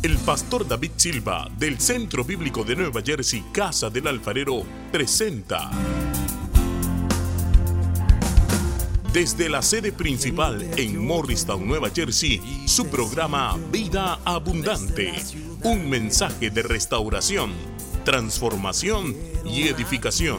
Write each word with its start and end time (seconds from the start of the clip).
El 0.00 0.16
pastor 0.18 0.68
David 0.68 0.92
Silva 0.94 1.50
del 1.58 1.80
Centro 1.80 2.22
Bíblico 2.22 2.62
de 2.62 2.76
Nueva 2.76 3.02
Jersey, 3.04 3.42
Casa 3.50 3.90
del 3.90 4.06
Alfarero, 4.06 4.62
presenta 4.92 5.72
desde 9.12 9.48
la 9.48 9.60
sede 9.60 9.90
principal 9.90 10.62
en 10.76 11.04
Morristown, 11.04 11.66
Nueva 11.66 11.90
Jersey, 11.90 12.40
su 12.68 12.86
programa 12.86 13.58
Vida 13.72 14.20
Abundante, 14.24 15.14
un 15.64 15.90
mensaje 15.90 16.50
de 16.50 16.62
restauración, 16.62 17.50
transformación 18.04 19.16
y 19.44 19.66
edificación. 19.66 20.38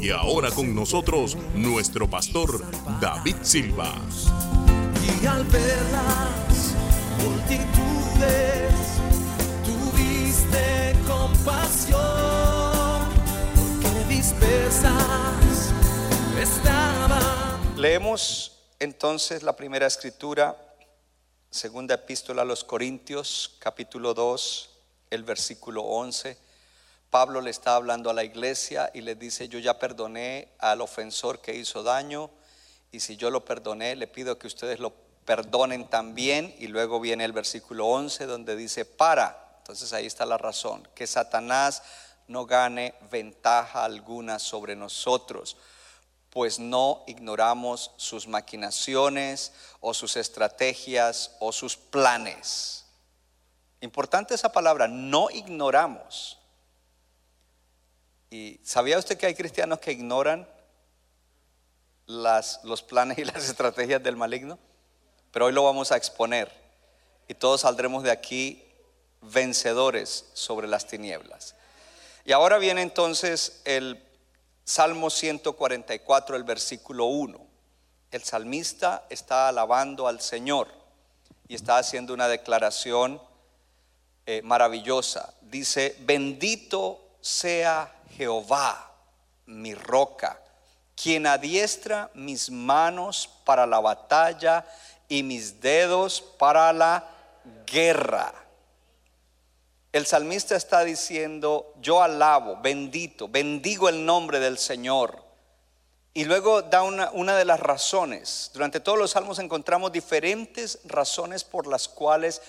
Y 0.00 0.08
ahora 0.08 0.50
con 0.50 0.74
nosotros 0.74 1.36
nuestro 1.54 2.08
pastor 2.08 2.64
David 2.98 3.36
Silva. 3.42 3.92
Y 5.22 5.26
al 5.26 5.44
Leemos 17.76 18.52
entonces 18.78 19.42
la 19.42 19.54
primera 19.56 19.86
escritura, 19.86 20.56
segunda 21.50 21.96
epístola 21.96 22.40
a 22.40 22.44
los 22.46 22.64
Corintios, 22.64 23.56
capítulo 23.58 24.14
2, 24.14 24.70
el 25.10 25.22
versículo 25.22 25.82
11. 25.82 26.38
Pablo 27.10 27.42
le 27.42 27.50
está 27.50 27.76
hablando 27.76 28.08
a 28.08 28.14
la 28.14 28.24
iglesia 28.24 28.90
y 28.94 29.02
le 29.02 29.14
dice, 29.14 29.48
yo 29.48 29.58
ya 29.58 29.78
perdoné 29.78 30.48
al 30.58 30.80
ofensor 30.80 31.40
que 31.40 31.54
hizo 31.54 31.82
daño 31.82 32.30
y 32.90 33.00
si 33.00 33.16
yo 33.16 33.30
lo 33.30 33.44
perdoné, 33.44 33.96
le 33.96 34.06
pido 34.06 34.38
que 34.38 34.46
ustedes 34.46 34.80
lo 34.80 35.03
perdonen 35.24 35.88
también. 35.88 36.54
Y 36.58 36.68
luego 36.68 37.00
viene 37.00 37.24
el 37.24 37.32
versículo 37.32 37.86
11 37.86 38.26
donde 38.26 38.56
dice, 38.56 38.84
para. 38.84 39.56
Entonces 39.58 39.92
ahí 39.92 40.06
está 40.06 40.26
la 40.26 40.38
razón, 40.38 40.86
que 40.94 41.06
Satanás 41.06 41.82
no 42.28 42.46
gane 42.46 42.94
ventaja 43.10 43.84
alguna 43.84 44.38
sobre 44.38 44.76
nosotros 44.76 45.56
pues 46.34 46.58
no 46.58 47.04
ignoramos 47.06 47.92
sus 47.96 48.26
maquinaciones 48.26 49.52
o 49.78 49.94
sus 49.94 50.16
estrategias 50.16 51.36
o 51.38 51.52
sus 51.52 51.76
planes. 51.76 52.86
Importante 53.80 54.34
esa 54.34 54.50
palabra, 54.50 54.88
no 54.88 55.30
ignoramos. 55.30 56.40
¿Y 58.30 58.60
sabía 58.64 58.98
usted 58.98 59.16
que 59.16 59.26
hay 59.26 59.36
cristianos 59.36 59.78
que 59.78 59.92
ignoran 59.92 60.48
las, 62.06 62.58
los 62.64 62.82
planes 62.82 63.16
y 63.18 63.24
las 63.24 63.48
estrategias 63.48 64.02
del 64.02 64.16
maligno? 64.16 64.58
Pero 65.34 65.46
hoy 65.46 65.52
lo 65.52 65.64
vamos 65.64 65.90
a 65.90 65.96
exponer 65.96 66.48
y 67.26 67.34
todos 67.34 67.62
saldremos 67.62 68.04
de 68.04 68.12
aquí 68.12 68.62
vencedores 69.20 70.26
sobre 70.32 70.68
las 70.68 70.86
tinieblas. 70.86 71.56
Y 72.24 72.30
ahora 72.30 72.58
viene 72.58 72.82
entonces 72.82 73.60
el 73.64 74.00
Salmo 74.64 75.10
144, 75.10 76.36
el 76.36 76.44
versículo 76.44 77.06
1. 77.06 77.40
El 78.12 78.22
salmista 78.22 79.06
está 79.10 79.48
alabando 79.48 80.06
al 80.06 80.20
Señor 80.20 80.68
y 81.48 81.56
está 81.56 81.78
haciendo 81.78 82.14
una 82.14 82.28
declaración 82.28 83.20
eh, 84.26 84.40
maravillosa. 84.42 85.34
Dice, 85.40 85.96
bendito 86.02 87.00
sea 87.20 87.92
Jehová, 88.16 88.88
mi 89.46 89.74
roca, 89.74 90.38
quien 90.94 91.26
adiestra 91.26 92.12
mis 92.14 92.50
manos 92.50 93.28
para 93.44 93.66
la 93.66 93.80
batalla 93.80 94.64
y 95.08 95.22
mis 95.22 95.60
dedos 95.60 96.20
para 96.38 96.72
la 96.72 97.08
guerra. 97.66 98.32
El 99.92 100.06
salmista 100.06 100.56
está 100.56 100.82
diciendo, 100.82 101.72
yo 101.80 102.02
alabo, 102.02 102.58
bendito, 102.60 103.28
bendigo 103.28 103.88
el 103.88 104.04
nombre 104.04 104.40
del 104.40 104.58
Señor. 104.58 105.22
Y 106.12 106.24
luego 106.24 106.62
da 106.62 106.82
una, 106.82 107.10
una, 107.12 107.36
de 107.36 107.44
las 107.44 107.60
razones. 107.60 108.50
Durante 108.54 108.80
todos 108.80 108.98
los 108.98 109.12
salmos 109.12 109.38
encontramos 109.38 109.92
diferentes 109.92 110.80
razones 110.84 111.44
por 111.44 111.66
las 111.66 111.88
cuales 111.88 112.40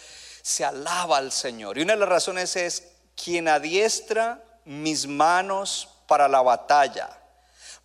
se 0.42 0.64
alaba 0.64 1.18
al 1.18 1.32
Señor. 1.32 1.78
Y 1.78 1.82
una 1.82 1.94
de 1.94 2.00
las 2.00 2.10
razones 2.10 2.56
es 2.56 2.84
quien 3.16 3.48
adiestra 3.48 4.44
mis 4.66 5.08
manos 5.08 5.90
para 6.08 6.28
la 6.28 6.42
batalla, 6.42 7.10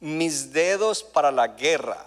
mis 0.01 0.53
dedos 0.53 1.03
para 1.03 1.31
la 1.31 1.49
guerra. 1.49 2.07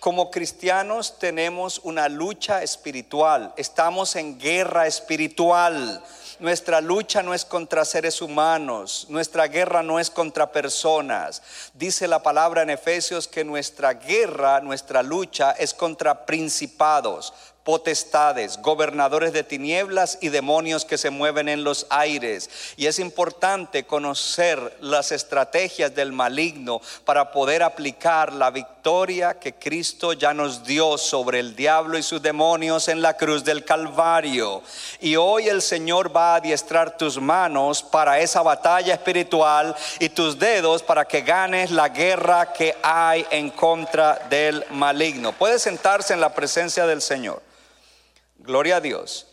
Como 0.00 0.30
cristianos 0.30 1.18
tenemos 1.18 1.80
una 1.82 2.08
lucha 2.08 2.62
espiritual, 2.62 3.54
estamos 3.56 4.14
en 4.16 4.38
guerra 4.38 4.86
espiritual. 4.86 6.02
Nuestra 6.38 6.82
lucha 6.82 7.22
no 7.22 7.32
es 7.32 7.46
contra 7.46 7.84
seres 7.86 8.20
humanos, 8.20 9.06
nuestra 9.08 9.48
guerra 9.48 9.82
no 9.82 9.98
es 9.98 10.10
contra 10.10 10.52
personas. 10.52 11.42
Dice 11.72 12.06
la 12.06 12.22
palabra 12.22 12.62
en 12.62 12.70
Efesios 12.70 13.26
que 13.26 13.42
nuestra 13.42 13.94
guerra, 13.94 14.60
nuestra 14.60 15.02
lucha 15.02 15.52
es 15.52 15.72
contra 15.72 16.26
principados, 16.26 17.32
potestades, 17.64 18.60
gobernadores 18.60 19.32
de 19.32 19.42
tinieblas 19.42 20.18
y 20.20 20.28
demonios 20.28 20.84
que 20.84 20.98
se 20.98 21.10
mueven 21.10 21.48
en 21.48 21.64
los 21.64 21.86
aires. 21.88 22.48
Y 22.76 22.86
es 22.86 22.98
importante 22.98 23.86
conocer 23.86 24.76
las 24.80 25.10
estrategias 25.10 25.94
del 25.94 26.12
maligno 26.12 26.82
para 27.04 27.32
poder 27.32 27.62
aplicar 27.62 28.32
la 28.34 28.50
victoria 28.50 28.75
que 29.40 29.52
Cristo 29.52 30.12
ya 30.12 30.32
nos 30.32 30.62
dio 30.62 30.96
sobre 30.96 31.40
el 31.40 31.56
diablo 31.56 31.98
y 31.98 32.04
sus 32.04 32.22
demonios 32.22 32.86
en 32.86 33.02
la 33.02 33.16
cruz 33.16 33.42
del 33.42 33.64
Calvario. 33.64 34.62
Y 35.00 35.16
hoy 35.16 35.48
el 35.48 35.60
Señor 35.60 36.16
va 36.16 36.34
a 36.34 36.36
adiestrar 36.36 36.96
tus 36.96 37.20
manos 37.20 37.82
para 37.82 38.20
esa 38.20 38.42
batalla 38.42 38.94
espiritual 38.94 39.74
y 39.98 40.08
tus 40.10 40.38
dedos 40.38 40.84
para 40.84 41.04
que 41.04 41.22
ganes 41.22 41.72
la 41.72 41.88
guerra 41.88 42.52
que 42.52 42.76
hay 42.80 43.26
en 43.32 43.50
contra 43.50 44.24
del 44.30 44.64
maligno. 44.70 45.32
Puede 45.32 45.58
sentarse 45.58 46.14
en 46.14 46.20
la 46.20 46.32
presencia 46.32 46.86
del 46.86 47.02
Señor. 47.02 47.42
Gloria 48.38 48.76
a 48.76 48.80
Dios. 48.80 49.26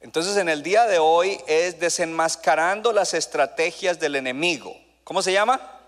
Entonces 0.00 0.36
en 0.36 0.48
el 0.48 0.64
día 0.64 0.86
de 0.86 0.98
hoy 0.98 1.38
es 1.46 1.78
desenmascarando 1.78 2.92
las 2.92 3.14
estrategias 3.14 4.00
del 4.00 4.16
enemigo. 4.16 4.76
¿Cómo 5.04 5.22
se 5.22 5.32
llama? 5.32 5.81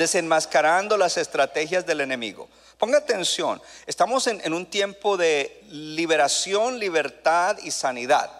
Desenmascarando 0.00 0.96
las 0.96 1.18
estrategias 1.18 1.84
del 1.84 2.00
enemigo. 2.00 2.48
Ponga 2.78 2.96
atención, 2.96 3.60
estamos 3.84 4.26
en, 4.28 4.40
en 4.42 4.54
un 4.54 4.64
tiempo 4.64 5.18
de 5.18 5.62
liberación, 5.68 6.78
libertad 6.78 7.58
y 7.62 7.70
sanidad. 7.70 8.30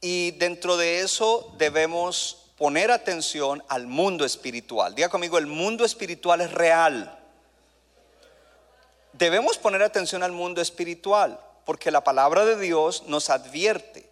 Y 0.00 0.30
dentro 0.30 0.78
de 0.78 1.00
eso 1.00 1.54
debemos 1.58 2.46
poner 2.56 2.90
atención 2.90 3.62
al 3.68 3.86
mundo 3.86 4.24
espiritual. 4.24 4.94
Diga 4.94 5.10
conmigo, 5.10 5.36
el 5.36 5.46
mundo 5.46 5.84
espiritual 5.84 6.40
es 6.40 6.50
real. 6.50 7.18
Debemos 9.12 9.58
poner 9.58 9.82
atención 9.82 10.22
al 10.22 10.32
mundo 10.32 10.62
espiritual 10.62 11.38
porque 11.66 11.90
la 11.90 12.02
palabra 12.02 12.46
de 12.46 12.58
Dios 12.58 13.02
nos 13.08 13.28
advierte. 13.28 14.08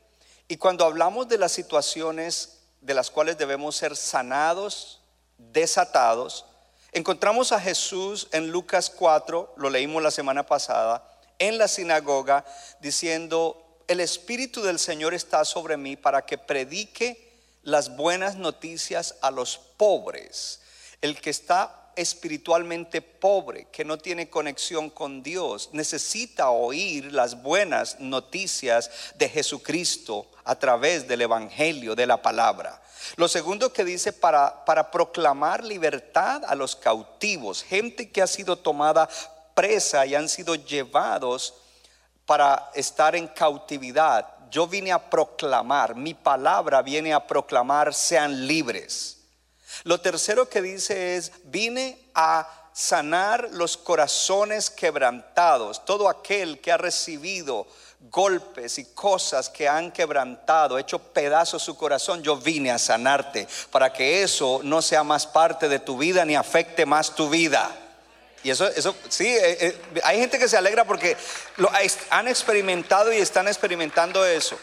Y 0.47 0.59
cuando 0.59 0.85
hablamos 0.85 1.27
de 1.27 1.39
las 1.39 1.53
situaciones 1.53 2.59
de 2.83 2.93
las 2.93 3.11
cuales 3.11 3.39
debemos 3.39 3.77
ser 3.77 3.97
sanados, 3.97 5.01
desatados, 5.39 6.45
encontramos 6.93 7.53
a 7.53 7.61
Jesús 7.61 8.29
en 8.33 8.51
Lucas 8.51 8.91
4, 8.91 9.55
lo 9.57 9.71
leímos 9.71 10.03
la 10.03 10.11
semana 10.11 10.47
pasada, 10.47 11.07
en 11.39 11.59
la 11.59 11.69
sinagoga, 11.69 12.45
diciendo, 12.81 13.83
el 13.89 14.01
Espíritu 14.01 14.63
del 14.63 14.79
Señor 14.79 15.15
está 15.15 15.45
sobre 15.45 15.77
mí 15.77 15.97
para 15.97 16.25
que 16.25 16.39
predique 16.39 17.31
las 17.63 17.97
buenas 17.97 18.37
noticias 18.37 19.17
a 19.21 19.31
los 19.31 19.59
pobres. 19.77 20.61
El 21.01 21.21
que 21.21 21.31
está 21.31 21.93
espiritualmente 21.97 23.03
pobre, 23.03 23.67
que 23.73 23.85
no 23.85 23.99
tiene 23.99 24.31
conexión 24.31 24.91
con 24.91 25.23
Dios, 25.23 25.71
necesita 25.73 26.51
oír 26.51 27.13
las 27.13 27.43
buenas 27.43 28.01
noticias 28.01 28.91
de 29.17 29.29
Jesucristo 29.29 30.31
a 30.45 30.59
través 30.59 31.09
del 31.09 31.23
Evangelio, 31.23 31.95
de 31.95 32.07
la 32.07 32.23
palabra. 32.23 32.81
Lo 33.17 33.29
segundo 33.29 33.73
que 33.73 33.85
dice 33.85 34.13
para, 34.13 34.65
para 34.65 34.91
proclamar 34.91 35.65
libertad 35.65 36.43
a 36.47 36.55
los 36.55 36.77
cautivos, 36.77 37.63
gente 37.63 38.11
que 38.11 38.23
ha 38.23 38.27
sido 38.27 38.57
tomada 38.57 39.09
presa 39.55 40.07
y 40.07 40.15
han 40.15 40.29
sido 40.29 40.55
llevados 40.55 41.55
para 42.27 42.71
estar 42.75 43.17
en 43.17 43.27
cautividad. 43.29 44.27
Yo 44.51 44.67
vine 44.67 44.93
a 44.93 45.11
proclamar, 45.11 45.95
mi 45.95 46.15
palabra 46.15 46.83
viene 46.83 47.13
a 47.13 47.27
proclamar, 47.27 47.95
sean 47.95 48.47
libres. 48.47 49.19
Lo 49.85 50.01
tercero 50.01 50.49
que 50.49 50.61
dice 50.61 51.17
es, 51.17 51.33
vine 51.45 52.11
a 52.15 52.49
sanar 52.73 53.49
los 53.53 53.77
corazones 53.77 54.71
quebrantados, 54.71 55.85
todo 55.85 56.09
aquel 56.09 56.61
que 56.61 56.73
ha 56.73 56.77
recibido 56.77 57.67
golpes 58.01 58.79
y 58.79 58.87
cosas 58.95 59.49
que 59.51 59.69
han 59.69 59.93
quebrantado, 59.93 60.79
hecho 60.79 60.99
pedazos 60.99 61.63
su 61.63 61.77
corazón, 61.77 62.23
yo 62.23 62.37
vine 62.37 62.71
a 62.71 62.79
sanarte 62.79 63.47
para 63.71 63.93
que 63.93 64.23
eso 64.23 64.61
no 64.65 64.81
sea 64.81 65.05
más 65.05 65.27
parte 65.27 65.69
de 65.69 65.79
tu 65.79 65.99
vida 65.99 66.25
ni 66.25 66.35
afecte 66.35 66.87
más 66.87 67.15
tu 67.15 67.29
vida. 67.29 67.71
Y 68.43 68.51
eso, 68.51 68.67
eso 68.69 68.97
sí, 69.09 69.27
eh, 69.27 69.57
eh, 69.61 70.01
hay 70.03 70.19
gente 70.19 70.39
que 70.39 70.49
se 70.49 70.57
alegra 70.57 70.85
porque 70.85 71.17
lo 71.57 71.71
han 72.09 72.29
experimentado 72.29 73.13
y 73.13 73.19
están 73.19 73.49
experimentando 73.49 74.25
eso. 74.25 74.59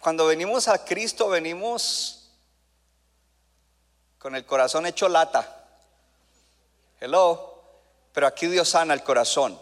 Cuando 0.00 0.26
venimos 0.26 0.66
a 0.68 0.84
Cristo 0.84 1.28
venimos 1.28 2.30
con 4.18 4.34
el 4.34 4.46
corazón 4.46 4.86
hecho 4.86 5.08
lata. 5.08 5.66
Hello. 7.00 7.50
Pero 8.12 8.26
aquí 8.26 8.46
Dios 8.46 8.68
sana 8.68 8.94
el 8.94 9.02
corazón. 9.02 9.58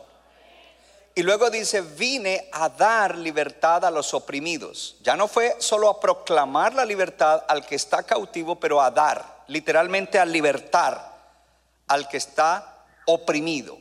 Y 1.14 1.22
luego 1.22 1.50
dice, 1.50 1.80
vine 1.80 2.48
a 2.52 2.68
dar 2.68 3.18
libertad 3.18 3.84
a 3.84 3.90
los 3.90 4.14
oprimidos. 4.14 4.96
Ya 5.02 5.16
no 5.16 5.26
fue 5.26 5.56
solo 5.58 5.88
a 5.88 5.98
proclamar 5.98 6.72
la 6.72 6.84
libertad 6.84 7.44
al 7.48 7.66
que 7.66 7.74
está 7.74 8.04
cautivo, 8.04 8.60
pero 8.60 8.80
a 8.80 8.90
dar, 8.90 9.44
literalmente 9.48 10.18
a 10.18 10.24
libertar 10.24 11.10
al 11.88 12.08
que 12.08 12.16
está 12.16 12.84
oprimido. 13.06 13.76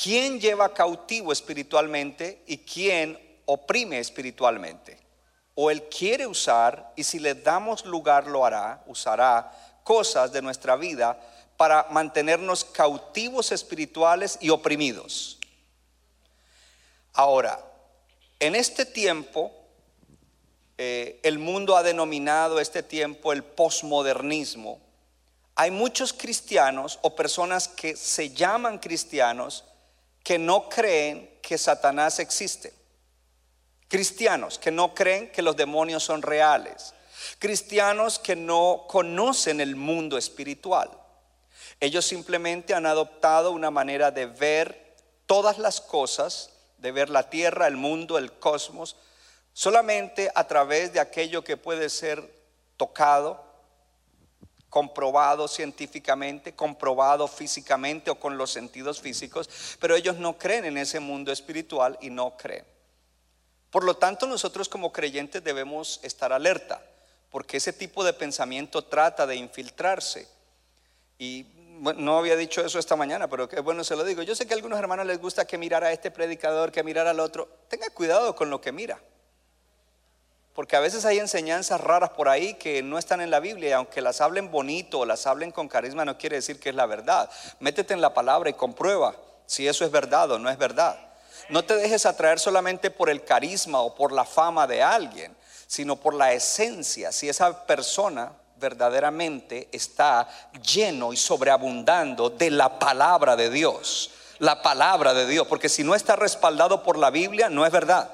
¿Quién 0.00 0.40
lleva 0.40 0.72
cautivo 0.72 1.32
espiritualmente 1.32 2.42
y 2.46 2.58
quién 2.58 3.18
oprime 3.46 3.98
espiritualmente? 3.98 4.98
O 5.56 5.70
él 5.70 5.84
quiere 5.84 6.26
usar, 6.26 6.92
y 6.96 7.04
si 7.04 7.18
le 7.18 7.34
damos 7.34 7.84
lugar 7.84 8.26
lo 8.26 8.44
hará, 8.44 8.82
usará 8.86 9.52
cosas 9.82 10.32
de 10.32 10.42
nuestra 10.42 10.76
vida 10.76 11.18
para 11.56 11.86
mantenernos 11.90 12.64
cautivos 12.64 13.52
espirituales 13.52 14.38
y 14.40 14.50
oprimidos. 14.50 15.38
Ahora, 17.14 17.64
en 18.40 18.54
este 18.54 18.84
tiempo, 18.84 19.52
eh, 20.76 21.20
el 21.22 21.38
mundo 21.38 21.76
ha 21.76 21.82
denominado 21.82 22.58
este 22.58 22.82
tiempo 22.82 23.32
el 23.32 23.44
posmodernismo. 23.44 24.80
Hay 25.54 25.70
muchos 25.70 26.12
cristianos 26.12 26.98
o 27.02 27.14
personas 27.14 27.68
que 27.68 27.96
se 27.96 28.30
llaman 28.30 28.78
cristianos 28.78 29.64
que 30.24 30.38
no 30.38 30.68
creen 30.68 31.38
que 31.40 31.56
Satanás 31.56 32.18
existe. 32.18 32.74
Cristianos 33.86 34.58
que 34.58 34.72
no 34.72 34.94
creen 34.94 35.30
que 35.30 35.42
los 35.42 35.54
demonios 35.56 36.02
son 36.02 36.22
reales. 36.22 36.94
Cristianos 37.38 38.18
que 38.18 38.34
no 38.34 38.86
conocen 38.88 39.60
el 39.60 39.76
mundo 39.76 40.18
espiritual. 40.18 40.90
Ellos 41.78 42.04
simplemente 42.04 42.74
han 42.74 42.86
adoptado 42.86 43.52
una 43.52 43.70
manera 43.70 44.10
de 44.10 44.26
ver 44.26 44.96
todas 45.26 45.58
las 45.58 45.80
cosas, 45.80 46.50
de 46.84 46.92
ver 46.92 47.08
la 47.08 47.30
tierra, 47.30 47.66
el 47.66 47.78
mundo, 47.78 48.18
el 48.18 48.30
cosmos, 48.32 48.94
solamente 49.54 50.30
a 50.34 50.46
través 50.46 50.92
de 50.92 51.00
aquello 51.00 51.42
que 51.42 51.56
puede 51.56 51.88
ser 51.88 52.22
tocado, 52.76 53.42
comprobado 54.68 55.48
científicamente, 55.48 56.54
comprobado 56.54 57.26
físicamente 57.26 58.10
o 58.10 58.20
con 58.20 58.36
los 58.36 58.50
sentidos 58.50 59.00
físicos, 59.00 59.48
pero 59.80 59.96
ellos 59.96 60.18
no 60.18 60.36
creen 60.36 60.66
en 60.66 60.76
ese 60.76 61.00
mundo 61.00 61.32
espiritual 61.32 61.96
y 62.02 62.10
no 62.10 62.36
creen. 62.36 62.66
Por 63.70 63.84
lo 63.84 63.96
tanto, 63.96 64.26
nosotros 64.26 64.68
como 64.68 64.92
creyentes 64.92 65.42
debemos 65.42 66.00
estar 66.02 66.34
alerta, 66.34 66.84
porque 67.30 67.56
ese 67.56 67.72
tipo 67.72 68.04
de 68.04 68.12
pensamiento 68.12 68.84
trata 68.84 69.26
de 69.26 69.36
infiltrarse. 69.36 70.28
Y 71.18 71.46
no 71.96 72.18
había 72.18 72.36
dicho 72.36 72.64
eso 72.64 72.78
esta 72.78 72.96
mañana, 72.96 73.28
pero 73.28 73.48
qué 73.48 73.60
bueno 73.60 73.84
se 73.84 73.96
lo 73.96 74.04
digo. 74.04 74.22
Yo 74.22 74.34
sé 74.34 74.46
que 74.46 74.54
a 74.54 74.56
algunos 74.56 74.78
hermanos 74.78 75.06
les 75.06 75.20
gusta 75.20 75.46
que 75.46 75.58
mirar 75.58 75.84
a 75.84 75.92
este 75.92 76.10
predicador, 76.10 76.72
que 76.72 76.82
mirar 76.82 77.06
al 77.06 77.20
otro. 77.20 77.48
Tenga 77.68 77.90
cuidado 77.90 78.34
con 78.34 78.50
lo 78.50 78.60
que 78.60 78.72
mira. 78.72 78.98
Porque 80.54 80.76
a 80.76 80.80
veces 80.80 81.04
hay 81.04 81.18
enseñanzas 81.18 81.80
raras 81.80 82.10
por 82.10 82.28
ahí 82.28 82.54
que 82.54 82.80
no 82.82 82.96
están 82.96 83.20
en 83.20 83.30
la 83.30 83.40
Biblia 83.40 83.70
y 83.70 83.72
aunque 83.72 84.00
las 84.00 84.20
hablen 84.20 84.52
bonito 84.52 85.00
o 85.00 85.04
las 85.04 85.26
hablen 85.26 85.50
con 85.50 85.68
carisma 85.68 86.04
no 86.04 86.16
quiere 86.16 86.36
decir 86.36 86.60
que 86.60 86.68
es 86.68 86.74
la 86.76 86.86
verdad. 86.86 87.28
Métete 87.58 87.92
en 87.92 88.00
la 88.00 88.14
palabra 88.14 88.50
y 88.50 88.54
comprueba 88.54 89.16
si 89.46 89.66
eso 89.66 89.84
es 89.84 89.90
verdad 89.90 90.30
o 90.30 90.38
no 90.38 90.48
es 90.48 90.56
verdad. 90.56 90.96
No 91.48 91.64
te 91.64 91.74
dejes 91.74 92.06
atraer 92.06 92.38
solamente 92.38 92.90
por 92.90 93.10
el 93.10 93.24
carisma 93.24 93.80
o 93.80 93.94
por 93.96 94.12
la 94.12 94.24
fama 94.24 94.66
de 94.68 94.80
alguien, 94.80 95.36
sino 95.66 95.96
por 95.96 96.14
la 96.14 96.32
esencia. 96.32 97.10
Si 97.10 97.28
esa 97.28 97.66
persona 97.66 98.32
verdaderamente 98.56 99.68
está 99.72 100.28
lleno 100.62 101.12
y 101.12 101.16
sobreabundando 101.16 102.30
de 102.30 102.50
la 102.50 102.78
palabra 102.78 103.36
de 103.36 103.50
Dios. 103.50 104.10
La 104.38 104.62
palabra 104.62 105.14
de 105.14 105.26
Dios. 105.26 105.46
Porque 105.46 105.68
si 105.68 105.84
no 105.84 105.94
está 105.94 106.16
respaldado 106.16 106.82
por 106.82 106.98
la 106.98 107.10
Biblia, 107.10 107.48
no 107.48 107.64
es 107.64 107.72
verdad. 107.72 108.10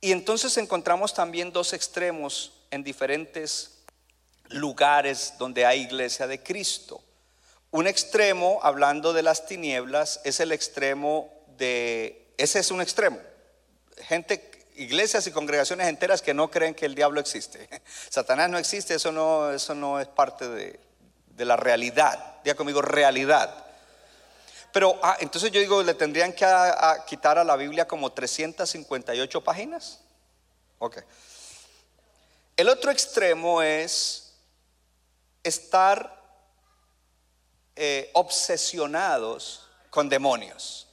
Y 0.00 0.10
entonces 0.10 0.56
encontramos 0.56 1.14
también 1.14 1.52
dos 1.52 1.72
extremos 1.72 2.52
en 2.70 2.82
diferentes 2.82 3.84
lugares 4.48 5.34
donde 5.38 5.64
hay 5.64 5.82
iglesia 5.82 6.26
de 6.26 6.42
Cristo. 6.42 7.02
Un 7.70 7.86
extremo, 7.86 8.58
hablando 8.62 9.12
de 9.12 9.22
las 9.22 9.46
tinieblas, 9.46 10.20
es 10.24 10.40
el 10.40 10.52
extremo 10.52 11.32
de, 11.56 12.34
ese 12.36 12.58
es 12.58 12.70
un 12.70 12.82
extremo. 12.82 13.18
Gente, 13.96 14.50
iglesias 14.82 15.26
y 15.26 15.30
congregaciones 15.30 15.88
enteras 15.88 16.22
que 16.22 16.34
no 16.34 16.50
creen 16.50 16.74
que 16.74 16.86
el 16.86 16.94
diablo 16.94 17.20
existe. 17.20 17.68
Satanás 18.08 18.50
no 18.50 18.58
existe, 18.58 18.94
eso 18.94 19.12
no, 19.12 19.50
eso 19.50 19.74
no 19.74 20.00
es 20.00 20.08
parte 20.08 20.48
de, 20.48 20.80
la 21.44 21.56
realidad. 21.56 22.36
Diga 22.44 22.54
conmigo, 22.54 22.82
realidad. 22.82 23.52
Pero 24.72 24.98
ah, 25.02 25.16
entonces 25.20 25.50
yo 25.50 25.60
digo, 25.60 25.82
¿le 25.82 25.94
tendrían 25.94 26.32
que 26.32 26.46
quitar 27.06 27.38
a 27.38 27.44
la 27.44 27.56
Biblia 27.56 27.88
como 27.88 28.12
358 28.12 29.42
páginas? 29.42 30.00
Ok. 30.78 30.98
El 32.56 32.68
otro 32.68 32.90
extremo 32.90 33.60
es 33.62 34.34
estar 35.42 36.22
eh, 37.74 38.10
obsesionados 38.14 39.68
con 39.90 40.08
demonios. 40.08 40.86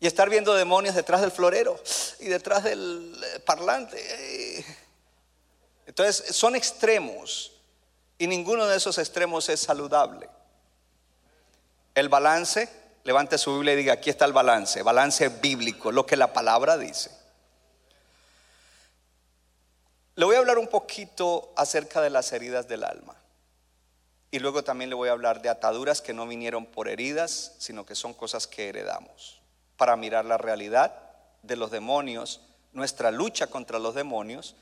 Y 0.00 0.06
estar 0.06 0.30
viendo 0.30 0.54
demonios 0.54 0.94
detrás 0.94 1.20
del 1.20 1.32
florero 1.32 1.80
y 2.20 2.26
detrás 2.26 2.64
del 2.64 3.20
eh, 3.22 3.40
parlante. 3.40 4.64
Entonces, 5.86 6.36
son 6.36 6.54
extremos. 6.54 7.52
Y 8.18 8.26
ninguno 8.26 8.66
de 8.66 8.76
esos 8.76 8.98
extremos 8.98 9.48
es 9.48 9.60
saludable. 9.60 10.28
El 11.94 12.08
balance 12.08 12.68
Levante 13.08 13.38
su 13.38 13.54
Biblia 13.54 13.72
y 13.72 13.76
diga, 13.76 13.94
aquí 13.94 14.10
está 14.10 14.26
el 14.26 14.34
balance, 14.34 14.82
balance 14.82 15.30
bíblico, 15.30 15.90
lo 15.90 16.04
que 16.04 16.14
la 16.14 16.34
palabra 16.34 16.76
dice. 16.76 17.10
Le 20.14 20.26
voy 20.26 20.36
a 20.36 20.40
hablar 20.40 20.58
un 20.58 20.68
poquito 20.68 21.50
acerca 21.56 22.02
de 22.02 22.10
las 22.10 22.30
heridas 22.32 22.68
del 22.68 22.84
alma. 22.84 23.16
Y 24.30 24.40
luego 24.40 24.62
también 24.62 24.90
le 24.90 24.94
voy 24.94 25.08
a 25.08 25.12
hablar 25.12 25.40
de 25.40 25.48
ataduras 25.48 26.02
que 26.02 26.12
no 26.12 26.26
vinieron 26.26 26.66
por 26.66 26.86
heridas, 26.86 27.54
sino 27.56 27.86
que 27.86 27.94
son 27.94 28.12
cosas 28.12 28.46
que 28.46 28.68
heredamos. 28.68 29.37
Para 29.78 29.96
mirar 29.96 30.26
la 30.26 30.36
realidad 30.36 30.92
de 31.42 31.56
los 31.56 31.70
demonios, 31.70 32.42
nuestra 32.74 33.10
lucha 33.10 33.46
contra 33.46 33.78
los 33.78 33.94
demonios. 33.94 34.54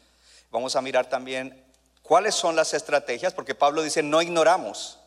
Vamos 0.53 0.77
a 0.77 0.83
mirar 0.83 1.09
también 1.09 1.65
cuáles 2.03 2.37
son 2.37 2.55
las 2.55 2.73
estrategias, 2.75 3.35
porque 3.35 3.57
Pablo 3.57 3.83
dice, 3.83 4.03
no 4.03 4.23
ignoramos. 4.23 5.01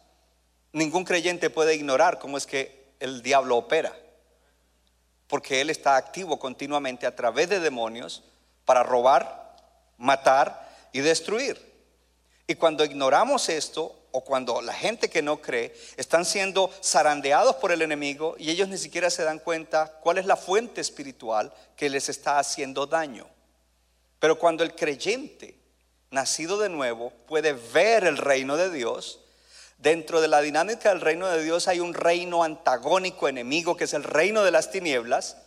Ningún 0.74 1.06
creyente 1.06 1.50
puede 1.50 1.76
ignorar 1.76 2.20
cómo 2.20 2.38
es 2.38 2.46
que 2.46 2.94
el 3.00 3.22
diablo 3.22 3.56
opera. 3.56 3.96
Porque 5.28 5.62
él 5.62 5.70
está 5.70 5.96
activo 5.96 6.40
continuamente 6.40 7.08
a 7.08 7.16
través 7.16 7.50
de 7.50 7.62
demonios 7.62 8.24
para 8.66 8.84
robar, 8.84 9.56
matar 9.98 10.70
y 10.92 11.00
destruir. 11.00 11.70
Y 12.48 12.56
cuando 12.56 12.84
ignoramos 12.84 13.48
esto, 13.50 13.99
o 14.12 14.24
cuando 14.24 14.62
la 14.62 14.74
gente 14.74 15.10
que 15.10 15.22
no 15.22 15.42
cree 15.42 15.76
están 15.98 16.26
siendo 16.26 16.72
zarandeados 16.84 17.56
por 17.58 17.72
el 17.72 17.82
enemigo 17.82 18.36
y 18.38 18.50
ellos 18.50 18.68
ni 18.68 18.78
siquiera 18.78 19.10
se 19.10 19.24
dan 19.24 19.40
cuenta 19.40 20.00
cuál 20.02 20.18
es 20.18 20.26
la 20.26 20.36
fuente 20.36 20.82
espiritual 20.82 21.54
que 21.76 21.90
les 21.90 22.10
está 22.10 22.40
haciendo 22.40 22.86
daño. 22.86 23.28
Pero 24.20 24.38
cuando 24.38 24.64
el 24.64 24.76
creyente, 24.76 25.58
nacido 26.12 26.58
de 26.58 26.70
nuevo, 26.70 27.12
puede 27.28 27.54
ver 27.54 28.04
el 28.04 28.18
reino 28.18 28.58
de 28.58 28.70
Dios, 28.70 29.20
Dentro 29.80 30.20
de 30.20 30.28
la 30.28 30.42
dinámica 30.42 30.90
del 30.90 31.00
reino 31.00 31.28
de 31.28 31.42
Dios 31.42 31.70
hay 31.70 31.80
un 31.80 31.94
reino 31.94 32.44
antagónico, 32.44 33.30
enemigo, 33.30 33.78
que 33.78 33.86
es 33.86 33.94
el 33.94 34.04
reino 34.04 34.44
de 34.44 34.52
las 34.52 34.72
tinieblas, 34.72 35.38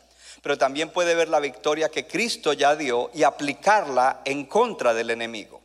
pero 0.42 0.56
también 0.56 0.88
puede 0.88 1.14
ver 1.14 1.28
la 1.28 1.38
victoria 1.38 1.90
que 1.90 2.06
Cristo 2.06 2.54
ya 2.54 2.74
dio 2.74 3.10
y 3.12 3.24
aplicarla 3.24 4.22
en 4.24 4.46
contra 4.46 4.94
del 4.94 5.10
enemigo, 5.10 5.60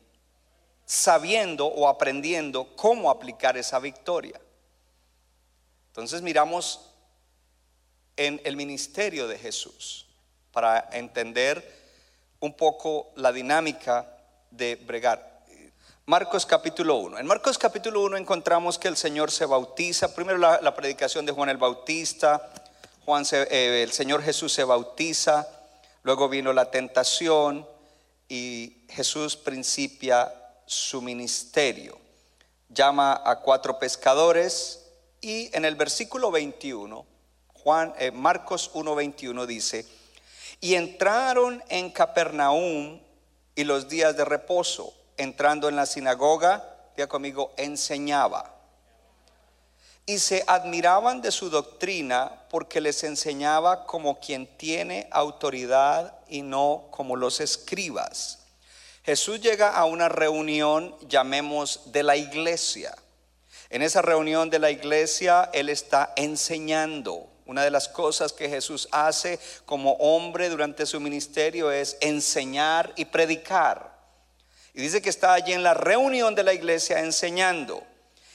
sabiendo 0.88 1.66
o 1.68 1.90
aprendiendo 1.90 2.74
cómo 2.78 3.12
aplicar 3.12 3.58
esa 3.58 3.78
victoria. 3.78 4.40
Entonces 5.90 6.22
miramos 6.22 6.80
en 8.16 8.40
el 8.46 8.56
ministerio 8.56 9.28
de 9.28 9.38
Jesús 9.38 10.08
para 10.54 10.88
entender 10.94 11.76
un 12.40 12.56
poco 12.56 13.12
la 13.18 13.34
dinámica 13.34 14.08
de 14.50 14.76
bregar. 14.76 15.44
Marcos 16.06 16.46
capítulo 16.46 16.96
1. 16.96 17.20
En 17.20 17.28
Marcos 17.28 17.58
capítulo 17.58 18.02
1 18.04 18.16
encontramos 18.16 18.80
que 18.80 18.88
el 18.88 18.96
Señor 18.96 19.30
se 19.30 19.46
bautiza. 19.46 20.16
Primero 20.16 20.38
la, 20.38 20.74
predicación 20.74 21.26
de 21.26 21.34
Juan 21.34 21.50
el 21.50 21.58
Bautista. 21.58 22.50
Juan 23.04 23.26
eh, 23.34 23.84
el 23.84 23.92
Señor 23.92 24.24
Jesús 24.24 24.54
se 24.54 24.64
bautiza. 24.64 25.50
Luego 26.04 26.30
vino 26.30 26.54
la 26.54 26.72
tentación 26.72 27.68
y 28.30 28.86
Jesús 28.88 29.36
principia 29.36 30.34
su 30.68 31.02
ministerio. 31.02 31.98
Llama 32.70 33.22
a 33.26 33.40
cuatro 33.40 33.80
pescadores 33.80 34.84
y 35.22 35.50
en 35.56 35.66
el 35.66 35.76
versículo 35.76 36.30
21, 36.30 37.06
Juan, 37.54 37.94
eh, 37.98 38.12
Marcos 38.12 38.70
1:21 38.74 39.48
dice, 39.48 39.86
Y 40.62 40.76
entraron 40.76 41.64
en 41.70 41.90
Capernaum 41.90 43.00
y 43.56 43.64
los 43.64 43.88
días 43.88 44.16
de 44.16 44.26
reposo, 44.26 44.94
entrando 45.16 45.70
en 45.70 45.76
la 45.76 45.86
sinagoga, 45.86 46.64
diga 46.96 47.08
conmigo, 47.08 47.54
enseñaba. 47.58 48.54
Y 50.06 50.20
se 50.20 50.44
admiraban 50.48 51.22
de 51.22 51.32
su 51.32 51.50
doctrina 51.50 52.44
porque 52.50 52.80
les 52.80 53.04
enseñaba 53.04 53.86
como 53.86 54.20
quien 54.20 54.48
tiene 54.58 55.08
autoridad 55.12 56.14
y 56.28 56.42
no 56.42 56.86
como 56.92 57.16
los 57.16 57.42
escribas. 57.42 58.47
Jesús 59.08 59.40
llega 59.40 59.70
a 59.70 59.86
una 59.86 60.10
reunión, 60.10 60.94
llamemos, 61.08 61.94
de 61.94 62.04
la 62.04 62.18
iglesia. 62.18 62.94
En 63.70 63.82
esa 63.82 64.02
reunión 64.02 64.50
de 64.50 64.60
la 64.60 64.70
iglesia, 64.70 65.50
Él 65.54 65.70
está 65.70 66.12
enseñando. 66.18 67.26
Una 67.46 67.64
de 67.64 67.72
las 67.72 67.88
cosas 67.88 68.34
que 68.34 68.50
Jesús 68.50 68.90
hace 68.92 69.40
como 69.66 69.94
hombre 69.94 70.50
durante 70.50 70.86
su 70.86 71.00
ministerio 71.00 71.72
es 71.72 71.96
enseñar 72.02 72.92
y 72.98 73.06
predicar. 73.06 73.98
Y 74.74 74.82
dice 74.82 75.02
que 75.02 75.10
está 75.10 75.32
allí 75.32 75.54
en 75.54 75.64
la 75.64 75.74
reunión 75.74 76.36
de 76.36 76.44
la 76.44 76.54
iglesia 76.54 77.00
enseñando 77.00 77.82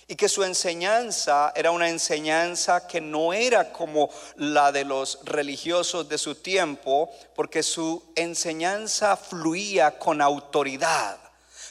y 0.08 0.16
que 0.16 0.28
su 0.28 0.44
enseñanza 0.44 1.52
era 1.54 1.70
una 1.70 1.88
enseñanza 1.88 2.86
que 2.86 3.00
no 3.00 3.32
era 3.32 3.72
como 3.72 4.10
la 4.36 4.72
de 4.72 4.84
los 4.84 5.20
religiosos 5.24 6.08
de 6.08 6.18
su 6.18 6.34
tiempo, 6.34 7.10
porque 7.34 7.62
su 7.62 8.02
enseñanza 8.16 9.16
fluía 9.16 9.98
con 9.98 10.20
autoridad. 10.20 11.18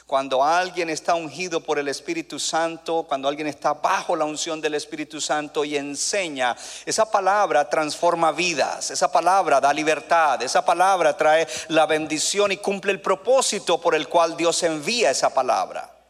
Cuando 0.06 0.44
alguien 0.44 0.90
está 0.90 1.14
ungido 1.14 1.60
por 1.62 1.78
el 1.78 1.88
Espíritu 1.88 2.38
Santo, 2.38 3.06
cuando 3.08 3.28
alguien 3.28 3.46
está 3.46 3.72
bajo 3.72 4.14
la 4.14 4.26
unción 4.26 4.60
del 4.60 4.74
Espíritu 4.74 5.22
Santo 5.22 5.64
y 5.64 5.76
enseña, 5.76 6.54
esa 6.84 7.10
palabra 7.10 7.66
transforma 7.70 8.30
vidas, 8.30 8.90
esa 8.90 9.10
palabra 9.10 9.58
da 9.58 9.72
libertad, 9.72 10.42
esa 10.42 10.62
palabra 10.64 11.16
trae 11.16 11.48
la 11.68 11.86
bendición 11.86 12.52
y 12.52 12.58
cumple 12.58 12.92
el 12.92 13.00
propósito 13.00 13.80
por 13.80 13.94
el 13.94 14.06
cual 14.06 14.36
Dios 14.36 14.62
envía 14.64 15.10
esa 15.10 15.32
palabra. 15.32 16.01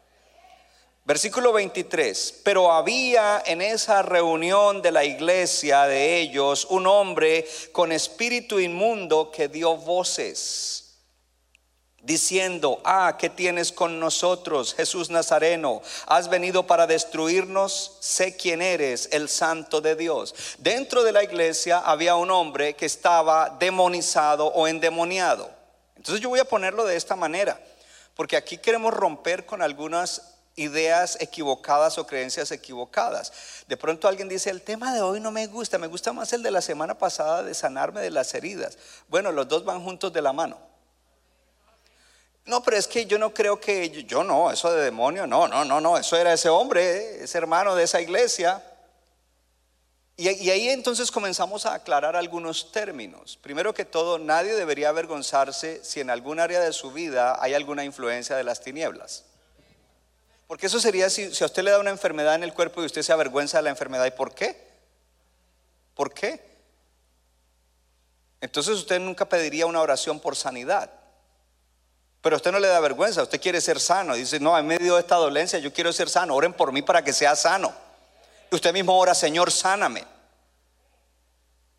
Versículo 1.04 1.52
23, 1.52 2.42
pero 2.44 2.70
había 2.70 3.42
en 3.44 3.60
esa 3.60 4.02
reunión 4.02 4.82
de 4.82 4.92
la 4.92 5.04
iglesia 5.04 5.82
de 5.86 6.20
ellos 6.20 6.64
un 6.70 6.86
hombre 6.86 7.44
con 7.72 7.90
espíritu 7.90 8.60
inmundo 8.60 9.32
que 9.32 9.48
dio 9.48 9.76
voces, 9.76 11.00
diciendo, 12.00 12.80
ah, 12.84 13.16
¿qué 13.18 13.28
tienes 13.28 13.72
con 13.72 13.98
nosotros, 13.98 14.74
Jesús 14.74 15.10
Nazareno? 15.10 15.82
¿Has 16.06 16.28
venido 16.28 16.68
para 16.68 16.86
destruirnos? 16.86 17.96
Sé 17.98 18.36
quién 18.36 18.62
eres, 18.62 19.08
el 19.10 19.28
santo 19.28 19.80
de 19.80 19.96
Dios. 19.96 20.36
Dentro 20.58 21.02
de 21.02 21.10
la 21.10 21.24
iglesia 21.24 21.80
había 21.80 22.14
un 22.14 22.30
hombre 22.30 22.74
que 22.74 22.86
estaba 22.86 23.56
demonizado 23.58 24.46
o 24.46 24.68
endemoniado. 24.68 25.50
Entonces 25.96 26.22
yo 26.22 26.28
voy 26.28 26.38
a 26.38 26.44
ponerlo 26.44 26.84
de 26.84 26.94
esta 26.94 27.16
manera, 27.16 27.60
porque 28.14 28.36
aquí 28.36 28.58
queremos 28.58 28.94
romper 28.94 29.46
con 29.46 29.62
algunas 29.62 30.31
ideas 30.56 31.16
equivocadas 31.20 31.98
o 31.98 32.06
creencias 32.06 32.50
equivocadas. 32.50 33.32
De 33.68 33.76
pronto 33.76 34.08
alguien 34.08 34.28
dice, 34.28 34.50
el 34.50 34.62
tema 34.62 34.94
de 34.94 35.00
hoy 35.00 35.20
no 35.20 35.30
me 35.30 35.46
gusta, 35.46 35.78
me 35.78 35.86
gusta 35.86 36.12
más 36.12 36.32
el 36.32 36.42
de 36.42 36.50
la 36.50 36.60
semana 36.60 36.98
pasada 36.98 37.42
de 37.42 37.54
sanarme 37.54 38.00
de 38.00 38.10
las 38.10 38.34
heridas. 38.34 38.76
Bueno, 39.08 39.32
los 39.32 39.48
dos 39.48 39.64
van 39.64 39.82
juntos 39.82 40.12
de 40.12 40.22
la 40.22 40.32
mano. 40.32 40.58
No, 42.44 42.62
pero 42.62 42.76
es 42.76 42.88
que 42.88 43.06
yo 43.06 43.18
no 43.18 43.32
creo 43.32 43.60
que, 43.60 43.88
yo, 44.04 44.24
no, 44.24 44.50
eso 44.50 44.72
de 44.72 44.82
demonio, 44.82 45.26
no, 45.26 45.46
no, 45.46 45.64
no, 45.64 45.80
no, 45.80 45.96
eso 45.96 46.16
era 46.16 46.32
ese 46.32 46.48
hombre, 46.48 47.22
ese 47.22 47.38
hermano 47.38 47.76
de 47.76 47.84
esa 47.84 48.00
iglesia. 48.00 48.62
Y, 50.16 50.28
y 50.28 50.50
ahí 50.50 50.68
entonces 50.68 51.10
comenzamos 51.10 51.66
a 51.66 51.74
aclarar 51.74 52.16
algunos 52.16 52.72
términos. 52.72 53.38
Primero 53.40 53.72
que 53.72 53.84
todo, 53.84 54.18
nadie 54.18 54.54
debería 54.54 54.88
avergonzarse 54.88 55.84
si 55.84 56.00
en 56.00 56.10
algún 56.10 56.40
área 56.40 56.60
de 56.60 56.72
su 56.72 56.90
vida 56.90 57.38
hay 57.40 57.54
alguna 57.54 57.84
influencia 57.84 58.36
de 58.36 58.44
las 58.44 58.60
tinieblas. 58.60 59.24
Porque 60.52 60.66
eso 60.66 60.78
sería 60.78 61.08
si, 61.08 61.24
a 61.24 61.46
usted 61.46 61.62
le 61.62 61.70
da 61.70 61.78
una 61.78 61.88
enfermedad 61.88 62.34
en 62.34 62.42
el 62.42 62.52
cuerpo 62.52 62.82
y 62.82 62.84
usted 62.84 63.00
se 63.00 63.10
avergüenza 63.10 63.56
de 63.56 63.62
la 63.62 63.70
enfermedad. 63.70 64.04
¿Y 64.04 64.10
por 64.10 64.34
qué? 64.34 64.70
¿Por 65.94 66.12
qué? 66.12 66.44
Entonces 68.38 68.74
usted 68.74 69.00
nunca 69.00 69.24
pediría 69.24 69.64
una 69.64 69.80
oración 69.80 70.20
por 70.20 70.36
sanidad. 70.36 70.90
Pero 72.20 72.36
a 72.36 72.36
usted 72.36 72.52
no 72.52 72.58
le 72.58 72.68
da 72.68 72.80
vergüenza, 72.80 73.22
usted 73.22 73.40
quiere 73.40 73.62
ser 73.62 73.80
sano. 73.80 74.14
Dice, 74.14 74.40
no, 74.40 74.58
en 74.58 74.66
medio 74.66 74.96
de 74.96 75.00
esta 75.00 75.16
dolencia 75.16 75.58
yo 75.58 75.72
quiero 75.72 75.90
ser 75.90 76.10
sano. 76.10 76.34
Oren 76.34 76.52
por 76.52 76.70
mí 76.70 76.82
para 76.82 77.02
que 77.02 77.14
sea 77.14 77.34
sano. 77.34 77.72
Y 78.50 78.54
usted 78.54 78.74
mismo 78.74 78.98
ora, 78.98 79.14
Señor, 79.14 79.50
sáname. 79.50 80.04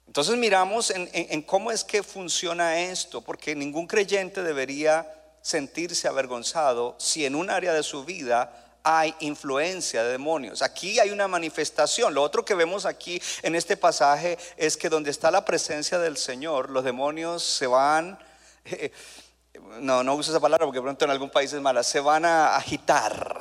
Entonces 0.08 0.36
miramos 0.36 0.90
en 0.90 1.42
cómo 1.44 1.72
es 1.72 1.84
que 1.84 2.02
funciona 2.02 2.80
esto, 2.80 3.22
porque 3.22 3.54
ningún 3.54 3.86
creyente 3.86 4.42
debería 4.42 5.08
sentirse 5.44 6.08
avergonzado 6.08 6.96
si 6.98 7.24
en 7.24 7.36
un 7.36 7.52
área 7.52 7.74
de 7.74 7.84
su 7.84 8.04
vida 8.04 8.63
hay 8.84 9.16
influencia 9.22 10.04
de 10.04 10.12
demonios. 10.12 10.62
Aquí 10.62 11.00
hay 11.00 11.10
una 11.10 11.28
manifestación. 11.28 12.14
Lo 12.14 12.22
otro 12.22 12.44
que 12.44 12.54
vemos 12.54 12.86
aquí 12.86 13.22
en 13.42 13.56
este 13.56 13.78
pasaje 13.78 14.38
es 14.58 14.76
que 14.76 14.90
donde 14.90 15.10
está 15.10 15.32
la 15.32 15.46
presencia 15.46 15.98
del 16.00 16.18
Señor, 16.18 16.70
los 16.70 16.84
demonios 16.84 17.44
se 17.44 17.66
van, 17.66 18.20
no, 19.80 20.04
no 20.04 20.16
uso 20.16 20.32
esa 20.32 20.42
palabra 20.42 20.66
porque 20.66 20.82
pronto 20.82 21.06
en 21.06 21.12
algún 21.12 21.30
país 21.30 21.54
es 21.54 21.62
mala, 21.62 21.82
se 21.82 22.02
van 22.02 22.26
a 22.26 22.58
agitar, 22.58 23.40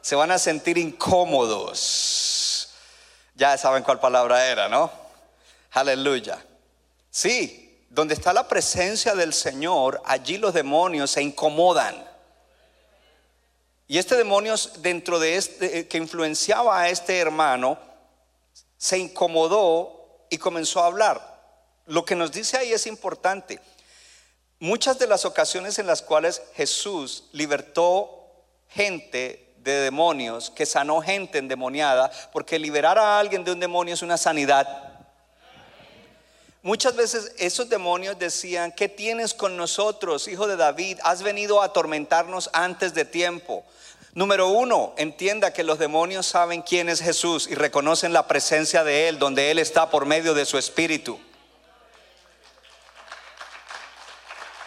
se 0.00 0.14
van 0.14 0.30
a 0.30 0.38
sentir 0.38 0.78
incómodos. 0.78 2.72
Ya 3.34 3.58
saben 3.58 3.82
cuál 3.82 3.98
palabra 3.98 4.46
era, 4.46 4.68
¿no? 4.68 4.92
Aleluya. 5.72 6.38
Sí, 7.10 7.86
donde 7.90 8.14
está 8.14 8.32
la 8.32 8.46
presencia 8.46 9.14
del 9.14 9.32
Señor, 9.32 10.00
allí 10.04 10.38
los 10.38 10.54
demonios 10.54 11.10
se 11.10 11.22
incomodan. 11.22 12.11
Y 13.92 13.98
este 13.98 14.16
demonio 14.16 14.54
dentro 14.78 15.18
de 15.18 15.36
este 15.36 15.86
que 15.86 15.98
influenciaba 15.98 16.80
a 16.80 16.88
este 16.88 17.18
hermano 17.18 17.78
se 18.78 18.96
incomodó 18.96 20.24
y 20.30 20.38
comenzó 20.38 20.80
a 20.80 20.86
hablar. 20.86 21.42
Lo 21.84 22.02
que 22.06 22.16
nos 22.16 22.32
dice 22.32 22.56
ahí 22.56 22.72
es 22.72 22.86
importante. 22.86 23.60
Muchas 24.60 24.98
de 24.98 25.06
las 25.06 25.26
ocasiones 25.26 25.78
en 25.78 25.86
las 25.86 26.00
cuales 26.00 26.40
Jesús 26.54 27.24
libertó 27.32 28.32
gente 28.70 29.52
de 29.58 29.80
demonios, 29.82 30.48
que 30.48 30.64
sanó 30.64 31.02
gente 31.02 31.36
endemoniada, 31.36 32.10
porque 32.32 32.58
liberar 32.58 32.98
a 32.98 33.18
alguien 33.18 33.44
de 33.44 33.52
un 33.52 33.60
demonio 33.60 33.92
es 33.92 34.00
una 34.00 34.16
sanidad. 34.16 34.91
Muchas 36.64 36.94
veces 36.94 37.32
esos 37.38 37.68
demonios 37.68 38.20
decían, 38.20 38.70
¿qué 38.70 38.88
tienes 38.88 39.34
con 39.34 39.56
nosotros, 39.56 40.28
hijo 40.28 40.46
de 40.46 40.56
David? 40.56 41.00
Has 41.02 41.24
venido 41.24 41.60
a 41.60 41.66
atormentarnos 41.66 42.50
antes 42.52 42.94
de 42.94 43.04
tiempo. 43.04 43.64
Número 44.14 44.46
uno, 44.46 44.94
entienda 44.96 45.52
que 45.52 45.64
los 45.64 45.80
demonios 45.80 46.24
saben 46.26 46.62
quién 46.62 46.88
es 46.88 47.00
Jesús 47.00 47.48
y 47.50 47.56
reconocen 47.56 48.12
la 48.12 48.28
presencia 48.28 48.84
de 48.84 49.08
Él, 49.08 49.18
donde 49.18 49.50
Él 49.50 49.58
está 49.58 49.90
por 49.90 50.06
medio 50.06 50.34
de 50.34 50.44
su 50.44 50.56
espíritu. 50.56 51.18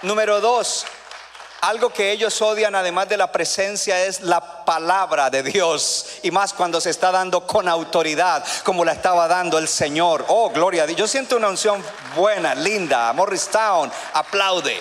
Número 0.01 0.41
dos, 0.41 0.85
algo 1.65 1.89
que 1.89 2.11
ellos 2.11 2.39
odian 2.43 2.75
además 2.75 3.09
de 3.09 3.17
la 3.17 3.31
presencia 3.31 4.05
es 4.05 4.21
la 4.21 4.65
palabra 4.65 5.31
de 5.31 5.41
Dios. 5.41 6.05
Y 6.21 6.29
más 6.29 6.53
cuando 6.53 6.79
se 6.79 6.91
está 6.91 7.11
dando 7.11 7.47
con 7.47 7.67
autoridad, 7.67 8.45
como 8.63 8.85
la 8.85 8.91
estaba 8.91 9.27
dando 9.27 9.57
el 9.57 9.67
Señor. 9.67 10.25
Oh, 10.27 10.51
gloria 10.51 10.83
a 10.83 10.85
Dios. 10.85 10.99
Yo 10.99 11.07
siento 11.07 11.37
una 11.37 11.49
unción 11.49 11.83
buena, 12.15 12.53
linda. 12.53 13.11
Morristown 13.13 13.91
aplaude. 14.13 14.79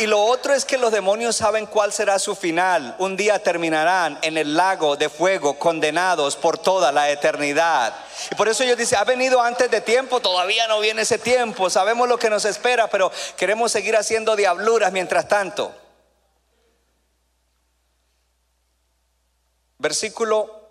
Y 0.00 0.06
lo 0.06 0.24
otro 0.24 0.54
es 0.54 0.64
que 0.64 0.78
los 0.78 0.92
demonios 0.92 1.36
saben 1.36 1.66
cuál 1.66 1.92
será 1.92 2.18
su 2.18 2.34
final. 2.34 2.96
Un 2.98 3.18
día 3.18 3.42
terminarán 3.42 4.18
en 4.22 4.38
el 4.38 4.56
lago 4.56 4.96
de 4.96 5.10
fuego, 5.10 5.58
condenados 5.58 6.36
por 6.36 6.56
toda 6.56 6.90
la 6.90 7.10
eternidad. 7.10 7.94
Y 8.30 8.34
por 8.34 8.48
eso 8.48 8.62
ellos 8.62 8.78
dicen, 8.78 8.98
ha 8.98 9.04
venido 9.04 9.42
antes 9.42 9.70
de 9.70 9.82
tiempo, 9.82 10.20
todavía 10.20 10.66
no 10.68 10.80
viene 10.80 11.02
ese 11.02 11.18
tiempo, 11.18 11.68
sabemos 11.68 12.08
lo 12.08 12.18
que 12.18 12.30
nos 12.30 12.46
espera, 12.46 12.88
pero 12.88 13.12
queremos 13.36 13.72
seguir 13.72 13.94
haciendo 13.94 14.36
diabluras 14.36 14.90
mientras 14.90 15.28
tanto. 15.28 15.70
Versículo 19.76 20.66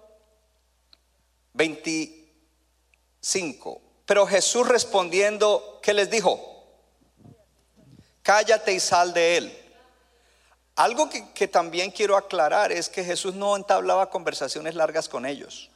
25. 1.53 3.81
Pero 4.07 4.25
Jesús 4.25 4.67
respondiendo, 4.67 5.79
¿qué 5.83 5.93
les 5.93 6.09
dijo? 6.09 6.58
Cállate 8.29 8.71
y 8.73 8.79
sal 8.79 9.11
de 9.11 9.37
él. 9.37 9.59
Algo 10.75 11.09
que, 11.09 11.47
también 11.47 11.89
quiero 11.89 12.15
aclarar 12.15 12.71
es 12.71 12.87
que 12.87 13.03
Jesús 13.03 13.33
no 13.33 13.55
entablaba 13.55 14.11
conversaciones 14.11 14.75
largas 14.75 15.09
con 15.09 15.25
ellos. 15.25 15.71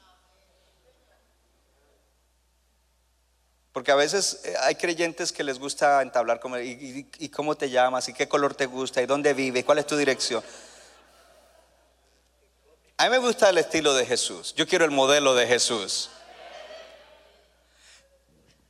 Porque 3.71 3.91
a 3.91 3.95
veces 3.95 4.41
eh, 4.43 4.53
hay 4.59 4.75
creyentes 4.75 5.31
que 5.31 5.43
les 5.43 5.57
gusta 5.57 6.03
entablar 6.03 6.39
como, 6.39 6.59
y, 6.59 6.69
y, 6.69 7.25
y 7.25 7.29
cómo 7.29 7.55
te 7.55 7.71
llamas, 7.71 8.07
y 8.09 8.13
qué 8.13 8.29
color 8.29 8.53
te 8.53 8.67
gusta, 8.67 9.01
y 9.01 9.07
dónde 9.07 9.33
vive, 9.33 9.65
cuál 9.65 9.79
es 9.79 9.87
tu 9.87 9.97
dirección. 9.97 10.43
A 12.97 13.05
mí 13.05 13.09
me 13.09 13.17
gusta 13.17 13.49
el 13.49 13.57
estilo 13.57 13.95
de 13.95 14.05
Jesús. 14.05 14.53
Yo 14.53 14.67
quiero 14.67 14.85
el 14.85 14.91
modelo 14.91 15.33
de 15.33 15.47
Jesús. 15.47 16.11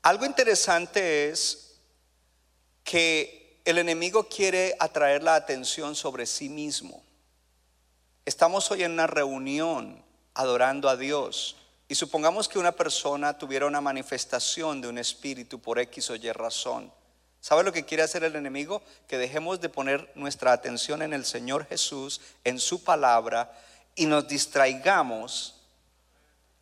Algo 0.04 0.25
interesante 0.25 1.28
es 1.28 1.82
que 2.86 3.43
el 3.65 3.77
enemigo 3.77 4.27
quiere 4.27 4.75
atraer 4.79 5.24
la 5.24 5.36
atención 5.36 5.96
sobre 5.96 6.25
sí 6.25 6.50
mismo. 6.50 7.03
Estamos 8.25 8.70
hoy 8.72 8.84
en 8.84 8.91
una 8.91 9.08
reunión 9.08 10.03
adorando 10.34 10.89
a 10.89 10.98
Dios 10.98 11.55
y 11.88 11.96
supongamos 11.96 12.48
que 12.50 12.60
una 12.60 12.74
persona 12.74 13.38
tuviera 13.38 13.65
una 13.65 13.82
manifestación 13.82 14.82
de 14.82 14.89
un 14.89 14.98
espíritu 14.98 15.60
por 15.60 15.79
X 15.79 16.10
o 16.10 16.15
Y 16.15 16.32
razón. 16.32 16.91
¿Sabe 17.39 17.63
lo 17.63 17.74
que 17.74 17.86
quiere 17.86 18.03
hacer 18.03 18.24
el 18.24 18.36
enemigo? 18.36 18.82
Que 19.08 19.17
dejemos 19.17 19.60
de 19.60 19.70
poner 19.70 20.12
nuestra 20.15 20.53
atención 20.53 21.01
en 21.01 21.13
el 21.13 21.25
Señor 21.25 21.65
Jesús, 21.65 22.22
en 22.43 22.60
su 22.60 22.84
palabra, 22.84 23.51
y 23.96 24.05
nos 24.05 24.27
distraigamos 24.27 25.62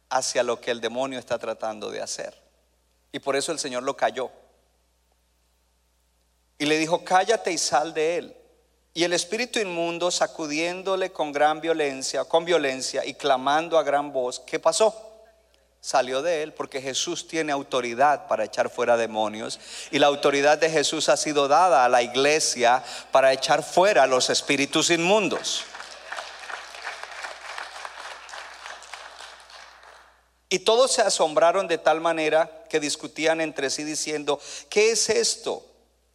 hacia 0.10 0.44
lo 0.44 0.60
que 0.60 0.72
el 0.72 0.82
demonio 0.82 1.20
está 1.20 1.38
tratando 1.38 1.92
de 1.92 2.02
hacer. 2.02 2.36
Y 3.12 3.20
por 3.20 3.36
eso 3.36 3.52
el 3.52 3.60
Señor 3.60 3.84
lo 3.84 3.96
cayó. 3.96 4.32
Y 6.62 6.68
le 6.68 6.78
dijo, 6.78 7.04
cállate 7.04 7.52
y 7.52 7.58
sal 7.58 7.92
de 7.92 8.18
él. 8.18 8.38
Y 8.94 9.04
el 9.04 9.14
espíritu 9.14 9.58
inmundo, 9.58 10.12
sacudiéndole 10.12 11.12
con 11.12 11.32
gran 11.32 11.60
violencia, 11.60 12.24
con 12.26 12.46
violencia 12.46 13.04
y 13.04 13.16
clamando 13.16 13.80
a 13.80 13.84
gran 13.84 14.14
voz, 14.14 14.40
¿qué 14.42 14.60
pasó? 14.60 14.96
salió 15.80 16.22
de 16.22 16.44
él 16.44 16.54
porque 16.54 16.80
Jesús 16.80 17.28
tiene 17.28 17.52
autoridad 17.52 18.28
para 18.28 18.46
echar 18.46 18.70
fuera 18.70 18.96
demonios 18.98 19.60
y 19.90 19.98
la 19.98 20.06
autoridad 20.06 20.60
de 20.60 20.70
Jesús 20.70 21.10
ha 21.10 21.18
sido 21.18 21.48
dada 21.48 21.84
a 21.84 21.90
la 21.90 22.04
iglesia 22.04 22.84
para 23.12 23.34
echar 23.34 23.64
fuera 23.64 24.06
los 24.06 24.30
espíritus 24.30 24.92
inmundos. 24.92 25.64
Y 30.50 30.60
todos 30.60 30.92
se 30.92 31.02
asombraron 31.02 31.68
de 31.68 31.80
tal 31.80 32.02
manera 32.02 32.66
que 32.70 32.80
discutían 32.80 33.42
entre 33.42 33.72
sí 33.72 33.84
diciendo, 33.84 34.40
¿qué 34.70 34.92
es 34.92 35.10
esto? 35.10 35.71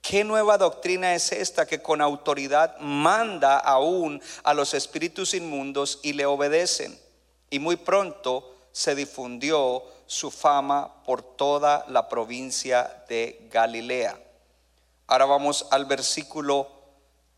¿Qué 0.09 0.23
nueva 0.23 0.57
doctrina 0.57 1.17
es 1.17 1.33
esta 1.33 1.67
que 1.67 1.83
con 1.83 2.01
autoridad 2.01 2.79
manda 2.79 3.59
aún 3.59 4.23
a 4.45 4.55
los 4.55 4.73
espíritus 4.73 5.35
inmundos 5.35 5.99
y 6.05 6.13
le 6.13 6.27
obedecen? 6.27 6.97
Y 7.51 7.59
muy 7.59 7.75
pronto 7.75 8.55
se 8.71 8.95
difundió 8.95 9.83
su 10.07 10.31
fama 10.31 11.03
por 11.03 11.23
toda 11.23 11.85
la 11.89 12.09
provincia 12.09 13.03
de 13.09 13.49
Galilea. 13.51 14.17
Ahora 15.09 15.25
vamos 15.25 15.67
al 15.73 15.87
versículo 15.87 16.71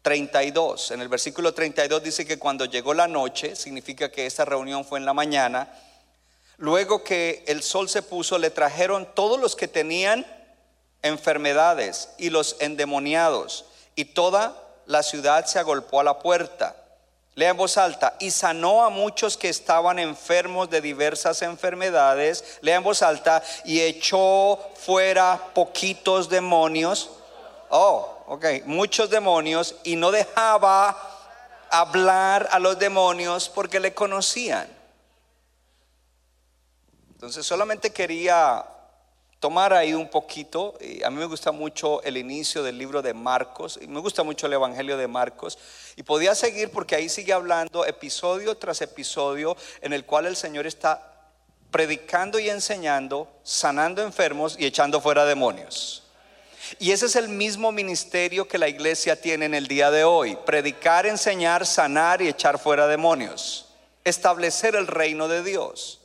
32. 0.02 0.90
En 0.90 1.00
el 1.00 1.08
versículo 1.08 1.54
32 1.54 2.02
dice 2.02 2.26
que 2.26 2.38
cuando 2.38 2.66
llegó 2.66 2.92
la 2.92 3.08
noche, 3.08 3.56
significa 3.56 4.10
que 4.10 4.26
esta 4.26 4.44
reunión 4.44 4.84
fue 4.84 4.98
en 4.98 5.06
la 5.06 5.14
mañana, 5.14 5.72
luego 6.58 7.02
que 7.02 7.44
el 7.46 7.62
sol 7.62 7.88
se 7.88 8.02
puso, 8.02 8.36
le 8.36 8.50
trajeron 8.50 9.08
todos 9.14 9.40
los 9.40 9.56
que 9.56 9.68
tenían 9.68 10.26
enfermedades 11.02 12.10
y 12.18 12.30
los 12.30 12.56
endemoniados, 12.60 13.64
y 13.94 14.06
toda 14.06 14.54
la 14.86 15.02
ciudad 15.02 15.44
se 15.46 15.58
agolpó 15.58 16.00
a 16.00 16.04
la 16.04 16.18
puerta. 16.18 16.74
Lea 17.38 17.50
en 17.50 17.56
voz 17.56 17.78
alta. 17.78 18.16
Y 18.18 18.32
sanó 18.32 18.84
a 18.84 18.90
muchos 18.90 19.36
que 19.36 19.48
estaban 19.48 20.00
enfermos 20.00 20.68
de 20.70 20.80
diversas 20.80 21.42
enfermedades. 21.42 22.58
Lea 22.62 22.74
en 22.74 22.82
voz 22.82 23.00
alta. 23.00 23.44
Y 23.64 23.80
echó 23.80 24.58
fuera 24.74 25.40
poquitos 25.54 26.28
demonios. 26.28 27.10
Oh, 27.68 28.24
ok. 28.26 28.44
Muchos 28.64 29.08
demonios. 29.08 29.76
Y 29.84 29.94
no 29.94 30.10
dejaba 30.10 30.96
hablar 31.70 32.48
a 32.50 32.58
los 32.58 32.76
demonios 32.76 33.48
porque 33.48 33.78
le 33.78 33.94
conocían. 33.94 34.68
Entonces 37.12 37.46
solamente 37.46 37.92
quería 37.92 38.64
tomar 39.40 39.72
ahí 39.72 39.94
un 39.94 40.08
poquito. 40.08 40.74
A 41.04 41.10
mí 41.10 41.16
me 41.16 41.26
gusta 41.26 41.52
mucho 41.52 42.02
el 42.02 42.16
inicio 42.16 42.62
del 42.62 42.78
libro 42.78 43.02
de 43.02 43.14
Marcos 43.14 43.78
y 43.80 43.86
me 43.86 44.00
gusta 44.00 44.22
mucho 44.22 44.46
el 44.46 44.54
Evangelio 44.54 44.96
de 44.96 45.08
Marcos. 45.08 45.58
Y 45.96 46.02
podía 46.02 46.34
seguir 46.34 46.70
porque 46.70 46.96
ahí 46.96 47.08
sigue 47.08 47.32
hablando 47.32 47.84
episodio 47.84 48.56
tras 48.56 48.80
episodio 48.82 49.56
en 49.80 49.92
el 49.92 50.04
cual 50.04 50.26
el 50.26 50.36
Señor 50.36 50.66
está 50.66 51.14
predicando 51.70 52.38
y 52.38 52.48
enseñando, 52.48 53.28
sanando 53.42 54.02
enfermos 54.02 54.56
y 54.58 54.66
echando 54.66 55.00
fuera 55.00 55.24
demonios. 55.24 56.02
Y 56.78 56.92
ese 56.92 57.06
es 57.06 57.16
el 57.16 57.28
mismo 57.28 57.72
ministerio 57.72 58.46
que 58.46 58.58
la 58.58 58.68
iglesia 58.68 59.20
tiene 59.20 59.46
en 59.46 59.54
el 59.54 59.68
día 59.68 59.90
de 59.90 60.04
hoy. 60.04 60.36
Predicar, 60.44 61.06
enseñar, 61.06 61.64
sanar 61.66 62.20
y 62.20 62.28
echar 62.28 62.58
fuera 62.58 62.86
demonios. 62.86 63.68
Establecer 64.04 64.74
el 64.74 64.86
reino 64.86 65.28
de 65.28 65.42
Dios. 65.42 65.97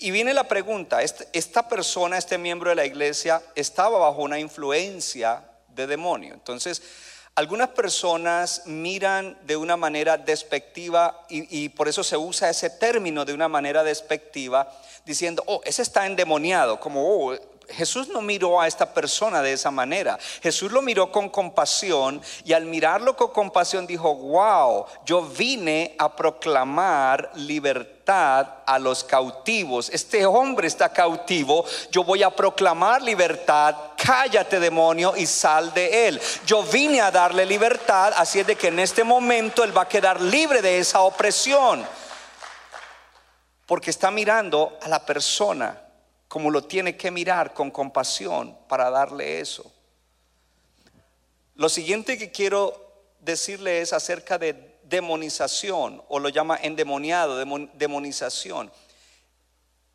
Y 0.00 0.12
viene 0.12 0.32
la 0.32 0.44
pregunta, 0.44 1.02
esta 1.02 1.68
persona, 1.68 2.18
este 2.18 2.38
miembro 2.38 2.70
de 2.70 2.76
la 2.76 2.86
iglesia, 2.86 3.42
estaba 3.56 3.98
bajo 3.98 4.22
una 4.22 4.38
influencia 4.38 5.42
de 5.74 5.88
demonio. 5.88 6.34
Entonces, 6.34 6.80
algunas 7.34 7.70
personas 7.70 8.62
miran 8.66 9.36
de 9.42 9.56
una 9.56 9.76
manera 9.76 10.16
despectiva 10.16 11.24
y, 11.28 11.68
por 11.70 11.88
eso 11.88 12.04
se 12.04 12.16
usa 12.16 12.48
ese 12.48 12.70
término 12.70 13.24
de 13.24 13.32
una 13.32 13.48
manera 13.48 13.82
despectiva, 13.82 14.72
diciendo, 15.04 15.42
oh, 15.46 15.60
ese 15.64 15.82
está 15.82 16.06
endemoniado, 16.06 16.78
como, 16.78 17.02
oh, 17.02 17.36
Jesús 17.68 18.08
no 18.08 18.22
miró 18.22 18.60
a 18.60 18.68
esta 18.68 18.94
persona 18.94 19.42
de 19.42 19.52
esa 19.52 19.70
manera. 19.72 20.16
Jesús 20.42 20.70
lo 20.72 20.80
miró 20.80 21.12
con 21.12 21.28
compasión 21.28 22.22
y 22.44 22.52
al 22.52 22.64
mirarlo 22.64 23.16
con 23.16 23.30
compasión 23.30 23.86
dijo, 23.86 24.14
wow, 24.14 24.86
yo 25.04 25.22
vine 25.22 25.94
a 25.98 26.14
proclamar 26.14 27.32
libertad 27.34 27.97
a 28.08 28.78
los 28.78 29.04
cautivos. 29.04 29.90
Este 29.90 30.24
hombre 30.24 30.66
está 30.66 30.88
cautivo, 30.92 31.64
yo 31.90 32.04
voy 32.04 32.22
a 32.22 32.30
proclamar 32.30 33.02
libertad. 33.02 33.74
Cállate 33.96 34.58
demonio 34.58 35.14
y 35.16 35.26
sal 35.26 35.72
de 35.74 36.08
él. 36.08 36.20
Yo 36.46 36.62
vine 36.62 37.00
a 37.00 37.10
darle 37.10 37.44
libertad, 37.44 38.12
así 38.16 38.40
es 38.40 38.46
de 38.46 38.56
que 38.56 38.68
en 38.68 38.78
este 38.78 39.04
momento 39.04 39.62
él 39.64 39.76
va 39.76 39.82
a 39.82 39.88
quedar 39.88 40.20
libre 40.20 40.62
de 40.62 40.78
esa 40.78 41.00
opresión. 41.00 41.84
Porque 43.66 43.90
está 43.90 44.10
mirando 44.10 44.78
a 44.80 44.88
la 44.88 45.04
persona 45.04 45.78
como 46.28 46.50
lo 46.50 46.64
tiene 46.64 46.96
que 46.96 47.10
mirar 47.10 47.52
con 47.52 47.70
compasión 47.70 48.56
para 48.68 48.90
darle 48.90 49.40
eso. 49.40 49.70
Lo 51.54 51.68
siguiente 51.68 52.16
que 52.16 52.30
quiero 52.30 52.88
decirle 53.20 53.80
es 53.80 53.92
acerca 53.92 54.38
de 54.38 54.67
demonización, 54.88 56.02
o 56.08 56.18
lo 56.18 56.28
llama 56.28 56.58
endemoniado, 56.62 57.36
demonización. 57.74 58.70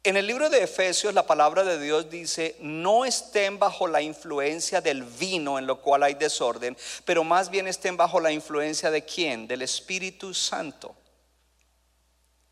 En 0.06 0.18
el 0.18 0.28
libro 0.28 0.50
de 0.50 0.62
Efesios 0.62 1.14
la 1.14 1.26
palabra 1.26 1.64
de 1.64 1.80
Dios 1.80 2.10
dice, 2.10 2.58
no 2.60 3.06
estén 3.06 3.58
bajo 3.58 3.88
la 3.88 4.02
influencia 4.02 4.82
del 4.82 5.04
vino 5.04 5.58
en 5.58 5.66
lo 5.66 5.82
cual 5.82 6.04
hay 6.04 6.16
desorden, 6.16 6.76
pero 7.06 7.24
más 7.24 7.50
bien 7.50 7.68
estén 7.68 7.96
bajo 7.96 8.20
la 8.20 8.32
influencia 8.32 8.92
de 8.92 9.06
quién? 9.06 9.48
Del 9.48 9.62
Espíritu 9.62 10.34
Santo. 10.34 10.94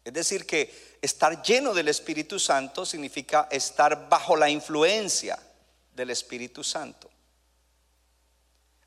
Es 0.05 0.13
decir, 0.13 0.47
que 0.47 0.97
estar 1.01 1.43
lleno 1.43 1.73
del 1.73 1.89
Espíritu 1.89 2.39
Santo 2.39 2.85
significa 2.85 3.47
estar 3.51 4.07
bajo 4.07 4.37
la 4.37 4.49
influencia 4.49 5.37
del 5.93 6.09
Espíritu 6.09 6.63
Santo. 6.63 7.09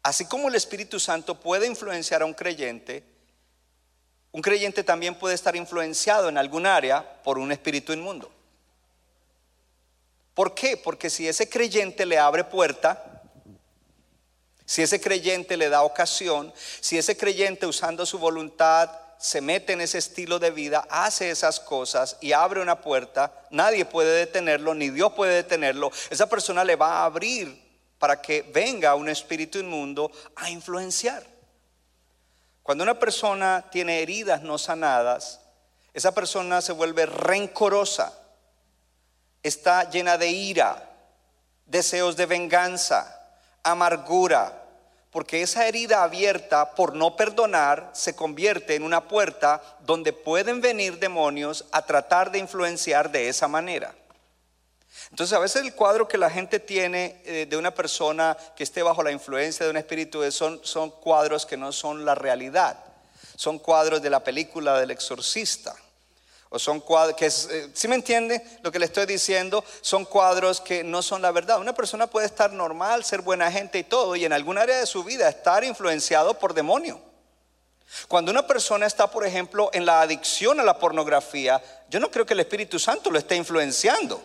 Así 0.03 0.27
como 0.27 0.49
el 0.49 0.55
Espíritu 0.55 0.99
Santo 0.99 1.38
puede 1.38 1.67
influenciar 1.67 2.23
a 2.23 2.27
un 2.27 2.35
creyente, 2.35 3.13
un 4.35 4.42
creyente 4.42 4.83
también 4.83 5.14
puede 5.14 5.37
estar 5.37 5.55
influenciado 5.55 6.29
en 6.29 6.37
algún 6.37 6.66
área 6.66 7.23
por 7.23 7.38
un 7.38 7.53
espíritu 7.53 7.92
inmundo. 7.92 8.33
¿Por 10.35 10.57
qué? 10.57 10.77
Porque 10.77 11.09
si 11.09 11.29
ese 11.29 11.49
creyente 11.49 12.05
le 12.05 12.18
abre 12.18 12.42
puerta, 12.42 13.23
si 14.64 14.83
ese 14.83 15.01
creyente 15.01 15.57
le 15.57 15.68
da 15.68 15.85
ocasión, 15.85 16.53
si 16.81 16.99
ese 16.99 17.16
creyente 17.16 17.64
usando 17.64 18.05
su 18.05 18.18
voluntad 18.18 18.90
se 19.18 19.40
mete 19.40 19.75
en 19.75 19.81
ese 19.81 19.99
estilo 19.99 20.40
de 20.40 20.51
vida, 20.51 20.85
hace 20.90 21.31
esas 21.31 21.61
cosas 21.61 22.16
y 22.20 22.33
abre 22.33 22.61
una 22.61 22.81
puerta, 22.81 23.47
nadie 23.51 23.85
puede 23.85 24.18
detenerlo, 24.18 24.75
ni 24.75 24.90
Dios 24.90 25.12
puede 25.12 25.37
detenerlo, 25.37 25.92
esa 26.11 26.29
persona 26.29 26.64
le 26.64 26.75
va 26.75 27.03
a 27.03 27.05
abrir 27.05 27.62
para 28.01 28.20
que 28.20 28.42
venga 28.42 28.97
un 28.97 29.09
espíritu 29.09 29.61
inmundo 29.61 30.11
a 30.35 30.51
influenciar. 30.51 31.34
Cuando 32.64 32.83
una 32.83 32.98
persona 32.98 33.62
tiene 33.70 34.00
heridas 34.00 34.40
no 34.40 34.57
sanadas, 34.57 35.38
esa 35.92 36.14
persona 36.14 36.62
se 36.62 36.72
vuelve 36.72 37.05
rencorosa, 37.05 38.11
está 39.42 39.90
llena 39.90 40.16
de 40.16 40.31
ira, 40.31 40.90
deseos 41.66 42.16
de 42.16 42.24
venganza, 42.24 43.20
amargura, 43.62 44.62
porque 45.11 45.42
esa 45.42 45.68
herida 45.68 46.05
abierta 46.05 46.74
por 46.74 46.94
no 46.94 47.16
perdonar 47.16 47.90
se 47.92 48.16
convierte 48.16 48.77
en 48.77 48.83
una 48.83 49.09
puerta 49.09 49.62
donde 49.81 50.14
pueden 50.14 50.62
venir 50.62 50.98
demonios 50.98 51.66
a 51.70 51.83
tratar 51.83 52.31
de 52.31 52.38
influenciar 52.38 53.11
de 53.11 53.29
esa 53.29 53.46
manera. 53.46 53.94
Entonces 55.11 55.37
a 55.37 55.40
veces 55.40 55.62
el 55.62 55.74
cuadro 55.74 56.09
que 56.09 56.18
la 56.18 56.30
gente 56.30 56.61
tiene 56.61 57.20
eh, 57.24 57.46
de 57.48 57.57
una 57.57 57.74
persona 57.74 58.37
que 58.57 58.64
esté 58.64 58.83
bajo 58.83 59.02
la 59.02 59.12
influencia 59.12 59.64
de 59.64 59.70
un 59.70 59.76
espíritu 59.76 60.30
son, 60.30 60.61
son 60.64 60.90
cuadros 60.90 61.46
que 61.46 61.57
no 61.57 61.72
son 61.72 62.04
la 62.04 62.14
realidad, 62.14 62.78
son 63.37 63.59
cuadros 63.59 64.02
de 64.02 64.11
la 64.11 64.22
película 64.22 64.78
del 64.78 64.90
exorcista. 64.90 65.74
O 66.50 66.59
son 66.61 66.78
cuadros 66.78 67.16
que, 67.16 67.26
es, 67.26 67.48
eh, 67.50 67.70
¿sí 67.74 67.88
me 67.88 67.96
entiende 67.96 68.40
lo 68.62 68.70
que 68.70 68.78
le 68.78 68.85
estoy 68.85 69.07
diciendo? 69.07 69.64
Son 69.80 70.04
cuadros 70.04 70.61
que 70.61 70.85
no 70.85 71.02
son 71.02 71.20
la 71.20 71.33
verdad. 71.33 71.59
Una 71.59 71.74
persona 71.74 72.07
puede 72.07 72.26
estar 72.26 72.52
normal, 72.52 73.02
ser 73.04 73.22
buena 73.22 73.50
gente 73.50 73.80
y 73.80 73.83
todo, 73.83 74.14
y 74.14 74.24
en 74.24 74.33
algún 74.33 74.57
área 74.57 74.78
de 74.78 74.87
su 74.87 75.02
vida 75.02 75.28
estar 75.28 75.64
influenciado 75.64 76.38
por 76.38 76.54
demonio. 76.54 77.00
Cuando 78.07 78.30
una 78.30 78.46
persona 78.46 78.87
está, 78.87 79.11
por 79.11 79.26
ejemplo, 79.26 79.70
en 79.72 79.85
la 79.85 80.00
adicción 80.00 80.61
a 80.61 80.62
la 80.62 80.78
pornografía, 80.78 81.61
yo 81.88 81.98
no 81.98 82.09
creo 82.09 82.24
que 82.24 82.35
el 82.35 82.40
Espíritu 82.40 82.78
Santo 82.78 83.11
lo 83.11 83.18
esté 83.18 83.35
influenciando. 83.35 84.22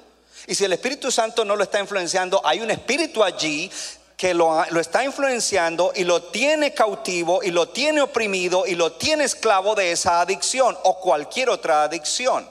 Y 0.49 0.55
si 0.55 0.65
el 0.65 0.73
Espíritu 0.73 1.11
Santo 1.11 1.45
no 1.45 1.55
lo 1.55 1.61
está 1.61 1.79
influenciando, 1.79 2.41
hay 2.43 2.59
un 2.59 2.71
espíritu 2.71 3.23
allí 3.23 3.71
que 4.17 4.33
lo, 4.33 4.65
lo, 4.71 4.79
está 4.79 5.03
influenciando 5.03 5.93
y 5.95 6.03
lo 6.05 6.23
tiene 6.23 6.73
cautivo 6.73 7.43
y 7.43 7.51
lo 7.51 7.69
tiene 7.69 8.01
oprimido 8.01 8.65
y 8.65 8.73
lo 8.73 8.93
tiene 8.93 9.25
esclavo 9.25 9.75
de 9.75 9.91
esa 9.91 10.21
adicción 10.21 10.75
o 10.85 10.99
cualquier 11.01 11.51
otra 11.51 11.83
adicción. 11.83 12.49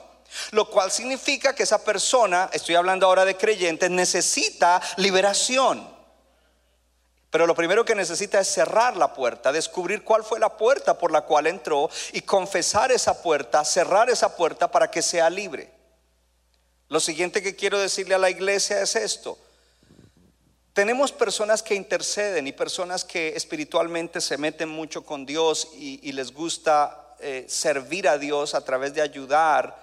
Lo 0.51 0.69
cual 0.69 0.91
significa 0.91 1.53
que 1.53 1.63
esa 1.63 1.83
persona, 1.83 2.49
estoy 2.53 2.75
hablando 2.75 3.05
ahora 3.05 3.25
de 3.25 3.35
creyentes, 3.35 3.89
necesita 3.89 4.81
liberación. 4.95 5.85
Pero 7.29 7.47
lo 7.47 7.53
primero 7.53 7.83
que 7.83 7.95
necesita 7.95 8.39
es 8.39 8.47
cerrar 8.47 8.95
la 8.95 9.13
puerta, 9.13 9.51
descubrir 9.51 10.05
cuál 10.05 10.23
fue 10.23 10.39
la 10.39 10.55
puerta 10.55 10.97
por 10.97 11.11
la 11.11 11.23
cual 11.23 11.47
entró 11.47 11.89
y 12.13 12.21
confesar 12.21 12.93
esa 12.93 13.21
puerta, 13.21 13.65
cerrar 13.65 14.09
esa 14.09 14.37
puerta 14.37 14.71
para 14.71 14.89
que 14.89 15.01
sea 15.01 15.29
libre. 15.29 15.78
Lo 16.89 16.99
siguiente 16.99 17.43
que 17.43 17.55
quiero 17.55 17.79
decirle 17.79 18.15
a 18.15 18.19
la 18.19 18.31
iglesia 18.31 18.81
es 18.81 18.95
esto. 18.95 19.37
Tenemos 20.73 21.11
personas 21.11 21.61
que 21.61 21.75
interceden 21.75 22.47
y 22.47 22.51
personas 22.51 23.05
que 23.05 23.29
espiritualmente 23.29 24.19
se 24.21 24.37
meten 24.37 24.69
mucho 24.69 25.05
con 25.05 25.25
Dios 25.25 25.69
y, 25.73 26.11
les 26.11 26.33
gusta 26.33 27.15
eh, 27.19 27.45
servir 27.47 28.07
a 28.07 28.17
Dios 28.17 28.55
a 28.55 28.65
través 28.65 28.93
de 28.93 29.01
ayudar 29.01 29.77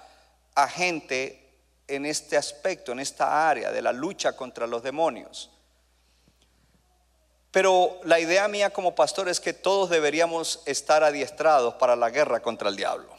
a 0.54 0.68
gente 0.68 1.46
en 1.86 2.06
este 2.06 2.36
aspecto, 2.36 2.90
en 2.90 2.98
esta 2.98 3.48
área 3.48 3.70
de 3.70 3.82
la 3.82 3.92
lucha 3.92 4.34
contra 4.34 4.66
los 4.66 4.82
demonios. 4.82 5.50
Pero 7.52 8.00
la 8.02 8.18
idea 8.18 8.48
mía 8.48 8.70
como 8.70 8.94
pastor 8.96 9.28
es 9.28 9.38
que 9.38 9.52
todos 9.52 9.90
deberíamos 9.90 10.62
estar 10.66 11.04
adiestrados 11.04 11.74
para 11.74 11.94
la 11.94 12.10
guerra 12.10 12.40
contra 12.40 12.68
el 12.68 12.76
diablo. 12.76 13.16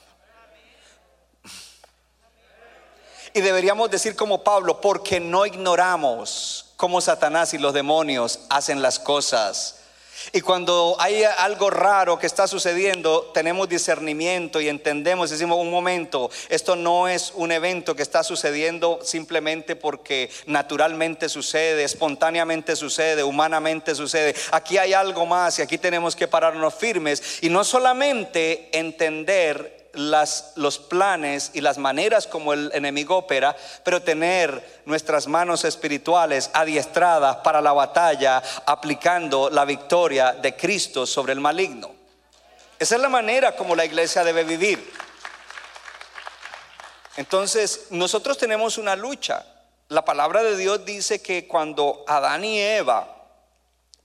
Y 3.38 3.41
deberíamos 3.41 3.91
decir 3.91 4.15
como 4.15 4.43
Pablo, 4.43 4.82
porque 4.82 5.19
no 5.19 5.45
ignoramos 5.45 6.73
cómo 6.76 7.02
Satanás 7.02 7.54
y 7.54 7.60
los 7.60 7.71
demonios 7.71 8.39
hacen 8.50 8.82
las 8.82 8.97
cosas. 8.97 9.76
Y 10.32 10.41
cuando 10.41 10.95
hay 10.97 11.23
algo 11.23 11.69
raro 11.69 12.17
que 12.17 12.26
está 12.26 12.47
sucediendo, 12.47 13.30
tenemos 13.36 13.69
discernimiento 13.69 14.60
y 14.60 14.69
entendemos, 14.69 15.30
decimos, 15.30 15.60
un 15.60 15.69
momento, 15.69 16.32
esto 16.50 16.76
no 16.76 17.08
es 17.08 17.32
un 17.36 17.52
evento 17.52 17.95
que 17.95 18.02
está 18.02 18.23
sucediendo 18.23 18.97
simplemente 19.04 19.76
porque 19.76 20.32
naturalmente 20.47 21.30
sucede, 21.30 21.84
espontáneamente 21.84 22.76
sucede, 22.76 23.23
humanamente 23.23 23.93
sucede. 23.93 24.34
Aquí 24.50 24.80
hay 24.80 24.93
algo 24.93 25.28
más 25.28 25.60
y 25.60 25.62
aquí 25.62 25.78
tenemos 25.78 26.15
que 26.15 26.28
pararnos 26.28 26.73
firmes 26.73 27.38
y 27.41 27.50
no 27.52 27.63
solamente 27.63 28.76
entender 28.76 29.77
las, 29.97 30.53
los 30.55 30.79
planes 30.79 31.51
y 31.53 31.62
las 31.62 31.77
maneras 31.77 32.27
como 32.27 32.53
el 32.53 32.71
enemigo 32.73 33.17
opera, 33.17 33.55
pero 33.83 34.01
tener 34.01 34.81
nuestras 34.86 35.27
manos 35.27 35.65
espirituales 35.65 36.49
adiestradas 36.53 37.38
para 37.38 37.62
la 37.62 37.73
batalla, 37.73 38.41
aplicando 38.65 39.49
la 39.49 39.65
victoria 39.65 40.33
de 40.33 40.55
Cristo 40.55 41.05
sobre 41.05 41.33
el 41.33 41.39
maligno. 41.39 41.91
Esa 42.79 42.95
es 42.95 43.01
la 43.01 43.10
manera 43.10 43.55
como 43.55 43.75
la 43.75 43.86
iglesia 43.86 44.23
debe 44.23 44.43
vivir. 44.43 44.93
Entonces, 47.17 47.88
nosotros 47.89 48.38
tenemos 48.38 48.77
una 48.77 48.95
lucha. 48.95 49.43
La 49.89 50.05
palabra 50.05 50.43
de 50.43 50.55
Dios 50.55 50.86
dice 50.86 51.21
que 51.21 51.47
cuando 51.47 52.05
Adán 52.07 52.45
y 52.45 52.60
Eva 52.60 53.16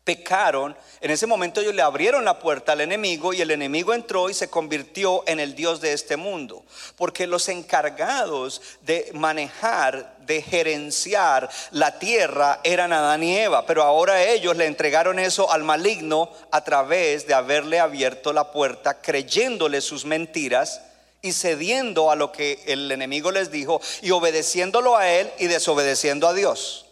pecaron, 0.04 0.76
en 1.00 1.10
ese 1.12 1.26
momento 1.26 1.60
ellos 1.60 1.74
le 1.74 1.82
abrieron 1.82 2.24
la 2.24 2.38
puerta 2.38 2.72
al 2.72 2.80
enemigo 2.80 3.32
y 3.32 3.40
el 3.40 3.52
enemigo 3.52 3.94
entró 3.94 4.28
y 4.28 4.34
se 4.34 4.50
convirtió 4.50 5.22
en 5.26 5.38
el 5.38 5.54
Dios 5.54 5.80
de 5.80 5.92
este 5.92 6.16
mundo. 6.16 6.64
Porque 6.96 7.26
los 7.26 7.48
encargados 7.48 8.60
de 8.80 9.10
manejar, 9.14 10.16
de 10.26 10.42
gerenciar 10.42 11.48
la 11.70 11.98
tierra 11.98 12.60
eran 12.64 12.92
Adán 12.92 13.22
y 13.22 13.36
Eva, 13.36 13.64
pero 13.64 13.82
ahora 13.82 14.24
ellos 14.24 14.56
le 14.56 14.66
entregaron 14.66 15.18
eso 15.18 15.52
al 15.52 15.62
maligno 15.62 16.30
a 16.50 16.64
través 16.64 17.26
de 17.26 17.34
haberle 17.34 17.78
abierto 17.78 18.32
la 18.32 18.50
puerta, 18.50 19.00
creyéndole 19.00 19.80
sus 19.80 20.04
mentiras 20.04 20.82
y 21.22 21.32
cediendo 21.32 22.10
a 22.10 22.16
lo 22.16 22.32
que 22.32 22.60
el 22.66 22.90
enemigo 22.90 23.30
les 23.30 23.52
dijo 23.52 23.80
y 24.02 24.10
obedeciéndolo 24.10 24.96
a 24.96 25.08
él 25.08 25.30
y 25.38 25.46
desobedeciendo 25.46 26.26
a 26.26 26.34
Dios. 26.34 26.86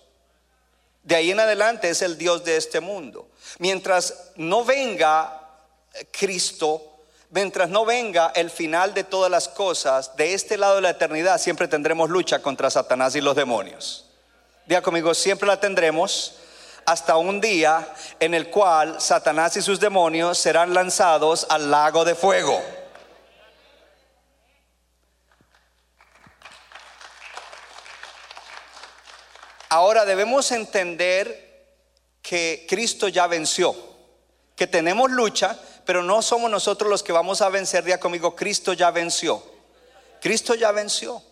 De 1.10 1.16
ahí 1.16 1.32
en 1.32 1.40
adelante 1.40 1.90
es 1.90 2.02
el 2.02 2.16
Dios 2.16 2.44
de 2.44 2.56
este 2.56 2.78
mundo. 2.78 3.26
Mientras 3.58 4.30
no 4.36 4.64
venga 4.64 5.40
Cristo, 6.12 7.00
mientras 7.30 7.68
no 7.68 7.84
venga 7.84 8.30
el 8.32 8.48
final 8.48 8.94
de 8.94 9.02
todas 9.02 9.28
las 9.28 9.48
cosas, 9.48 10.14
de 10.14 10.34
este 10.34 10.56
lado 10.56 10.76
de 10.76 10.82
la 10.82 10.90
eternidad 10.90 11.40
siempre 11.40 11.66
tendremos 11.66 12.10
lucha 12.10 12.38
contra 12.38 12.70
Satanás 12.70 13.16
y 13.16 13.20
los 13.20 13.34
demonios. 13.34 14.06
Diga 14.66 14.82
conmigo, 14.82 15.12
siempre 15.12 15.48
la 15.48 15.58
tendremos 15.58 16.34
hasta 16.86 17.16
un 17.16 17.40
día 17.40 17.92
en 18.20 18.32
el 18.32 18.48
cual 18.48 19.00
Satanás 19.00 19.56
y 19.56 19.62
sus 19.62 19.80
demonios 19.80 20.38
serán 20.38 20.74
lanzados 20.74 21.44
al 21.50 21.72
lago 21.72 22.04
de 22.04 22.14
fuego. 22.14 22.62
Ahora 29.70 30.04
debemos 30.04 30.50
entender 30.50 31.50
que 32.22 32.66
Cristo 32.68 33.06
ya 33.06 33.28
venció, 33.28 33.74
que 34.56 34.66
tenemos 34.66 35.10
lucha, 35.10 35.56
pero 35.86 36.02
no 36.02 36.22
somos 36.22 36.50
nosotros 36.50 36.90
los 36.90 37.04
que 37.04 37.12
vamos 37.12 37.40
a 37.40 37.48
vencer. 37.48 37.84
Día 37.84 38.00
conmigo, 38.00 38.34
Cristo 38.34 38.72
ya 38.72 38.90
venció. 38.90 39.40
Cristo 40.20 40.56
ya 40.56 40.72
venció. 40.72 41.22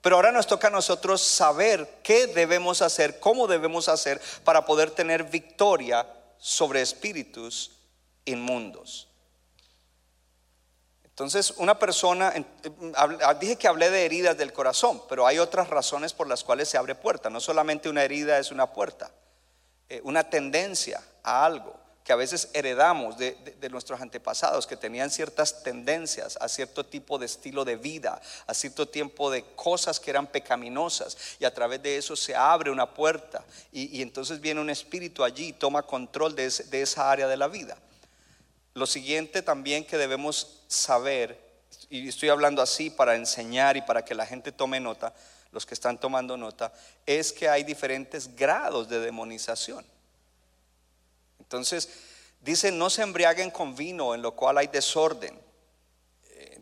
Pero 0.00 0.16
ahora 0.16 0.30
nos 0.30 0.46
toca 0.46 0.68
a 0.68 0.70
nosotros 0.70 1.20
saber 1.20 1.98
qué 2.04 2.28
debemos 2.28 2.80
hacer, 2.80 3.18
cómo 3.18 3.48
debemos 3.48 3.88
hacer 3.88 4.20
para 4.44 4.64
poder 4.64 4.92
tener 4.92 5.24
victoria 5.24 6.06
sobre 6.38 6.80
espíritus 6.80 7.72
inmundos. 8.24 9.08
Entonces, 11.14 11.54
una 11.58 11.78
persona, 11.78 12.32
eh, 12.34 12.44
dije 13.38 13.54
que 13.54 13.68
hablé 13.68 13.88
de 13.88 14.04
heridas 14.04 14.36
del 14.36 14.52
corazón, 14.52 15.00
pero 15.08 15.28
hay 15.28 15.38
otras 15.38 15.70
razones 15.70 16.12
por 16.12 16.26
las 16.26 16.42
cuales 16.42 16.68
se 16.68 16.76
abre 16.76 16.96
puerta. 16.96 17.30
No 17.30 17.38
solamente 17.38 17.88
una 17.88 18.02
herida 18.02 18.36
es 18.40 18.50
una 18.50 18.72
puerta, 18.72 19.12
eh, 19.88 20.00
una 20.02 20.28
tendencia 20.28 21.00
a 21.22 21.44
algo 21.44 21.78
que 22.02 22.12
a 22.12 22.16
veces 22.16 22.50
heredamos 22.52 23.16
de, 23.16 23.68
nuestros 23.70 24.00
antepasados, 24.00 24.66
que 24.66 24.76
tenían 24.76 25.08
ciertas 25.08 25.62
tendencias 25.62 26.36
a 26.40 26.48
cierto 26.48 26.84
tipo 26.84 27.16
de 27.16 27.26
estilo 27.26 27.64
de 27.64 27.76
vida, 27.76 28.20
a 28.48 28.52
cierto 28.52 28.88
tiempo 28.88 29.30
de 29.30 29.44
cosas 29.54 30.00
que 30.00 30.10
eran 30.10 30.26
pecaminosas, 30.26 31.16
y 31.38 31.44
a 31.44 31.54
través 31.54 31.80
de 31.80 31.96
eso 31.96 32.16
se 32.16 32.34
abre 32.34 32.72
una 32.72 32.92
puerta, 32.92 33.42
y, 33.72 34.02
entonces 34.02 34.40
viene 34.40 34.60
un 34.60 34.68
espíritu 34.68 35.24
allí 35.24 35.46
y 35.46 35.52
toma 35.54 35.82
control 35.82 36.34
de, 36.34 36.50
de 36.50 36.82
esa 36.82 37.10
área 37.10 37.26
de 37.28 37.36
la 37.36 37.46
vida. 37.48 37.78
Lo 38.74 38.86
siguiente 38.86 39.40
también 39.40 39.86
que 39.86 39.96
debemos 39.96 40.64
saber, 40.66 41.40
y 41.88 42.08
estoy 42.08 42.28
hablando 42.28 42.60
así 42.60 42.90
para 42.90 43.14
enseñar 43.14 43.76
y 43.76 43.82
para 43.82 44.04
que 44.04 44.14
la 44.14 44.26
gente 44.26 44.50
tome 44.50 44.80
nota, 44.80 45.14
los 45.52 45.64
que 45.64 45.74
están 45.74 45.98
tomando 45.98 46.36
nota, 46.36 46.72
es 47.06 47.32
que 47.32 47.48
hay 47.48 47.62
diferentes 47.62 48.34
grados 48.34 48.88
de 48.88 48.98
demonización. 48.98 49.86
Entonces, 51.38 51.88
dice, 52.40 52.72
no 52.72 52.90
se 52.90 53.02
embriaguen 53.02 53.52
con 53.52 53.76
vino, 53.76 54.12
en 54.12 54.22
lo 54.22 54.32
cual 54.32 54.58
hay 54.58 54.66
desorden. 54.66 55.40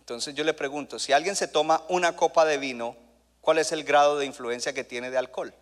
Entonces 0.02 0.34
yo 0.34 0.44
le 0.44 0.52
pregunto, 0.52 0.98
si 0.98 1.12
alguien 1.12 1.34
se 1.34 1.48
toma 1.48 1.82
una 1.88 2.14
copa 2.14 2.44
de 2.44 2.58
vino, 2.58 2.96
¿cuál 3.40 3.58
es 3.58 3.72
el 3.72 3.84
grado 3.84 4.18
de 4.18 4.26
influencia 4.26 4.74
que 4.74 4.84
tiene 4.84 5.10
de 5.10 5.16
alcohol? 5.16 5.54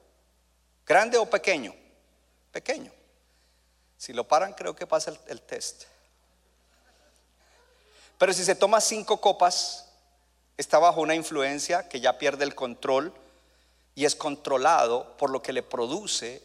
¿Grande 0.85 1.19
o 1.19 1.31
pequeño? 1.31 1.73
Pequeño. 2.51 2.91
Si 3.97 4.13
lo 4.13 4.27
paran, 4.27 4.55
creo 4.55 4.75
que 4.75 4.87
pasa 4.87 5.13
el, 5.13 5.19
el 5.29 5.43
test. 5.43 5.85
Pero 8.21 8.35
si 8.35 8.45
se 8.45 8.55
toma 8.55 8.83
cinco 8.83 9.19
copas, 9.19 9.87
está 10.59 10.79
bajo 10.79 11.01
una 11.01 11.15
influencia 11.15 11.89
que 11.89 12.03
ya 12.03 12.19
pierde 12.19 12.45
el 12.45 12.55
control 12.55 13.15
y 13.95 14.05
es 14.05 14.15
controlado 14.15 15.17
por 15.17 15.31
lo 15.31 15.41
que 15.41 15.55
le 15.55 15.63
produce 15.63 16.43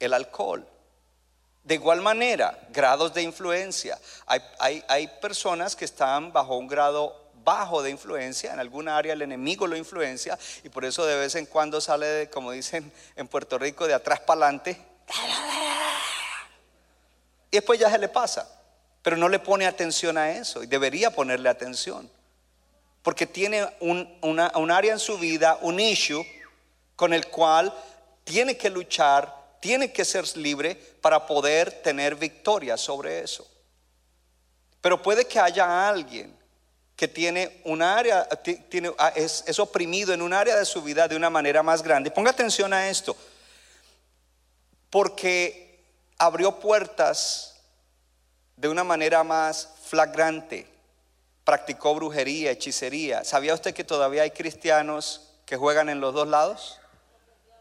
el 0.00 0.12
alcohol. 0.12 0.68
De 1.62 1.76
igual 1.76 2.02
manera, 2.02 2.68
grados 2.68 3.14
de 3.14 3.22
influencia. 3.22 3.98
Hay, 4.26 4.42
hay, 4.58 4.84
hay, 4.86 5.08
personas 5.22 5.74
que 5.74 5.86
están 5.86 6.30
bajo 6.30 6.58
un 6.58 6.68
grado 6.68 7.16
bajo 7.42 7.82
de 7.82 7.88
influencia, 7.88 8.52
en 8.52 8.60
alguna 8.60 8.98
área 8.98 9.14
el 9.14 9.22
enemigo 9.22 9.66
lo 9.66 9.78
influencia 9.78 10.38
y 10.62 10.68
por 10.68 10.84
eso 10.84 11.06
de 11.06 11.16
vez 11.16 11.34
en 11.36 11.46
cuando 11.46 11.80
sale, 11.80 12.28
como 12.28 12.52
dicen 12.52 12.92
en 13.16 13.28
Puerto 13.28 13.56
Rico, 13.56 13.86
de 13.86 13.94
atrás 13.94 14.20
para 14.20 14.42
adelante. 14.42 14.78
Y 17.50 17.56
después 17.56 17.80
ya 17.80 17.90
se 17.90 17.96
le 17.96 18.10
pasa 18.10 18.46
pero 19.04 19.16
no 19.16 19.28
le 19.28 19.38
pone 19.38 19.66
atención 19.66 20.18
a 20.18 20.32
eso 20.32 20.64
y 20.64 20.66
debería 20.66 21.10
ponerle 21.10 21.48
atención. 21.48 22.10
porque 23.02 23.26
tiene 23.26 23.68
un, 23.80 24.08
un 24.22 24.70
área 24.70 24.92
en 24.94 24.98
su 24.98 25.18
vida, 25.18 25.58
un 25.60 25.78
issue 25.78 26.24
con 26.96 27.12
el 27.12 27.26
cual 27.26 27.70
tiene 28.24 28.56
que 28.56 28.70
luchar, 28.70 29.30
tiene 29.60 29.92
que 29.92 30.06
ser 30.06 30.24
libre 30.38 30.74
para 31.02 31.26
poder 31.26 31.82
tener 31.82 32.14
victoria 32.16 32.78
sobre 32.78 33.20
eso. 33.20 33.46
Pero 34.80 35.02
puede 35.02 35.26
que 35.26 35.38
haya 35.38 35.86
alguien 35.86 36.34
que 36.96 37.06
tiene 37.06 37.60
un 37.64 37.82
área, 37.82 38.26
ti- 38.42 38.56
tiene, 38.70 38.90
ah, 38.96 39.12
es 39.14 39.58
oprimido 39.58 40.14
en 40.14 40.22
un 40.22 40.32
área 40.32 40.56
de 40.56 40.64
su 40.64 40.80
vida 40.80 41.06
de 41.06 41.14
una 41.16 41.28
manera 41.28 41.62
más 41.62 41.82
grande. 41.82 42.10
Ponga 42.10 42.30
atención 42.30 42.72
a 42.72 42.88
esto, 42.88 43.14
porque 44.90 45.84
abrió 46.18 46.58
puertas 46.58 47.53
de 48.56 48.68
una 48.68 48.84
manera 48.84 49.24
más 49.24 49.68
flagrante. 49.84 50.66
Practicó 51.44 51.94
brujería, 51.94 52.50
hechicería. 52.50 53.24
¿Sabía 53.24 53.54
usted 53.54 53.74
que 53.74 53.84
todavía 53.84 54.22
hay 54.22 54.30
cristianos 54.30 55.30
que 55.44 55.56
juegan 55.56 55.88
en 55.88 56.00
los 56.00 56.14
dos 56.14 56.26
lados? 56.28 56.80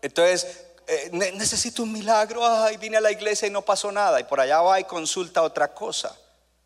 Entonces, 0.02 0.66
eh, 0.88 1.10
ne- 1.12 1.32
necesito 1.34 1.84
un 1.84 1.92
milagro, 1.92 2.46
ay, 2.46 2.78
vine 2.78 2.98
a 2.98 3.02
la 3.02 3.12
iglesia 3.12 3.48
y 3.48 3.52
no 3.52 3.62
pasó 3.62 3.92
nada. 3.92 4.20
Y 4.20 4.24
por 4.24 4.40
allá 4.40 4.62
va 4.62 4.80
y 4.80 4.84
consulta 4.86 5.42
otra 5.42 5.74
cosa. 5.74 6.16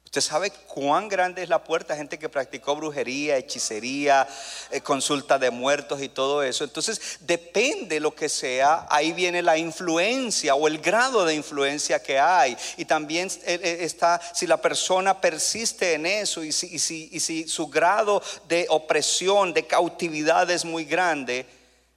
Usted 0.07 0.21
sabe 0.21 0.51
cuán 0.51 1.09
grande 1.09 1.43
es 1.43 1.49
la 1.49 1.61
puerta, 1.61 1.93
gente 1.93 2.17
que 2.17 2.29
practicó 2.29 2.77
brujería, 2.77 3.35
hechicería, 3.35 4.25
eh, 4.71 4.79
consulta 4.79 5.37
de 5.37 5.51
muertos 5.51 6.01
y 6.01 6.07
todo 6.07 6.43
eso. 6.43 6.63
Entonces, 6.63 7.17
depende 7.19 7.99
lo 7.99 8.15
que 8.15 8.29
sea, 8.29 8.87
ahí 8.89 9.11
viene 9.11 9.41
la 9.41 9.57
influencia 9.57 10.55
o 10.55 10.65
el 10.69 10.77
grado 10.79 11.25
de 11.25 11.35
influencia 11.35 12.01
que 12.01 12.17
hay. 12.17 12.55
Y 12.77 12.85
también 12.85 13.27
eh, 13.43 13.59
eh, 13.61 13.77
está, 13.81 14.21
si 14.33 14.47
la 14.47 14.55
persona 14.61 15.19
persiste 15.19 15.95
en 15.95 16.05
eso 16.05 16.41
y 16.41 16.53
si, 16.53 16.67
y 16.73 16.79
si- 16.79 17.09
y 17.11 17.19
si 17.19 17.45
su 17.45 17.67
grado 17.67 18.23
de 18.47 18.65
opresión, 18.69 19.53
de 19.53 19.67
cautividad 19.67 20.49
es 20.49 20.63
muy 20.63 20.85
grande, 20.85 21.45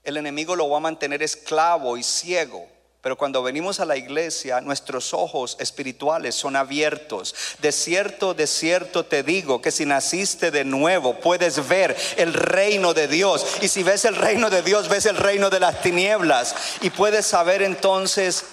el 0.03 0.17
enemigo 0.17 0.57
lo 0.57 0.69
va 0.69 0.79
a 0.79 0.81
mantener 0.81 1.23
esclavo 1.23 1.97
y 1.97 2.03
ciego. 2.03 2.67
Pero 3.03 3.17
cuando 3.17 3.43
venimos 3.43 3.81
a 3.81 3.87
la 3.87 3.97
iglesia, 3.97 4.61
nuestros 4.61 5.15
ojos 5.15 5.57
espirituales 5.59 6.35
son 6.35 6.55
abiertos. 6.55 7.35
De 7.61 7.73
cierto, 7.73 8.35
de 8.35 8.47
cierto 8.47 9.07
te 9.07 9.23
digo 9.23 9.63
que 9.63 9.71
si 9.71 9.87
naciste 9.87 10.51
de 10.51 10.65
nuevo, 10.65 11.19
puedes 11.19 11.67
ver 11.67 11.97
el 12.17 12.35
reino 12.35 12.93
de 12.93 13.09
Dios. 13.09 13.47
Y 13.63 13.69
si 13.69 13.83
ves 13.83 14.05
el 14.05 14.17
reino 14.17 14.51
de 14.51 14.63
Dios, 14.63 14.89
ves 14.91 15.07
el 15.07 15.17
reino 15.17 15.49
de 15.49 15.61
las 15.61 15.81
tinieblas. 15.81 16.55
Y 16.83 16.91
puedes 16.91 17.25
saber 17.25 17.63
entonces 17.63 18.45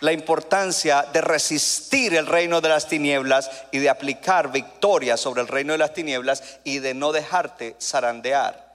la 0.00 0.12
importancia 0.12 1.06
de 1.12 1.20
resistir 1.20 2.14
el 2.14 2.26
reino 2.26 2.62
de 2.62 2.70
las 2.70 2.88
tinieblas 2.88 3.50
y 3.72 3.78
de 3.78 3.90
aplicar 3.90 4.50
victoria 4.50 5.18
sobre 5.18 5.42
el 5.42 5.48
reino 5.48 5.72
de 5.72 5.78
las 5.78 5.92
tinieblas 5.92 6.42
y 6.64 6.78
de 6.78 6.94
no 6.94 7.12
dejarte 7.12 7.76
zarandear. 7.80 8.72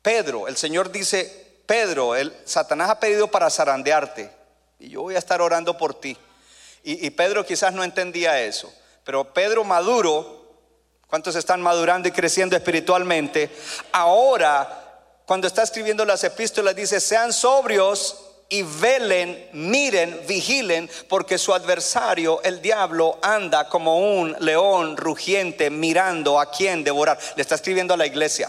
Pedro, 0.00 0.48
el 0.48 0.56
Señor 0.56 0.90
dice, 0.90 1.45
Pedro, 1.66 2.16
el 2.16 2.34
Satanás 2.44 2.90
ha 2.90 3.00
pedido 3.00 3.28
para 3.28 3.50
zarandearte 3.50 4.30
y 4.78 4.90
yo 4.90 5.02
voy 5.02 5.16
a 5.16 5.18
estar 5.18 5.40
orando 5.40 5.76
por 5.76 5.98
ti. 5.98 6.16
Y, 6.82 7.06
y 7.06 7.10
Pedro 7.10 7.44
quizás 7.44 7.72
no 7.72 7.82
entendía 7.82 8.40
eso, 8.40 8.72
pero 9.04 9.32
Pedro 9.32 9.64
maduro, 9.64 10.46
¿cuántos 11.08 11.34
están 11.36 11.60
madurando 11.60 12.08
y 12.08 12.12
creciendo 12.12 12.56
espiritualmente? 12.56 13.50
Ahora, 13.92 14.84
cuando 15.26 15.48
está 15.48 15.64
escribiendo 15.64 16.04
las 16.04 16.22
epístolas, 16.22 16.76
dice, 16.76 17.00
sean 17.00 17.32
sobrios 17.32 18.16
y 18.48 18.62
velen, 18.62 19.48
miren, 19.52 20.20
vigilen, 20.28 20.88
porque 21.08 21.36
su 21.36 21.52
adversario, 21.52 22.40
el 22.42 22.62
diablo, 22.62 23.18
anda 23.22 23.68
como 23.68 24.20
un 24.20 24.36
león 24.38 24.96
rugiente 24.96 25.68
mirando 25.68 26.38
a 26.38 26.50
quien 26.50 26.84
devorar. 26.84 27.18
Le 27.34 27.42
está 27.42 27.56
escribiendo 27.56 27.94
a 27.94 27.96
la 27.96 28.06
iglesia. 28.06 28.48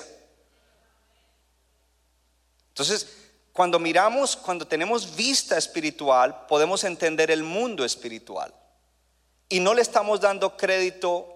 Entonces, 2.78 3.08
cuando 3.54 3.80
miramos, 3.80 4.36
cuando 4.36 4.68
tenemos 4.68 5.16
vista 5.16 5.58
espiritual, 5.58 6.46
podemos 6.48 6.84
entender 6.84 7.32
el 7.32 7.42
mundo 7.42 7.84
espiritual. 7.84 8.54
Y 9.50 9.60
no 9.62 9.74
le 9.74 9.82
estamos 9.82 10.22
dando 10.22 10.56
crédito 10.56 11.28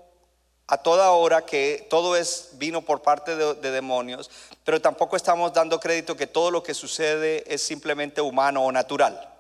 a 0.68 0.78
toda 0.78 1.10
hora 1.10 1.44
que 1.44 1.88
todo 1.90 2.16
es 2.16 2.50
vino 2.54 2.84
por 2.84 3.02
parte 3.02 3.36
de, 3.36 3.56
de 3.56 3.72
demonios, 3.72 4.30
pero 4.64 4.80
tampoco 4.80 5.16
estamos 5.16 5.52
dando 5.52 5.80
crédito 5.80 6.16
que 6.16 6.28
todo 6.28 6.52
lo 6.52 6.62
que 6.62 6.76
sucede 6.76 7.44
es 7.52 7.64
simplemente 7.64 8.22
humano 8.22 8.64
o 8.64 8.72
natural, 8.72 9.34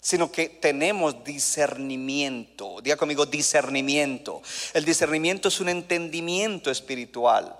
sino 0.00 0.30
que 0.30 0.48
tenemos 0.48 1.24
discernimiento. 1.24 2.80
Diga 2.80 2.96
conmigo 2.96 3.26
discernimiento. 3.26 4.40
El 4.72 4.84
discernimiento 4.84 5.48
es 5.48 5.58
un 5.58 5.68
entendimiento 5.68 6.70
espiritual. 6.70 7.58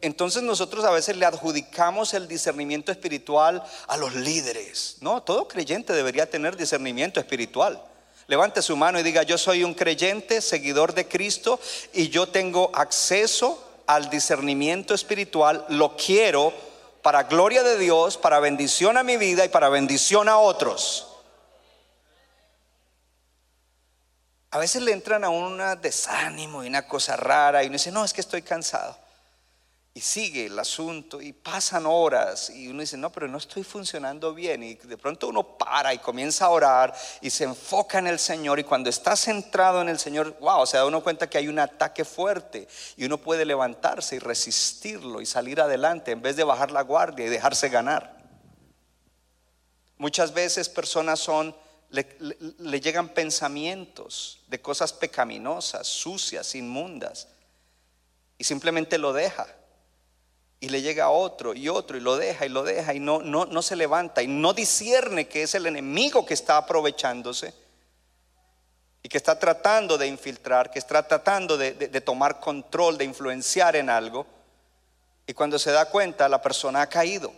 Entonces, 0.00 0.42
nosotros 0.42 0.84
a 0.84 0.90
veces 0.90 1.16
le 1.16 1.26
adjudicamos 1.26 2.14
el 2.14 2.28
discernimiento 2.28 2.92
espiritual 2.92 3.62
a 3.86 3.96
los 3.96 4.14
líderes. 4.14 4.96
No, 5.00 5.22
todo 5.22 5.48
creyente 5.48 5.92
debería 5.92 6.30
tener 6.30 6.56
discernimiento 6.56 7.20
espiritual. 7.20 7.82
Levante 8.26 8.60
su 8.60 8.76
mano 8.76 9.00
y 9.00 9.02
diga, 9.02 9.22
yo 9.22 9.38
soy 9.38 9.64
un 9.64 9.74
creyente, 9.74 10.40
seguidor 10.42 10.92
de 10.94 11.08
Cristo, 11.08 11.58
y 11.92 12.08
yo 12.10 12.28
tengo 12.28 12.70
acceso 12.74 13.64
al 13.86 14.10
discernimiento 14.10 14.94
espiritual, 14.94 15.64
lo 15.70 15.96
quiero 15.96 16.52
para 17.02 17.22
gloria 17.22 17.62
de 17.62 17.78
Dios, 17.78 18.18
para 18.18 18.38
bendición 18.38 18.98
a 18.98 19.02
mi 19.02 19.16
vida 19.16 19.46
y 19.46 19.48
para 19.48 19.70
bendición 19.70 20.28
a 20.28 20.36
otros. 20.36 21.06
A 24.50 24.58
veces 24.58 24.82
le 24.82 24.92
entran 24.92 25.24
a 25.24 25.30
un 25.30 25.58
desánimo 25.80 26.64
y 26.64 26.68
una 26.68 26.86
cosa 26.86 27.16
rara 27.16 27.62
y 27.62 27.66
uno 27.66 27.74
dice, 27.74 27.92
no, 27.92 28.04
es 28.04 28.12
que 28.12 28.20
estoy 28.20 28.42
cansado. 28.42 29.07
Y 29.98 30.00
sigue 30.00 30.46
el 30.46 30.56
asunto 30.56 31.20
y 31.20 31.32
pasan 31.32 31.84
horas 31.84 32.50
y 32.50 32.68
uno 32.68 32.82
dice, 32.82 32.96
no, 32.96 33.10
pero 33.10 33.26
no 33.26 33.36
estoy 33.36 33.64
funcionando 33.64 34.32
bien. 34.32 34.62
Y 34.62 34.74
de 34.74 34.96
pronto 34.96 35.26
uno 35.26 35.58
para 35.58 35.92
y 35.92 35.98
comienza 35.98 36.44
a 36.44 36.50
orar 36.50 36.94
y 37.20 37.30
se 37.30 37.42
enfoca 37.42 37.98
en 37.98 38.06
el 38.06 38.20
Señor. 38.20 38.60
Y 38.60 38.62
cuando 38.62 38.90
está 38.90 39.16
centrado 39.16 39.82
en 39.82 39.88
el 39.88 39.98
Señor, 39.98 40.38
wow, 40.38 40.64
se 40.68 40.76
da 40.76 40.86
uno 40.86 41.02
cuenta 41.02 41.28
que 41.28 41.36
hay 41.36 41.48
un 41.48 41.58
ataque 41.58 42.04
fuerte 42.04 42.68
y 42.96 43.06
uno 43.06 43.18
puede 43.18 43.44
levantarse 43.44 44.14
y 44.14 44.18
resistirlo 44.20 45.20
y 45.20 45.26
salir 45.26 45.60
adelante 45.60 46.12
en 46.12 46.22
vez 46.22 46.36
de 46.36 46.44
bajar 46.44 46.70
la 46.70 46.82
guardia 46.82 47.26
y 47.26 47.28
dejarse 47.28 47.68
ganar. 47.68 48.24
Muchas 49.96 50.32
veces 50.32 50.68
personas 50.68 51.18
son, 51.18 51.56
le, 51.90 52.08
le- 52.20 52.38
le 52.56 52.80
llegan 52.80 53.08
pensamientos 53.08 54.44
de 54.46 54.60
cosas 54.62 54.92
pecaminosas, 54.92 55.88
sucias, 55.88 56.54
inmundas, 56.54 57.26
y 58.38 58.44
simplemente 58.44 58.96
lo 58.96 59.12
deja. 59.12 59.48
Y 60.60 60.70
le 60.70 60.82
llega 60.82 61.10
otro 61.10 61.54
y 61.54 61.68
otro 61.68 61.96
y 61.96 62.00
lo 62.00 62.16
deja 62.16 62.44
y 62.44 62.48
lo 62.48 62.64
deja 62.64 62.92
y 62.92 62.98
no, 62.98 63.20
no, 63.22 63.46
no 63.46 63.62
se 63.62 63.76
levanta 63.76 64.22
y 64.22 64.26
no 64.26 64.52
discierne 64.52 65.28
que 65.28 65.42
es 65.44 65.54
el 65.54 65.66
enemigo 65.66 66.26
que 66.26 66.34
está 66.34 66.56
aprovechándose 66.56 67.54
y 69.02 69.08
que 69.08 69.16
está 69.18 69.38
tratando 69.38 69.96
de 69.96 70.08
infiltrar, 70.08 70.70
que 70.70 70.80
está 70.80 71.06
tratando 71.06 71.56
de, 71.56 71.72
de- 71.74 71.86
de 71.88 72.00
tomar 72.00 72.40
control, 72.40 72.98
de 72.98 73.04
influenciar 73.04 73.76
en 73.76 73.88
algo. 73.88 74.26
Y 75.28 75.32
cuando 75.34 75.58
se 75.60 75.70
da 75.70 75.84
cuenta, 75.90 76.28
la 76.28 76.42
persona 76.42 76.82
ha 76.82 76.88
caído. 76.88 77.32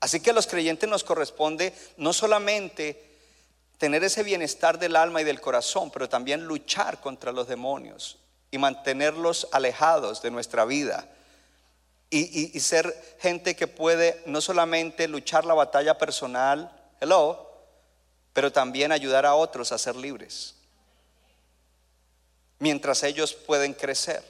Así 0.00 0.20
que 0.20 0.30
a 0.30 0.32
los 0.32 0.46
creyentes 0.46 0.88
nos 0.88 1.04
corresponde 1.04 1.74
no 1.98 2.12
solamente 2.14 3.10
tener 3.76 4.02
ese 4.04 4.22
bienestar 4.22 4.78
del 4.78 4.96
alma 4.96 5.20
y 5.20 5.24
del 5.24 5.40
corazón, 5.40 5.90
pero 5.90 6.08
también 6.08 6.44
luchar 6.44 7.00
contra 7.00 7.30
los 7.30 7.46
demonios 7.46 8.18
y 8.50 8.56
mantenerlos 8.58 9.48
alejados 9.52 10.22
de 10.22 10.30
nuestra 10.30 10.64
vida. 10.64 11.06
Y, 12.14 12.60
ser 12.60 13.16
gente 13.20 13.56
que 13.56 13.66
puede 13.66 14.22
no 14.26 14.42
solamente 14.42 15.08
luchar 15.08 15.46
la 15.46 15.54
batalla 15.54 15.96
personal, 15.96 16.70
hello, 17.00 17.50
pero 18.34 18.52
también 18.52 18.92
ayudar 18.92 19.24
a 19.24 19.34
otros 19.34 19.72
a 19.72 19.78
ser 19.78 19.96
libres. 19.96 20.54
Mientras 22.58 23.02
ellos 23.02 23.32
pueden 23.32 23.72
crecer. 23.72 24.22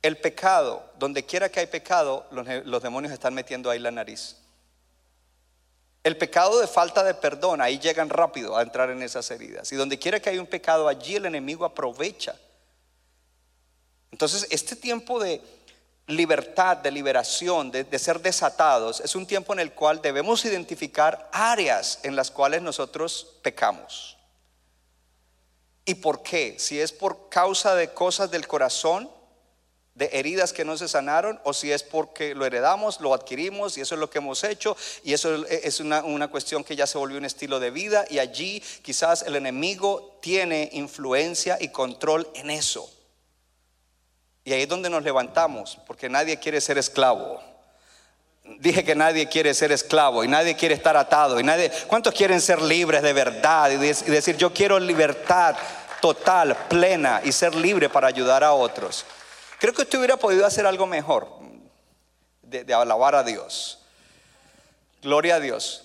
El 0.00 0.16
pecado, 0.18 0.88
donde 0.96 1.26
quiera 1.26 1.48
que 1.48 1.58
hay 1.58 1.66
pecado, 1.66 2.24
los, 2.30 2.46
los 2.66 2.82
demonios 2.84 3.12
están 3.12 3.34
metiendo 3.34 3.68
ahí 3.68 3.80
la 3.80 3.90
nariz. 3.90 4.36
El 6.04 6.16
pecado 6.16 6.60
de 6.60 6.68
falta 6.68 7.02
de 7.02 7.14
perdón, 7.14 7.60
ahí 7.60 7.80
llegan 7.80 8.10
rápido 8.10 8.56
a 8.56 8.62
entrar 8.62 8.90
en 8.90 9.02
esas 9.02 9.28
heridas. 9.32 9.72
Y 9.72 9.76
donde 9.76 9.98
quiera 9.98 10.20
que 10.20 10.30
hay 10.30 10.38
un 10.38 10.46
pecado, 10.46 10.86
allí 10.86 11.16
el 11.16 11.26
enemigo 11.26 11.64
aprovecha. 11.64 12.36
Entonces, 14.10 14.46
este 14.50 14.76
tiempo 14.76 15.20
de 15.20 15.40
libertad, 16.10 16.76
de 16.76 16.90
liberación, 16.90 17.70
de, 17.70 17.98
ser 17.98 18.20
desatados, 18.20 19.00
es 19.00 19.14
un 19.14 19.26
tiempo 19.26 19.52
en 19.52 19.60
el 19.60 19.72
cual 19.72 20.02
debemos 20.02 20.44
identificar 20.44 21.28
áreas 21.32 22.00
en 22.02 22.16
las 22.16 22.30
cuales 22.30 22.62
nosotros 22.62 23.38
pecamos. 23.42 24.16
¿Y 25.84 25.94
por 25.94 26.22
qué? 26.22 26.56
Si 26.58 26.80
es 26.80 26.92
por 26.92 27.28
causa 27.28 27.74
de 27.74 27.90
cosas 27.90 28.30
del 28.30 28.46
corazón, 28.46 29.10
de 29.94 30.10
heridas 30.12 30.52
que 30.52 30.64
no 30.64 30.76
se 30.76 30.88
sanaron, 30.88 31.40
o 31.44 31.52
si 31.52 31.72
es 31.72 31.82
porque 31.82 32.34
lo 32.34 32.46
heredamos, 32.46 33.00
lo 33.00 33.12
adquirimos 33.12 33.76
y 33.76 33.80
eso 33.80 33.94
es 33.94 34.00
lo 34.00 34.08
que 34.08 34.18
hemos 34.18 34.44
hecho, 34.44 34.76
y 35.02 35.12
eso 35.12 35.44
es 35.46 35.80
una, 35.80 36.02
una 36.04 36.28
cuestión 36.28 36.64
que 36.64 36.76
ya 36.76 36.86
se 36.86 36.98
volvió 36.98 37.18
un 37.18 37.24
estilo 37.24 37.60
de 37.60 37.70
vida, 37.70 38.04
y 38.08 38.18
allí 38.18 38.62
quizás 38.82 39.22
el 39.22 39.36
enemigo 39.36 40.18
tiene 40.22 40.70
influencia 40.72 41.58
y 41.60 41.68
control 41.68 42.28
en 42.34 42.50
eso. 42.50 42.90
Y 44.44 44.52
ahí 44.52 44.62
es 44.62 44.68
donde 44.68 44.88
nos 44.90 45.02
levantamos, 45.02 45.78
porque 45.86 46.08
nadie 46.08 46.38
quiere 46.38 46.60
ser 46.60 46.78
esclavo. 46.78 47.42
Dije 48.58 48.82
que 48.84 48.94
nadie 48.94 49.28
quiere 49.28 49.54
ser 49.54 49.70
esclavo 49.70 50.24
y 50.24 50.28
nadie 50.28 50.56
quiere 50.56 50.74
estar 50.74 50.96
atado 50.96 51.38
y 51.38 51.42
nadie, 51.42 51.70
¿cuántos 51.86 52.14
quieren 52.14 52.40
ser 52.40 52.60
libres 52.62 53.02
de 53.02 53.12
verdad 53.12 53.70
y, 53.70 53.76
de- 53.76 53.88
y 54.06 54.10
decir 54.10 54.36
yo 54.36 54.52
quiero 54.52 54.80
libertad 54.80 55.54
total, 56.00 56.56
plena 56.68 57.20
y 57.22 57.30
ser 57.32 57.54
libre 57.54 57.88
para 57.90 58.08
ayudar 58.08 58.42
a 58.42 58.52
otros? 58.54 59.04
Creo 59.58 59.72
que 59.74 59.82
usted 59.82 59.98
hubiera 59.98 60.16
podido 60.16 60.46
hacer 60.46 60.66
algo 60.66 60.86
mejor 60.86 61.28
de, 62.42 62.64
de 62.64 62.74
alabar 62.74 63.14
a 63.14 63.22
Dios. 63.22 63.78
Gloria 65.02 65.36
a 65.36 65.40
Dios. 65.40 65.84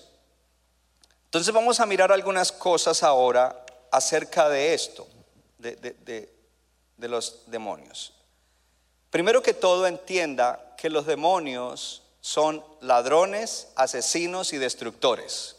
Entonces 1.26 1.52
vamos 1.54 1.78
a 1.78 1.86
mirar 1.86 2.10
algunas 2.10 2.50
cosas 2.50 3.02
ahora 3.02 3.64
acerca 3.92 4.48
de 4.48 4.72
esto, 4.74 5.06
de- 5.58 5.76
de- 5.76 6.32
de 6.96 7.08
los 7.08 7.42
demonios. 7.46 8.14
Primero 9.16 9.42
que 9.42 9.54
todo 9.54 9.86
entienda 9.86 10.74
que 10.76 10.90
los 10.90 11.06
demonios 11.06 12.02
son 12.20 12.62
ladrones, 12.82 13.68
asesinos 13.74 14.52
y 14.52 14.58
destructores. 14.58 15.56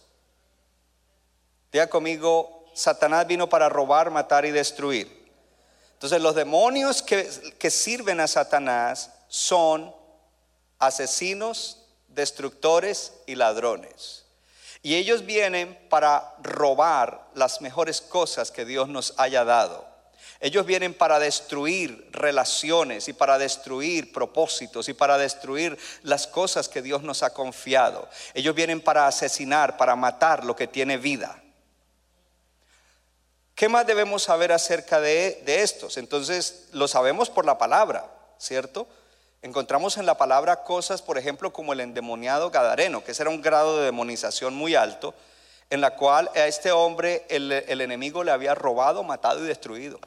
Diga 1.71 1.89
conmigo, 1.89 2.67
Satanás 2.75 3.25
vino 3.25 3.49
para 3.49 3.67
robar, 3.67 4.11
matar 4.11 4.45
y 4.45 4.51
destruir. 4.51 5.31
Entonces 5.93 6.21
los 6.21 6.35
demonios 6.35 7.01
que, 7.01 7.27
que 7.57 7.71
sirven 7.71 8.19
a 8.19 8.27
Satanás 8.27 9.09
son 9.27 9.91
asesinos, 10.77 11.79
destructores 12.09 13.13
y 13.25 13.33
ladrones. 13.33 14.25
Y 14.83 14.93
ellos 14.93 15.25
vienen 15.25 15.75
para 15.89 16.35
robar 16.43 17.27
las 17.33 17.59
mejores 17.61 18.01
cosas 18.01 18.51
que 18.51 18.65
Dios 18.65 18.87
nos 18.87 19.15
haya 19.17 19.43
dado. 19.43 19.86
Ellos 20.39 20.65
vienen 20.65 20.93
para 20.93 21.19
destruir 21.19 22.09
relaciones 22.11 23.07
y 23.07 23.13
para 23.13 23.37
destruir 23.39 24.11
propósitos 24.13 24.87
y 24.87 24.93
para 24.93 25.17
destruir 25.17 25.77
las 26.03 26.27
cosas 26.27 26.69
que 26.69 26.83
Dios 26.83 27.01
nos 27.01 27.23
ha 27.23 27.33
confiado. 27.33 28.07
Ellos 28.35 28.53
vienen 28.53 28.81
para 28.81 29.07
asesinar, 29.07 29.77
para 29.77 29.95
matar 29.95 30.43
lo 30.43 30.55
que 30.55 30.67
tiene 30.67 30.97
vida. 30.97 31.41
¿Qué 33.55 33.67
más 33.67 33.87
debemos 33.87 34.21
saber 34.21 34.51
acerca 34.51 35.01
de, 35.01 35.41
estos? 35.47 35.97
Entonces, 35.97 36.67
lo 36.73 36.87
sabemos 36.87 37.31
por 37.31 37.43
la 37.43 37.57
palabra, 37.57 38.05
¿cierto? 38.37 38.87
Encontramos 39.41 39.97
en 39.97 40.05
la 40.05 40.19
palabra 40.19 40.63
cosas, 40.63 41.01
por 41.01 41.17
ejemplo, 41.17 41.51
como 41.51 41.73
el 41.73 41.79
endemoniado 41.79 42.51
Gadareno, 42.51 43.03
que 43.03 43.13
ese 43.13 43.23
era 43.23 43.31
un 43.31 43.41
grado 43.41 43.79
de 43.79 43.85
demonización 43.85 44.53
muy 44.53 44.75
alto, 44.75 45.15
en 45.71 45.81
la 45.81 45.95
cual 45.95 46.29
a 46.35 46.45
este 46.45 46.71
hombre 46.71 47.25
el 47.29 47.81
enemigo 47.81 48.23
le 48.23 48.31
había 48.31 48.53
robado, 48.53 49.01
matado 49.01 49.43
y 49.43 49.47
destruido. 49.47 49.99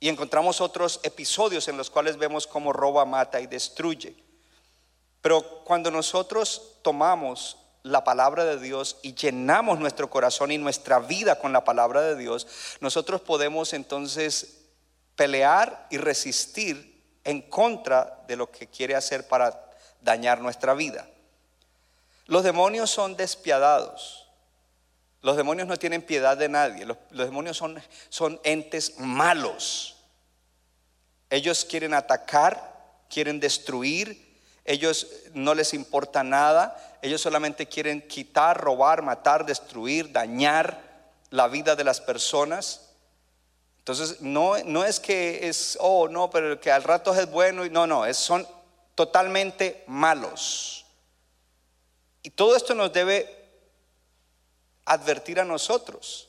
Y 0.00 0.08
encontramos 0.08 0.60
otros 0.60 1.00
episodios 1.02 1.68
en 1.68 1.76
los 1.76 1.90
cuales 1.90 2.16
vemos 2.16 2.46
cómo 2.46 2.72
roba, 2.72 3.04
mata 3.04 3.40
y 3.40 3.46
destruye. 3.46 4.16
Pero 5.20 5.64
cuando 5.64 5.90
nosotros 5.90 6.76
tomamos 6.82 7.56
la 7.82 8.04
palabra 8.04 8.44
de 8.44 8.58
Dios 8.58 8.98
y 9.02 9.14
llenamos 9.14 9.78
nuestro 9.78 10.08
corazón 10.10 10.52
y 10.52 10.58
nuestra 10.58 10.98
vida 11.00 11.38
con 11.38 11.52
la 11.52 11.64
palabra 11.64 12.02
de 12.02 12.16
Dios, 12.16 12.46
nosotros 12.80 13.20
podemos 13.20 13.72
entonces 13.72 14.58
pelear 15.16 15.86
y 15.90 15.98
resistir 15.98 17.20
en 17.24 17.42
contra 17.42 18.24
de 18.28 18.36
lo 18.36 18.50
que 18.50 18.68
quiere 18.68 18.94
hacer 18.94 19.26
para 19.26 19.68
dañar 20.00 20.40
nuestra 20.40 20.74
vida. 20.74 21.08
Los 22.26 22.44
demonios 22.44 22.90
son 22.90 23.16
despiadados. 23.16 24.27
Los 25.20 25.36
demonios 25.36 25.66
no 25.66 25.76
tienen 25.76 26.02
piedad 26.02 26.36
de 26.36 26.48
nadie. 26.48 26.86
Los, 26.86 26.98
demonios 27.10 27.56
son, 27.56 28.40
entes 28.44 28.98
malos. 28.98 29.96
Ellos 31.28 31.64
quieren 31.64 31.92
atacar, 31.92 33.02
quieren 33.10 33.40
destruir. 33.40 34.26
Ellos 34.64 35.08
no 35.34 35.54
les 35.54 35.74
importa 35.74 36.22
nada. 36.22 36.98
Ellos 37.02 37.20
solamente 37.20 37.66
quieren 37.66 38.06
quitar, 38.06 38.60
robar, 38.60 39.02
matar, 39.02 39.44
destruir, 39.44 40.12
dañar 40.12 40.80
la 41.30 41.48
vida 41.48 41.74
de 41.74 41.84
las 41.84 42.00
personas. 42.00 42.92
Entonces, 43.78 44.20
no, 44.20 44.56
no 44.64 44.84
es 44.84 45.00
que 45.00 45.48
es, 45.48 45.76
oh, 45.80 46.08
no, 46.08 46.30
pero 46.30 46.60
que 46.60 46.70
al 46.70 46.84
rato 46.84 47.12
es 47.12 47.28
bueno. 47.28 47.64
No, 47.66 47.86
no, 47.86 48.06
es, 48.06 48.16
son 48.16 48.46
totalmente 48.94 49.82
malos. 49.88 50.84
Y 52.22 52.30
todo 52.30 52.54
esto 52.54 52.74
nos 52.74 52.92
debe 52.92 53.37
advertir 54.92 55.40
a 55.40 55.44
nosotros 55.44 56.28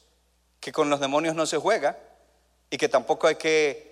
que 0.59 0.71
con 0.71 0.89
los 0.89 0.99
demonios 0.99 1.35
no 1.35 1.45
se 1.45 1.57
juega 1.57 1.97
y 2.69 2.77
que 2.77 2.89
tampoco 2.89 3.27
hay 3.27 3.35
que 3.35 3.89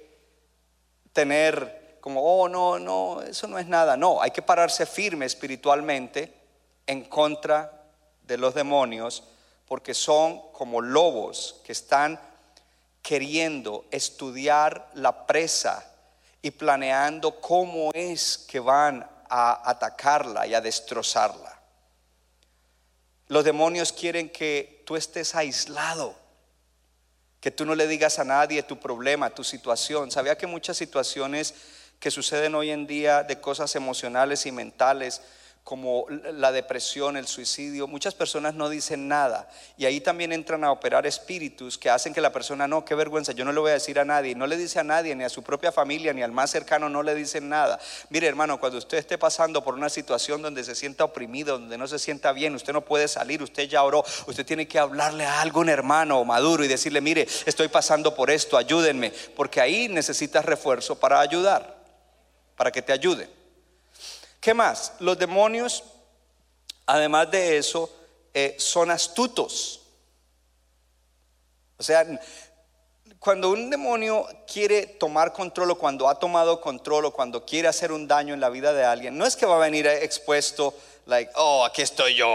tener 1.14 1.98
como, 2.02 2.22
oh, 2.22 2.48
no, 2.48 2.80
no, 2.80 3.22
eso 3.22 3.48
no 3.48 3.60
es 3.60 3.68
nada. 3.68 3.98
No, 3.98 4.22
hay 4.22 4.32
que 4.32 4.42
pararse 4.42 4.86
firme 4.86 5.26
espiritualmente 5.26 6.34
en 6.86 7.04
contra 7.06 7.84
de 8.22 8.38
los 8.38 8.54
demonios 8.54 9.24
porque 9.68 9.94
son 9.94 10.52
como 10.54 10.82
lobos 10.82 11.62
que 11.66 11.74
están 11.74 12.20
queriendo 13.02 13.86
estudiar 13.92 14.90
la 14.94 15.26
presa 15.26 15.86
y 16.42 16.52
planeando 16.52 17.40
cómo 17.42 17.92
es 17.94 18.38
que 18.38 18.60
van 18.60 19.10
a 19.30 19.70
atacarla 19.70 20.48
y 20.48 20.54
a 20.54 20.62
destrozarla. 20.62 21.57
Los 23.28 23.44
demonios 23.44 23.92
quieren 23.92 24.30
que 24.30 24.84
tú 24.86 24.96
estés 24.96 25.36
aislado, 25.36 26.16
que 27.42 27.52
tú 27.52 27.66
no 27.66 27.76
le 27.76 27.88
digas 27.88 28.20
a 28.20 28.24
nadie 28.24 28.64
tu 28.64 28.80
problema, 28.80 29.30
tu 29.30 29.44
situación. 29.44 30.12
¿Sabía 30.12 30.38
que 30.38 30.48
muchas 30.48 30.78
situaciones 30.78 31.54
que 32.00 32.12
suceden 32.12 32.56
hoy 32.56 32.72
en 32.72 32.88
día 32.88 33.24
de 33.24 33.42
cosas 33.42 33.76
emocionales 33.76 34.46
y 34.46 34.52
mentales, 34.52 35.22
como 35.68 36.06
la 36.10 36.54
depresión, 36.54 37.18
el 37.18 37.28
suicidio, 37.28 37.88
muchas 37.88 38.16
personas 38.16 38.54
no 38.54 38.70
dicen 38.70 39.10
nada. 39.10 39.50
Y 39.76 39.84
ahí 39.84 40.00
también 40.00 40.32
entran 40.32 40.64
a 40.64 40.72
operar 40.72 41.06
espíritus 41.06 41.78
que 41.78 41.90
hacen 41.90 42.14
que 42.14 42.22
la 42.22 42.32
persona, 42.32 42.70
no, 42.70 42.86
qué 42.86 42.96
vergüenza, 42.96 43.34
yo 43.34 43.44
no 43.44 43.52
le 43.52 43.60
voy 43.60 43.72
a 43.72 43.74
decir 43.74 44.00
a 44.00 44.06
nadie. 44.06 44.34
No 44.34 44.48
le 44.48 44.56
dice 44.56 44.80
a 44.80 44.86
nadie, 44.86 45.14
ni 45.14 45.26
a 45.26 45.30
su 45.30 45.44
propia 45.44 45.74
familia, 45.74 46.14
ni 46.14 46.24
al 46.24 46.32
más 46.32 46.52
cercano, 46.52 46.88
no 46.88 47.04
le 47.04 47.14
dicen 47.16 47.50
nada. 47.50 47.82
Mire 48.10 48.28
hermano, 48.28 48.62
cuando 48.62 48.78
usted 48.78 48.98
esté 48.98 49.18
pasando 49.18 49.62
por 49.62 49.74
una 49.74 49.90
situación 49.90 50.42
donde 50.42 50.64
se 50.64 50.74
sienta 50.74 51.04
oprimido, 51.04 51.60
donde 51.60 51.78
no 51.78 51.86
se 51.86 52.00
sienta 52.00 52.32
bien, 52.32 52.56
usted 52.56 52.72
no 52.72 52.86
puede 52.86 53.10
salir, 53.10 53.44
usted 53.44 53.68
ya 53.68 53.84
oró, 53.84 54.06
usted 54.26 54.46
tiene 54.46 54.70
que 54.70 54.80
hablarle 54.80 55.26
a 55.26 55.42
algún 55.42 55.68
hermano 55.68 56.24
maduro 56.24 56.64
y 56.64 56.70
decirle, 56.70 57.02
mire, 57.02 57.28
estoy 57.46 57.68
pasando 57.68 58.16
por 58.16 58.32
esto, 58.32 58.56
ayúdenme, 58.56 59.12
porque 59.36 59.60
ahí 59.60 59.90
necesitas 59.90 60.46
refuerzo 60.46 60.98
para 60.98 61.20
ayudar, 61.20 61.76
para 62.56 62.72
que 62.72 62.82
te 62.82 62.94
ayude. 62.94 63.37
¿Qué 64.48 64.54
más? 64.54 64.94
Los 65.00 65.20
demonios, 65.20 65.84
además 66.86 67.30
de 67.30 67.58
eso, 67.58 67.94
eh, 68.34 68.56
son 68.58 68.90
astutos. 68.90 69.82
O 71.78 71.84
sea, 71.84 72.08
cuando 73.20 73.50
un 73.50 73.70
demonio 73.70 74.26
quiere 74.50 74.86
tomar 74.88 75.34
control 75.34 75.72
o 75.72 75.78
cuando 75.78 76.08
ha 76.08 76.18
tomado 76.18 76.62
control 76.62 77.04
o 77.04 77.12
cuando 77.12 77.46
quiere 77.46 77.68
hacer 77.68 77.92
un 77.92 78.08
daño 78.08 78.34
en 78.34 78.40
la 78.40 78.48
vida 78.48 78.72
de 78.72 78.86
alguien, 78.86 79.18
no 79.18 79.26
es 79.26 79.36
que 79.36 79.46
va 79.46 79.58
a 79.58 79.60
venir 79.60 79.86
expuesto, 79.86 80.74
like, 81.08 81.30
oh, 81.36 81.66
aquí 81.66 81.82
estoy 81.82 82.16
yo. 82.16 82.30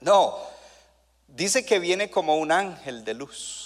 No, 0.00 0.38
dice 1.28 1.66
que 1.66 1.78
viene 1.78 2.10
como 2.10 2.38
un 2.38 2.52
ángel 2.52 3.04
de 3.04 3.12
luz. 3.12 3.63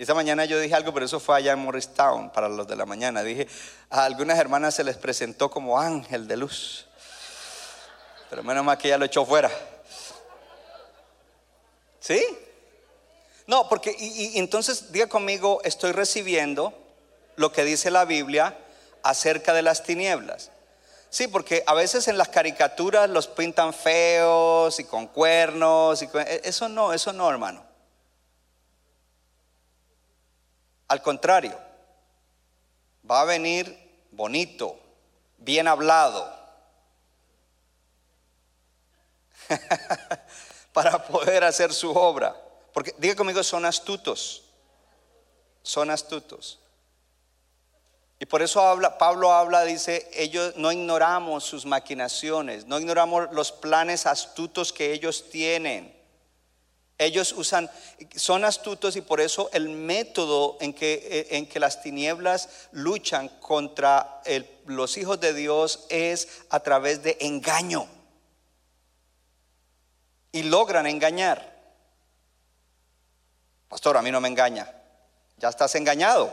Y 0.00 0.04
esta 0.04 0.14
mañana 0.14 0.46
yo 0.46 0.58
dije 0.58 0.74
algo, 0.74 0.94
pero 0.94 1.04
eso 1.04 1.20
fue 1.20 1.36
allá 1.36 1.52
en 1.52 1.58
Morristown 1.58 2.30
para 2.30 2.48
los 2.48 2.66
de 2.66 2.74
la 2.74 2.86
mañana. 2.86 3.22
Dije, 3.22 3.46
a 3.90 4.06
algunas 4.06 4.38
hermanas 4.38 4.74
se 4.74 4.82
les 4.82 4.96
presentó 4.96 5.50
como 5.50 5.78
ángel 5.78 6.26
de 6.26 6.38
luz. 6.38 6.86
Pero 8.30 8.42
menos 8.42 8.64
mal 8.64 8.78
que 8.78 8.88
ya 8.88 8.96
lo 8.96 9.04
echó 9.04 9.26
fuera. 9.26 9.50
¿Sí? 12.00 12.24
No, 13.46 13.68
porque, 13.68 13.94
y, 13.98 14.38
entonces 14.38 14.90
diga 14.90 15.06
conmigo, 15.06 15.60
estoy 15.64 15.92
recibiendo 15.92 16.72
lo 17.36 17.52
que 17.52 17.66
dice 17.66 17.90
la 17.90 18.06
Biblia 18.06 18.56
acerca 19.02 19.52
de 19.52 19.60
las 19.60 19.82
tinieblas. 19.82 20.50
Sí, 21.10 21.28
porque 21.28 21.62
a 21.66 21.74
veces 21.74 22.08
en 22.08 22.16
las 22.16 22.30
caricaturas 22.30 23.10
los 23.10 23.26
pintan 23.26 23.74
feos 23.74 24.80
y 24.80 24.84
con 24.84 25.08
cuernos. 25.08 26.00
Y 26.00 26.06
con- 26.06 26.24
eso 26.26 26.70
no, 26.70 26.94
eso 26.94 27.12
no, 27.12 27.28
hermano. 27.28 27.68
Al 30.90 31.02
contrario, 31.02 31.56
va 33.08 33.20
a 33.20 33.24
venir 33.24 34.08
bonito, 34.10 34.76
bien 35.38 35.68
hablado, 35.68 36.36
para 40.72 41.06
poder 41.06 41.44
hacer 41.44 41.72
su 41.72 41.92
obra. 41.92 42.36
Porque 42.72 42.92
diga 42.98 43.14
conmigo, 43.14 43.40
son 43.44 43.66
astutos, 43.66 44.42
son 45.62 45.92
astutos. 45.92 46.58
Y 48.18 48.26
por 48.26 48.42
eso 48.42 48.60
habla, 48.60 48.98
Pablo 48.98 49.30
habla, 49.32 49.62
dice, 49.62 50.10
ellos 50.12 50.56
no 50.56 50.72
ignoramos 50.72 51.44
sus 51.44 51.66
maquinaciones, 51.66 52.66
no 52.66 52.80
ignoramos 52.80 53.28
los 53.30 53.52
planes 53.52 54.06
astutos 54.06 54.72
que 54.72 54.92
ellos 54.92 55.30
tienen. 55.30 55.99
Ellos 57.00 57.32
usan, 57.32 57.70
son 58.14 58.44
astutos 58.44 58.94
y 58.94 59.00
por 59.00 59.22
eso 59.22 59.48
el 59.54 59.70
método 59.70 60.58
en 60.60 60.74
que, 60.74 60.92
eh, 61.10 61.36
en 61.38 61.46
que 61.46 61.58
las 61.58 61.80
tinieblas 61.80 62.68
luchan 62.72 63.30
contra 63.40 64.20
los 64.66 64.98
hijos 64.98 65.18
de 65.18 65.32
Dios 65.32 65.86
es 65.88 66.42
a 66.50 66.60
través 66.60 67.02
de 67.02 67.16
engaño. 67.20 67.88
Y 70.30 70.42
logran 70.42 70.86
engañar. 70.86 71.58
Pastor, 73.70 73.96
a 73.96 74.02
mí 74.02 74.10
no 74.10 74.20
me 74.20 74.28
engaña. 74.28 74.70
Ya 75.38 75.48
estás 75.48 75.74
engañado. 75.76 76.30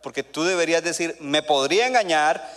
Porque 0.00 0.22
tú 0.22 0.44
deberías 0.44 0.84
decir, 0.84 1.16
me 1.18 1.42
podría 1.42 1.88
engañar, 1.88 2.48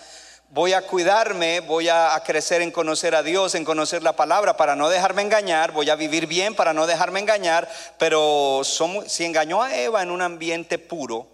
voy 0.51 0.73
a 0.73 0.81
cuidarme, 0.81 1.59
voy 1.59 1.89
a, 1.89 2.21
crecer 2.25 2.61
en 2.61 2.71
conocer 2.71 3.15
a 3.15 3.23
Dios, 3.23 3.55
en 3.55 3.65
conocer 3.65 4.03
la 4.03 4.15
palabra 4.15 4.57
para 4.57 4.75
no 4.75 4.89
dejarme 4.89 5.21
engañar, 5.21 5.71
voy 5.71 5.89
a 5.89 5.95
vivir 5.95 6.27
bien 6.27 6.55
para 6.55 6.73
no 6.73 6.87
dejarme 6.87 7.19
engañar, 7.19 7.69
pero 7.97 8.61
si 8.63 9.25
engañó 9.25 9.61
a 9.61 9.75
Eva 9.75 10.01
en 10.01 10.11
un 10.11 10.21
ambiente 10.21 10.79
puro, 10.79 11.27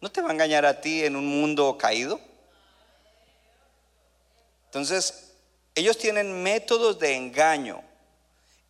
¿no 0.00 0.10
te 0.10 0.22
va 0.22 0.28
a 0.28 0.32
engañar 0.32 0.64
a 0.66 0.80
ti 0.80 1.04
en 1.04 1.16
un 1.16 1.26
mundo 1.26 1.76
caído? 1.78 2.20
Entonces, 4.66 5.32
ellos 5.74 5.98
tienen 5.98 6.42
métodos 6.42 6.98
de 6.98 7.14
engaño. 7.14 7.82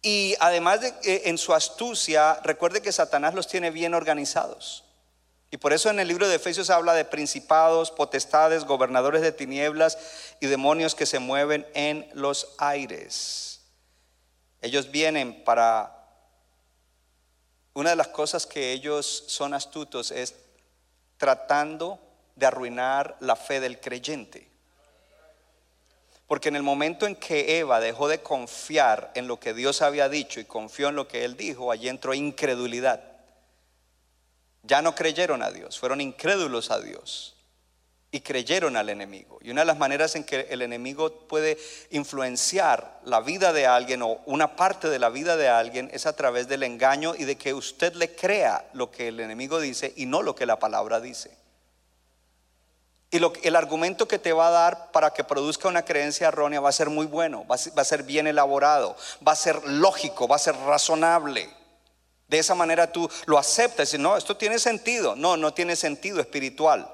Y 0.02 0.34
además 0.38 0.82
de 0.82 0.88
eh, 1.02 1.22
en 1.24 1.38
su 1.38 1.54
astucia, 1.54 2.38
recuerde 2.42 2.82
que 2.82 2.92
Satanás 2.92 3.32
los 3.32 3.48
tiene 3.48 3.70
bien 3.70 3.94
organizados. 3.94 4.83
Y 5.54 5.56
por 5.56 5.72
eso 5.72 5.88
en 5.88 6.00
el 6.00 6.08
libro 6.08 6.26
de 6.26 6.34
Efesios 6.34 6.68
habla 6.68 6.94
de 6.94 7.04
principados, 7.04 7.92
potestades, 7.92 8.64
gobernadores 8.64 9.22
de 9.22 9.30
tinieblas 9.30 9.96
y 10.40 10.48
demonios 10.48 10.96
que 10.96 11.06
se 11.06 11.20
mueven 11.20 11.64
en 11.74 12.10
los 12.12 12.56
aires. 12.58 13.60
Ellos 14.62 14.90
vienen 14.90 15.44
para... 15.44 15.96
Una 17.72 17.90
de 17.90 17.94
las 17.94 18.08
cosas 18.08 18.46
que 18.46 18.72
ellos 18.72 19.26
son 19.28 19.54
astutos 19.54 20.10
es 20.10 20.34
tratando 21.18 22.00
de 22.34 22.46
arruinar 22.46 23.16
la 23.20 23.36
fe 23.36 23.60
del 23.60 23.78
creyente. 23.78 24.50
Porque 26.26 26.48
en 26.48 26.56
el 26.56 26.64
momento 26.64 27.06
en 27.06 27.14
que 27.14 27.60
Eva 27.60 27.78
dejó 27.78 28.08
de 28.08 28.20
confiar 28.20 29.12
en 29.14 29.28
lo 29.28 29.38
que 29.38 29.54
Dios 29.54 29.82
había 29.82 30.08
dicho 30.08 30.40
y 30.40 30.46
confió 30.46 30.88
en 30.88 30.96
lo 30.96 31.06
que 31.06 31.24
él 31.24 31.36
dijo, 31.36 31.70
allí 31.70 31.88
entró 31.88 32.12
incredulidad. 32.12 33.13
Ya 34.64 34.82
no 34.82 34.94
creyeron 34.94 35.42
a 35.42 35.50
Dios, 35.50 35.78
fueron 35.78 36.00
incrédulos 36.00 36.70
a 36.70 36.80
Dios 36.80 37.34
y 38.14 38.20
creyeron 38.20 38.76
al 38.76 38.90
enemigo. 38.90 39.38
Y 39.42 39.50
una 39.50 39.62
de 39.62 39.66
las 39.66 39.76
maneras 39.76 40.14
en 40.14 40.22
que 40.22 40.46
el 40.48 40.62
enemigo 40.62 41.26
puede 41.26 41.58
influenciar 41.90 43.00
la 43.04 43.20
vida 43.20 43.52
de 43.52 43.66
alguien 43.66 44.02
o 44.02 44.20
una 44.26 44.54
parte 44.54 44.88
de 44.88 45.00
la 45.00 45.08
vida 45.08 45.36
de 45.36 45.48
alguien 45.48 45.90
es 45.92 46.06
a 46.06 46.14
través 46.14 46.46
del 46.46 46.62
engaño 46.62 47.14
y 47.16 47.24
de 47.24 47.36
que 47.36 47.52
usted 47.52 47.92
le 47.94 48.14
crea 48.14 48.70
lo 48.72 48.92
que 48.92 49.08
el 49.08 49.18
enemigo 49.18 49.58
dice 49.58 49.92
y 49.96 50.06
no 50.06 50.22
lo 50.22 50.36
que 50.36 50.46
la 50.46 50.60
palabra 50.60 51.00
dice. 51.00 51.36
Y 53.10 53.20
el 53.46 53.56
argumento 53.56 54.06
que 54.06 54.20
te 54.20 54.32
va 54.32 54.46
a 54.46 54.50
dar 54.50 54.92
para 54.92 55.12
que 55.12 55.24
produzca 55.24 55.66
una 55.66 55.84
creencia 55.84 56.28
errónea 56.28 56.60
va 56.60 56.68
a 56.68 56.72
ser 56.72 56.90
muy 56.90 57.06
bueno, 57.06 57.44
va 57.48 57.56
a 57.56 57.84
ser 57.84 58.04
bien 58.04 58.28
elaborado, 58.28 58.96
va 59.26 59.32
a 59.32 59.36
ser 59.36 59.60
lógico, 59.64 60.28
va 60.28 60.36
a 60.36 60.40
ser 60.40 60.56
razonable. 60.56 61.48
De 62.34 62.40
esa 62.40 62.56
manera 62.56 62.90
tú 62.90 63.08
lo 63.26 63.38
aceptas 63.38 63.94
y 63.94 63.98
no, 63.98 64.16
esto 64.16 64.36
tiene 64.36 64.58
sentido. 64.58 65.14
No, 65.14 65.36
no 65.36 65.54
tiene 65.54 65.76
sentido 65.76 66.18
espiritual. 66.18 66.92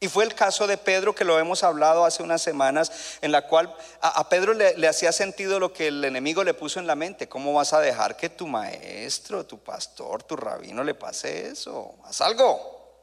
Y 0.00 0.08
fue 0.08 0.24
el 0.24 0.34
caso 0.34 0.66
de 0.66 0.76
Pedro 0.76 1.14
que 1.14 1.24
lo 1.24 1.38
hemos 1.38 1.62
hablado 1.62 2.04
hace 2.04 2.24
unas 2.24 2.42
semanas, 2.42 2.90
en 3.20 3.30
la 3.30 3.46
cual 3.46 3.72
a, 4.00 4.28
Pedro 4.28 4.54
le, 4.54 4.76
le 4.76 4.88
hacía 4.88 5.12
sentido 5.12 5.60
lo 5.60 5.72
que 5.72 5.86
el 5.86 6.04
enemigo 6.04 6.42
le 6.42 6.52
puso 6.52 6.80
en 6.80 6.88
la 6.88 6.96
mente. 6.96 7.28
¿Cómo 7.28 7.54
vas 7.54 7.74
a 7.74 7.80
dejar 7.80 8.16
que 8.16 8.28
tu 8.28 8.48
maestro, 8.48 9.46
tu 9.46 9.60
pastor, 9.60 10.24
tu 10.24 10.34
rabino 10.34 10.82
le 10.82 10.94
pase 10.94 11.46
eso? 11.50 11.94
Haz 12.02 12.20
algo. 12.20 12.98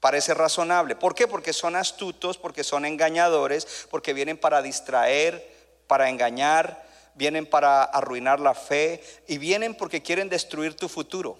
Parece 0.00 0.34
razonable. 0.34 0.96
¿Por 0.96 1.14
qué? 1.14 1.28
Porque 1.28 1.52
son 1.52 1.76
astutos, 1.76 2.38
porque 2.38 2.64
son 2.64 2.84
engañadores, 2.86 3.86
porque 3.88 4.14
vienen 4.14 4.36
para 4.36 4.62
distraer, 4.62 5.48
para 5.86 6.08
engañar, 6.08 6.82
vienen 7.14 7.46
para 7.46 7.84
arruinar 7.84 8.40
la 8.40 8.54
fe 8.54 9.02
y 9.26 9.38
vienen 9.38 9.74
porque 9.74 10.02
quieren 10.02 10.28
destruir 10.28 10.74
tu 10.74 10.88
futuro. 10.88 11.38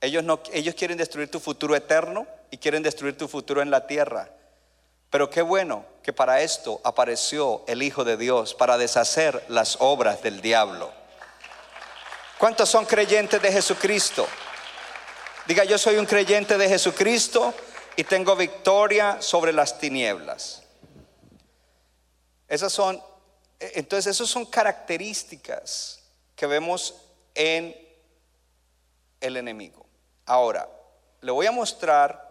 Ellos, 0.00 0.24
no, 0.24 0.42
ellos 0.52 0.74
quieren 0.74 0.98
destruir 0.98 1.30
tu 1.30 1.40
futuro 1.40 1.74
eterno 1.74 2.26
y 2.50 2.58
quieren 2.58 2.82
destruir 2.82 3.16
tu 3.16 3.28
futuro 3.28 3.62
en 3.62 3.70
la 3.70 3.86
tierra. 3.86 4.30
Pero 5.10 5.30
qué 5.30 5.42
bueno 5.42 5.84
que 6.02 6.12
para 6.12 6.42
esto 6.42 6.80
apareció 6.84 7.62
el 7.68 7.82
Hijo 7.82 8.04
de 8.04 8.16
Dios, 8.16 8.54
para 8.54 8.76
deshacer 8.76 9.44
las 9.48 9.76
obras 9.80 10.22
del 10.22 10.40
diablo. 10.40 10.92
¿Cuántos 12.38 12.68
son 12.68 12.84
creyentes 12.84 13.40
de 13.40 13.52
Jesucristo? 13.52 14.26
Diga, 15.46 15.64
yo 15.64 15.78
soy 15.78 15.96
un 15.96 16.06
creyente 16.06 16.58
de 16.58 16.68
Jesucristo 16.68 17.54
y 17.96 18.04
tengo 18.04 18.34
victoria 18.34 19.22
sobre 19.22 19.52
las 19.52 19.78
tinieblas. 19.78 20.62
Esas 22.48 22.72
son, 22.72 23.00
entonces, 23.74 24.14
esas 24.14 24.28
son 24.28 24.46
características 24.46 26.00
que 26.36 26.46
vemos 26.46 26.94
en 27.34 27.76
el 29.20 29.36
enemigo. 29.36 29.86
Ahora, 30.26 30.68
le 31.20 31.30
voy 31.30 31.46
a 31.46 31.52
mostrar 31.52 32.24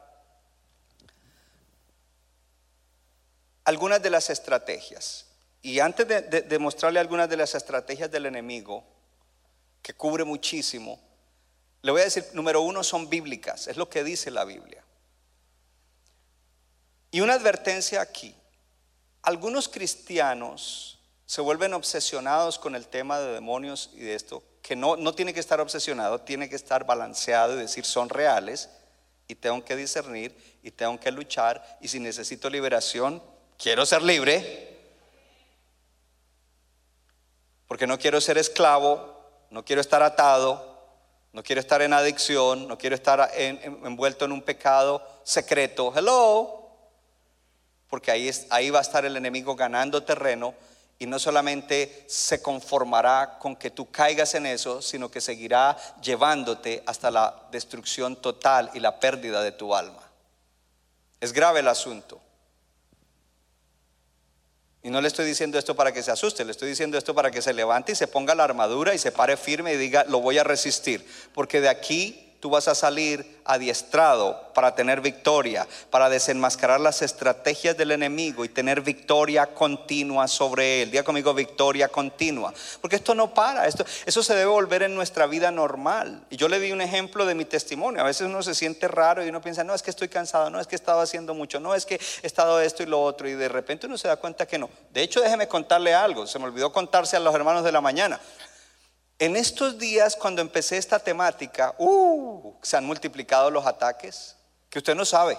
algunas 3.64 4.02
de 4.02 4.10
las 4.10 4.30
estrategias. 4.30 5.28
Y 5.62 5.80
antes 5.80 6.08
de, 6.08 6.22
de, 6.22 6.42
de, 6.42 6.60
mostrarle 6.60 7.00
algunas 7.00 7.30
de 7.30 7.38
las 7.38 7.56
estrategias 7.56 8.12
del 8.12 8.26
enemigo, 8.26 8.84
que 9.82 9.94
cubre 9.94 10.24
muchísimo, 10.24 11.00
le 11.82 11.92
voy 11.92 12.02
a 12.02 12.06
decir, 12.06 12.26
número 12.34 12.62
uno, 12.62 12.84
son 12.84 13.10
bíblicas, 13.10 13.68
es 13.68 13.78
lo 13.78 13.90
que 13.90 14.04
dice 14.04 14.32
la 14.32 14.46
Biblia. 14.46 14.84
Y 17.12 17.22
una 17.22 17.34
advertencia 17.34 18.02
aquí, 18.02 18.36
algunos 19.22 19.70
cristianos 19.70 20.93
se 21.26 21.42
vuelven 21.42 21.74
obsesionados 21.74 22.60
con 22.60 22.76
el 22.76 22.88
tema 22.88 23.20
de 23.20 23.34
demonios 23.34 23.92
y 23.94 24.02
de 24.02 24.16
esto, 24.16 24.44
que 24.62 24.76
no, 24.76 24.96
no 24.98 25.14
tiene 25.14 25.34
que 25.34 25.40
estar 25.40 25.60
obsesionado, 25.62 26.22
tiene 26.22 26.50
que 26.50 26.56
estar 26.56 26.86
balanceado 26.86 27.54
y 27.54 27.58
decir 27.58 27.86
son 27.86 28.10
reales 28.10 28.70
y 29.28 29.36
tengo 29.36 29.64
que 29.64 29.76
discernir 29.76 30.36
y 30.64 30.72
tengo 30.72 31.00
que 31.00 31.12
luchar 31.12 31.78
y 31.82 31.88
si 31.88 32.00
necesito 32.00 32.50
liberación, 32.50 33.22
quiero 33.58 33.86
ser 33.86 34.02
libre, 34.02 34.70
porque 37.68 37.88
no 37.88 37.98
quiero 37.98 38.22
ser 38.22 38.38
esclavo, 38.38 39.14
no 39.50 39.64
quiero 39.66 39.82
estar 39.82 40.04
atado, 40.04 40.74
no 41.32 41.42
quiero 41.42 41.60
estar 41.60 41.82
en 41.82 41.94
adicción, 41.94 42.68
no 42.68 42.78
quiero 42.78 42.96
estar 42.96 43.32
en, 43.34 43.60
en, 43.64 43.86
envuelto 43.86 44.26
en 44.26 44.32
un 44.32 44.44
pecado 44.44 45.04
secreto. 45.24 45.92
Hello. 45.96 46.70
Porque 47.90 48.12
ahí, 48.12 48.30
ahí 48.52 48.70
va 48.70 48.80
a 48.80 48.84
estar 48.84 49.06
el 49.06 49.18
enemigo 49.18 49.56
ganando 49.56 50.04
terreno 50.04 50.54
y 51.00 51.06
no 51.06 51.20
solamente 51.20 52.06
se 52.08 52.42
conformará 52.42 53.38
con 53.40 53.56
que 53.56 53.72
tú 53.72 53.92
caigas 53.92 54.36
en 54.36 54.46
eso, 54.46 54.82
sino 54.82 55.12
que 55.12 55.22
seguirá 55.22 55.76
llevándote 56.02 56.84
hasta 56.86 57.12
la 57.12 57.48
destrucción 57.52 58.16
total 58.16 58.72
y 58.74 58.80
la 58.80 59.00
pérdida 59.00 59.42
de 59.42 59.52
tu 59.52 59.76
alma. 59.76 60.02
Es 61.20 61.34
grave 61.34 61.62
el 61.62 61.68
asunto. 61.68 62.22
Y 64.84 64.90
no 64.90 65.00
le 65.00 65.08
estoy 65.08 65.26
diciendo 65.26 65.58
esto 65.58 65.76
para 65.76 65.94
que 65.94 66.04
se 66.04 66.12
asuste, 66.12 66.44
le 66.44 66.52
estoy 66.52 66.68
diciendo 66.68 66.98
esto 66.98 67.16
para 67.16 67.32
que 67.32 67.42
se 67.42 67.54
levante 67.54 67.94
y 67.94 67.96
se 67.96 68.08
ponga 68.08 68.36
la 68.36 68.44
armadura 68.44 68.94
y 68.94 68.98
se 68.98 69.14
pare 69.14 69.38
firme 69.38 69.74
y 69.74 69.78
diga, 69.78 70.04
lo 70.10 70.20
voy 70.20 70.38
a 70.38 70.44
resistir. 70.44 71.10
Porque 71.34 71.62
de 71.62 71.70
aquí 71.70 72.23
tú 72.44 72.50
vas 72.50 72.68
a 72.68 72.76
salir 72.76 73.40
adiestrado 73.46 74.52
para 74.54 74.76
tener 74.76 75.00
victoria, 75.00 75.66
para 75.90 76.10
desenmascarar 76.10 76.82
las 76.82 77.02
estrategias 77.02 77.78
del 77.78 77.92
enemigo 77.92 78.44
y 78.44 78.50
tener 78.50 78.82
victoria 78.82 79.46
continua 79.46 80.28
sobre 80.28 80.82
él. 80.82 80.92
Diga 80.92 81.04
conmigo 81.04 81.34
victoria 81.34 81.88
continua. 81.88 82.54
Porque 82.82 82.98
esto 82.98 83.16
no 83.16 83.34
para, 83.34 83.66
esto, 83.66 83.86
eso 84.06 84.22
se 84.22 84.36
debe 84.36 84.52
volver 84.52 84.84
en 84.84 84.94
nuestra 84.94 85.26
vida 85.26 85.52
normal. 85.52 86.26
Y 86.30 86.36
yo 86.36 86.50
le 86.50 86.60
di 86.60 86.74
un 86.74 86.82
ejemplo 86.82 87.26
de 87.26 87.34
mi 87.34 87.46
testimonio. 87.46 88.02
A 88.02 88.08
veces 88.08 88.28
uno 88.28 88.44
se 88.44 88.54
siente 88.54 88.90
raro 88.90 89.26
y 89.26 89.30
uno 89.30 89.40
piensa, 89.40 89.64
no, 89.64 89.74
es 89.74 89.82
que 89.82 89.92
estoy 89.92 90.10
cansado, 90.10 90.50
no, 90.50 90.60
es 90.60 90.68
que 90.68 90.76
he 90.76 90.82
estado 90.84 91.00
haciendo 91.00 91.34
mucho, 91.34 91.62
no, 91.62 91.74
es 91.76 91.86
que 91.86 91.96
he 91.96 92.28
estado 92.28 92.60
esto 92.60 92.84
y 92.84 92.88
lo 92.88 93.02
otro. 93.02 93.30
Y 93.30 93.36
de 93.36 93.48
repente 93.48 93.88
uno 93.88 93.98
se 93.98 94.10
da 94.10 94.18
cuenta 94.18 94.46
que 94.46 94.58
no. 94.58 94.70
De 94.92 95.02
hecho, 95.02 95.22
déjeme 95.22 95.48
contarle 95.48 95.94
algo. 95.94 96.28
Se 96.28 96.40
me 96.40 96.46
olvidó 96.46 96.74
contarse 96.74 97.16
a 97.16 97.22
los 97.22 97.34
hermanos 97.34 97.64
de 97.64 97.72
la 97.72 97.80
mañana. 97.80 98.20
En 99.24 99.38
estos 99.38 99.78
días, 99.78 100.18
cuando 100.18 100.42
empecé 100.42 100.76
esta 100.76 101.00
temática, 101.00 101.74
uh, 101.78 102.56
se 102.62 102.76
han 102.76 102.84
multiplicado 102.84 103.50
los 103.50 103.66
ataques, 103.66 104.36
que 104.70 104.80
usted 104.80 104.96
no 104.96 105.06
sabe. 105.06 105.38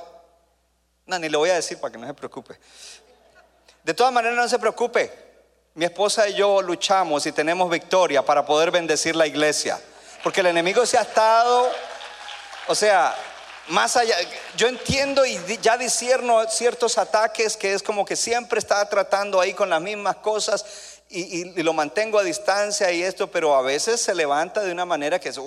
No, 1.04 1.18
ni 1.18 1.28
le 1.28 1.36
voy 1.36 1.50
a 1.50 1.56
decir 1.56 1.78
para 1.78 1.92
que 1.92 1.98
no 1.98 2.06
se 2.06 2.14
preocupe. 2.14 2.58
De 3.82 3.92
todas 3.92 4.10
maneras, 4.10 4.38
no 4.38 4.48
se 4.48 4.58
preocupe. 4.58 5.12
Mi 5.74 5.84
esposa 5.84 6.26
y 6.26 6.32
yo 6.32 6.62
luchamos 6.62 7.26
y 7.26 7.32
tenemos 7.32 7.68
victoria 7.68 8.24
para 8.24 8.46
poder 8.46 8.70
bendecir 8.70 9.14
la 9.16 9.26
iglesia. 9.26 9.78
Porque 10.22 10.40
el 10.40 10.46
enemigo 10.46 10.86
se 10.86 10.96
ha 10.96 11.02
estado, 11.02 11.70
o 12.68 12.74
sea, 12.74 13.14
más 13.68 13.98
allá, 13.98 14.16
yo 14.56 14.66
entiendo 14.66 15.26
y 15.26 15.38
ya 15.60 15.76
discierno 15.76 16.48
ciertos 16.48 16.96
ataques 16.96 17.58
que 17.58 17.74
es 17.74 17.82
como 17.82 18.06
que 18.06 18.16
siempre 18.16 18.58
está 18.58 18.88
tratando 18.88 19.42
ahí 19.42 19.52
con 19.52 19.68
las 19.68 19.82
mismas 19.82 20.16
cosas 20.16 20.93
y, 21.14 21.62
lo 21.62 21.72
mantengo 21.72 22.18
a 22.18 22.22
distancia 22.22 22.90
y 22.90 23.02
esto, 23.02 23.30
pero 23.30 23.54
a 23.54 23.62
veces 23.62 24.00
se 24.00 24.14
levanta 24.14 24.62
de 24.62 24.72
una 24.72 24.84
manera 24.84 25.18
que 25.18 25.28
es, 25.28 25.38
uh, 25.38 25.42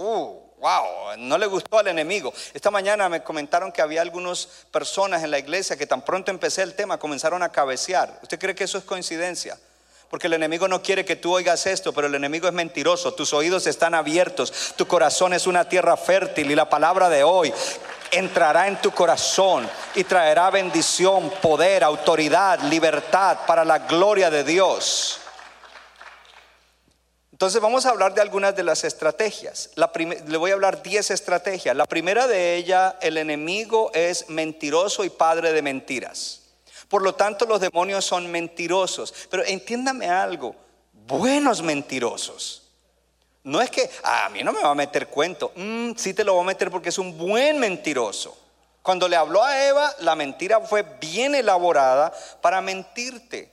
wow, 0.59 1.18
no 1.18 1.38
le 1.38 1.45
gustó 1.45 1.80
al 1.80 1.88
enemigo. 1.88 2.34
Esta 2.53 2.72
mañana 2.72 3.09
me 3.09 3.24
comentaron 3.24 3.72
que 3.72 3.82
había 3.82 4.01
algunas 4.01 4.47
personas 4.72 5.24
en 5.24 5.32
la 5.32 5.39
iglesia 5.39 5.78
que 5.78 5.86
tan 5.86 6.03
pronto 6.03 6.32
empecé 6.32 6.63
el 6.63 6.76
tema 6.76 6.97
comenzaron 6.97 7.43
a 7.43 7.51
cabecear. 7.51 8.20
¿Usted 8.22 8.39
cree 8.39 8.55
que 8.55 8.63
eso 8.63 8.78
es 8.78 8.84
coincidencia? 8.84 9.57
Porque 10.09 10.28
el 10.28 10.34
enemigo 10.34 10.70
no 10.70 10.82
quiere 10.82 11.03
que 11.03 11.18
tú 11.18 11.34
oigas 11.34 11.65
esto, 11.68 11.91
pero 11.91 12.07
el 12.07 12.15
enemigo 12.15 12.47
es 12.47 12.53
mentiroso. 12.53 13.13
Tus 13.13 13.34
oídos 13.34 13.68
están 13.68 13.93
abiertos, 13.93 14.74
tu 14.78 14.88
corazón 14.88 15.34
es 15.34 15.47
una 15.47 15.68
tierra 15.68 15.97
fértil 15.97 16.49
y 16.49 16.55
la 16.55 16.70
palabra 16.70 17.09
de 17.09 17.24
hoy 17.24 17.53
entrará 18.11 18.68
en 18.68 18.82
tu 18.82 18.91
corazón 18.91 19.70
y 19.95 20.05
traerá 20.05 20.49
bendición, 20.49 21.30
poder, 21.41 21.84
autoridad, 21.84 22.59
libertad 22.61 23.39
para 23.45 23.65
la 23.65 23.80
gloria 23.80 24.30
de 24.30 24.45
Dios. 24.45 25.20
Entonces 27.38 27.61
vamos 27.61 27.85
a 27.85 27.91
hablar 27.91 28.15
de 28.15 28.21
algunas 28.21 28.55
de 28.55 28.63
las 28.63 28.83
estrategias. 28.83 29.69
Le 30.25 30.38
voy 30.38 30.49
a 30.49 30.55
hablar 30.55 30.81
10 30.81 31.11
estrategias. 31.11 31.75
La 31.75 31.85
primera 31.85 32.25
de 32.25 32.55
ellas, 32.55 32.95
el 32.99 33.15
enemigo 33.15 33.91
es 33.93 34.27
mentiroso 34.27 35.03
y 35.03 35.11
padre 35.11 35.53
de 35.53 35.61
mentiras. 35.61 36.41
Por 36.89 37.03
lo 37.03 37.13
tanto, 37.13 37.45
los 37.45 37.61
demonios 37.61 38.03
son 38.05 38.31
mentirosos. 38.31 39.13
Pero 39.29 39.43
entiéndame 39.45 40.09
algo, 40.09 40.55
buenos 41.05 41.61
mentirosos. 41.61 42.71
No 43.43 43.61
es 43.61 43.69
que 43.69 43.88
"Ah, 44.03 44.25
a 44.25 44.29
mí 44.29 44.41
no 44.43 44.51
me 44.51 44.63
va 44.63 44.71
a 44.71 44.75
meter 44.75 45.05
cuento. 45.05 45.51
Mm, 45.55 45.91
sí 45.95 46.15
te 46.15 46.23
lo 46.23 46.38
va 46.38 46.41
a 46.41 46.45
meter 46.45 46.71
porque 46.71 46.89
es 46.89 46.97
un 46.97 47.19
buen 47.19 47.59
mentiroso. 47.59 48.35
Cuando 48.81 49.07
le 49.07 49.15
habló 49.15 49.43
a 49.43 49.63
Eva, 49.63 49.93
la 49.99 50.15
mentira 50.15 50.59
fue 50.61 50.81
bien 50.99 51.35
elaborada 51.35 52.11
para 52.41 52.61
mentirte, 52.61 53.51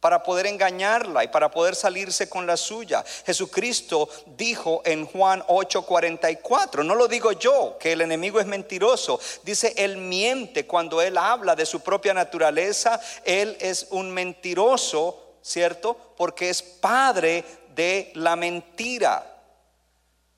para 0.00 0.22
poder 0.22 0.46
engañarla 0.46 1.24
y 1.24 1.28
para 1.28 1.50
poder 1.50 1.74
salirse 1.74 2.28
con 2.28 2.46
la 2.46 2.56
suya. 2.56 3.04
Jesucristo 3.24 4.08
dijo 4.36 4.82
en 4.84 5.06
Juan 5.06 5.42
8:44, 5.48 6.84
no 6.84 6.94
lo 6.94 7.08
digo 7.08 7.32
yo, 7.32 7.76
que 7.78 7.92
el 7.92 8.02
enemigo 8.02 8.38
es 8.38 8.46
mentiroso. 8.46 9.18
Dice, 9.42 9.74
él 9.76 9.96
miente 9.96 10.66
cuando 10.66 11.00
él 11.00 11.16
habla 11.16 11.56
de 11.56 11.66
su 11.66 11.80
propia 11.80 12.14
naturaleza, 12.14 13.00
él 13.24 13.56
es 13.60 13.88
un 13.90 14.10
mentiroso, 14.10 15.36
¿cierto? 15.42 15.96
Porque 16.16 16.50
es 16.50 16.62
padre 16.62 17.44
de 17.74 18.12
la 18.14 18.36
mentira. 18.36 19.32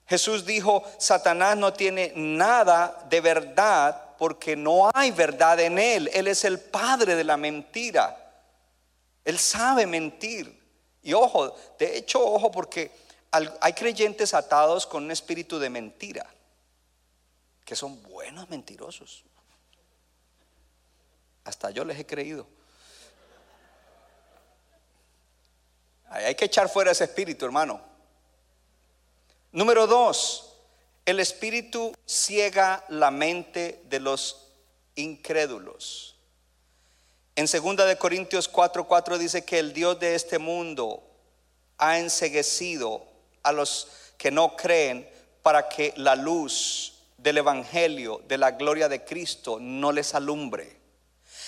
Jesús 0.06 0.46
dijo, 0.46 0.82
Satanás 0.96 1.56
no 1.56 1.74
tiene 1.74 2.12
nada 2.16 3.04
de 3.10 3.20
verdad 3.20 4.14
porque 4.18 4.56
no 4.56 4.90
hay 4.94 5.10
verdad 5.10 5.60
en 5.60 5.78
él. 5.78 6.10
Él 6.14 6.26
es 6.26 6.44
el 6.44 6.58
padre 6.58 7.14
de 7.14 7.24
la 7.24 7.36
mentira. 7.36 8.27
Él 9.24 9.38
sabe 9.38 9.86
mentir. 9.86 10.58
Y 11.02 11.12
ojo, 11.12 11.56
de 11.78 11.96
hecho, 11.96 12.24
ojo, 12.24 12.50
porque 12.50 12.90
hay 13.30 13.72
creyentes 13.72 14.34
atados 14.34 14.86
con 14.86 15.04
un 15.04 15.10
espíritu 15.10 15.58
de 15.58 15.70
mentira, 15.70 16.26
que 17.64 17.76
son 17.76 18.02
buenos 18.02 18.48
mentirosos. 18.48 19.24
Hasta 21.44 21.70
yo 21.70 21.84
les 21.84 21.98
he 21.98 22.06
creído. 22.06 22.46
Hay 26.10 26.34
que 26.34 26.46
echar 26.46 26.68
fuera 26.68 26.90
ese 26.90 27.04
espíritu, 27.04 27.44
hermano. 27.44 27.80
Número 29.52 29.86
dos, 29.86 30.54
el 31.04 31.20
espíritu 31.20 31.94
ciega 32.06 32.84
la 32.88 33.10
mente 33.10 33.82
de 33.86 34.00
los 34.00 34.52
incrédulos. 34.94 36.17
En 37.38 37.46
2 37.46 37.86
de 37.86 37.96
Corintios 37.96 38.50
4:4 38.50 39.16
dice 39.16 39.44
que 39.44 39.60
el 39.60 39.72
Dios 39.72 40.00
de 40.00 40.16
este 40.16 40.40
mundo 40.40 41.04
ha 41.76 42.00
enseguecido 42.00 43.06
a 43.44 43.52
los 43.52 43.86
que 44.16 44.32
no 44.32 44.56
creen 44.56 45.08
para 45.40 45.68
que 45.68 45.94
la 45.98 46.16
luz 46.16 46.94
del 47.16 47.38
evangelio 47.38 48.22
de 48.26 48.38
la 48.38 48.50
gloria 48.50 48.88
de 48.88 49.04
Cristo 49.04 49.58
no 49.60 49.92
les 49.92 50.16
alumbre. 50.16 50.80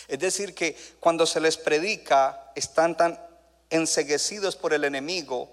Es 0.06 0.20
decir, 0.20 0.54
que 0.54 0.76
cuando 1.00 1.26
se 1.26 1.40
les 1.40 1.56
predica 1.56 2.52
están 2.54 2.96
tan 2.96 3.20
enseguecidos 3.68 4.54
por 4.54 4.72
el 4.72 4.84
enemigo 4.84 5.50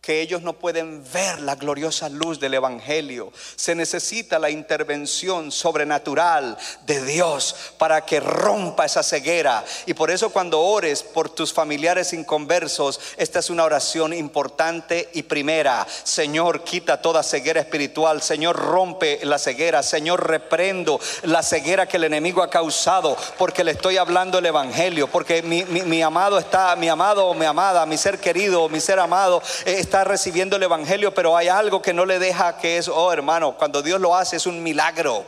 que 0.00 0.20
ellos 0.22 0.40
no 0.42 0.54
pueden 0.54 1.04
ver 1.12 1.40
la 1.40 1.56
gloriosa 1.56 2.08
luz 2.08 2.40
del 2.40 2.54
Evangelio. 2.54 3.30
Se 3.56 3.74
necesita 3.74 4.38
la 4.38 4.48
intervención 4.48 5.50
sobrenatural 5.52 6.56
de 6.86 7.04
Dios 7.04 7.54
para 7.76 8.06
que 8.06 8.20
rompa 8.20 8.86
esa 8.86 9.02
ceguera. 9.02 9.64
Y 9.86 9.94
por 9.94 10.10
eso 10.10 10.30
cuando 10.30 10.60
ores 10.60 11.02
por 11.02 11.28
tus 11.28 11.52
familiares 11.52 12.12
inconversos, 12.12 13.00
esta 13.18 13.40
es 13.40 13.50
una 13.50 13.64
oración 13.64 14.12
importante 14.14 15.10
y 15.12 15.24
primera. 15.24 15.86
Señor, 16.04 16.64
quita 16.64 17.02
toda 17.02 17.22
ceguera 17.22 17.60
espiritual. 17.60 18.22
Señor, 18.22 18.56
rompe 18.56 19.18
la 19.24 19.38
ceguera. 19.38 19.82
Señor, 19.82 20.26
reprendo 20.26 20.98
la 21.24 21.42
ceguera 21.42 21.86
que 21.86 21.96
el 21.98 22.04
enemigo 22.04 22.42
ha 22.42 22.48
causado 22.48 23.16
porque 23.36 23.64
le 23.64 23.72
estoy 23.72 23.96
hablando 23.98 24.38
el 24.38 24.46
Evangelio. 24.46 25.08
Porque 25.08 25.42
mi, 25.42 25.64
mi- 25.64 25.82
mi 25.82 26.02
amado 26.02 26.38
está, 26.38 26.74
mi 26.76 26.88
amado 26.88 27.26
o 27.26 27.34
mi 27.34 27.44
amada, 27.44 27.84
mi 27.84 27.98
ser 27.98 28.18
querido, 28.18 28.68
mi 28.68 28.80
ser 28.80 29.00
amado, 29.00 29.42
eh, 29.66 29.87
está 29.88 30.04
recibiendo 30.04 30.56
el 30.56 30.62
Evangelio, 30.62 31.14
pero 31.14 31.34
hay 31.34 31.48
algo 31.48 31.80
que 31.80 31.94
no 31.94 32.04
le 32.04 32.18
deja 32.18 32.58
que 32.58 32.76
es, 32.76 32.88
oh 32.88 33.10
hermano, 33.10 33.56
cuando 33.56 33.80
Dios 33.80 33.98
lo 33.98 34.14
hace 34.14 34.36
es 34.36 34.46
un 34.46 34.62
milagro. 34.62 35.24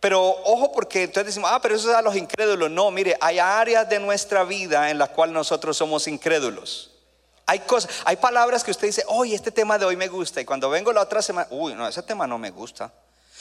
Pero 0.00 0.20
ojo 0.20 0.70
porque 0.70 1.04
entonces 1.04 1.28
decimos, 1.28 1.50
ah, 1.50 1.58
pero 1.62 1.74
eso 1.74 1.88
es 1.88 1.96
a 1.96 2.02
los 2.02 2.14
incrédulos. 2.14 2.70
No, 2.70 2.90
mire, 2.90 3.16
hay 3.20 3.38
áreas 3.38 3.88
de 3.88 3.98
nuestra 4.00 4.44
vida 4.44 4.90
en 4.90 4.98
las 4.98 5.08
cuales 5.08 5.32
nosotros 5.32 5.78
somos 5.78 6.06
incrédulos. 6.08 6.90
Hay 7.46 7.60
cosas, 7.60 7.90
hay 8.04 8.16
palabras 8.16 8.62
que 8.62 8.70
usted 8.70 8.88
dice, 8.88 9.02
oye, 9.08 9.34
este 9.34 9.50
tema 9.50 9.78
de 9.78 9.86
hoy 9.86 9.96
me 9.96 10.08
gusta. 10.08 10.42
Y 10.42 10.44
cuando 10.44 10.68
vengo 10.68 10.92
la 10.92 11.00
otra 11.00 11.22
semana, 11.22 11.48
uy, 11.50 11.74
no, 11.74 11.88
ese 11.88 12.02
tema 12.02 12.26
no 12.26 12.36
me 12.36 12.50
gusta. 12.50 12.92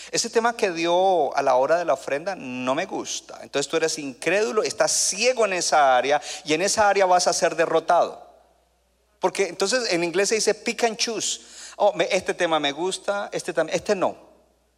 Ese 0.10 0.30
tema 0.30 0.56
que 0.56 0.72
dio 0.72 1.36
a 1.36 1.42
la 1.42 1.56
hora 1.56 1.78
de 1.78 1.84
la 1.84 1.94
ofrenda 1.94 2.34
no 2.38 2.76
me 2.76 2.86
gusta. 2.86 3.40
Entonces 3.44 3.70
tú 3.70 3.76
eres 3.76 4.00
incrédulo, 4.00 4.64
estás 4.64 4.94
ciego 4.94 5.46
en 5.46 5.54
esa 5.54 5.98
área 5.98 6.22
y 6.46 6.54
en 6.54 6.62
esa 6.62 6.88
área 6.88 7.06
vas 7.06 7.28
a 7.28 7.34
ser 7.34 7.58
derrotado. 7.58 8.31
Porque 9.22 9.48
entonces 9.48 9.94
en 9.94 10.04
inglés 10.04 10.30
se 10.30 10.36
dice 10.36 10.56
pick 10.56 10.84
and 10.84 10.98
choose. 10.98 11.42
Oh, 11.78 11.94
este 12.10 12.34
tema 12.34 12.60
me 12.60 12.72
gusta, 12.72 13.30
este 13.32 13.54
también, 13.54 13.78
este 13.78 13.96
no. 13.96 14.18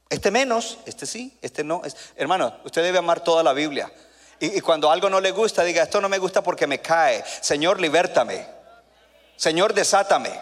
Este 0.10 0.30
menos, 0.30 0.80
este 0.86 1.06
sí, 1.06 1.36
este 1.42 1.64
no. 1.64 1.82
Hermano, 2.18 2.60
usted 2.66 2.84
debe 2.84 2.98
amar 2.98 3.24
toda 3.24 3.42
la 3.42 3.54
Biblia. 3.54 3.92
Y, 4.42 4.58
y 4.58 4.62
cuando 4.62 4.92
algo 4.92 5.10
no 5.10 5.22
le 5.22 5.32
gusta, 5.32 5.64
diga, 5.64 5.84
esto 5.84 6.02
no 6.02 6.10
me 6.10 6.18
gusta 6.18 6.44
porque 6.44 6.68
me 6.68 6.82
cae. 6.82 7.24
Señor, 7.42 7.80
libértame. 7.80 8.46
Señor, 9.38 9.74
desátame. 9.74 10.38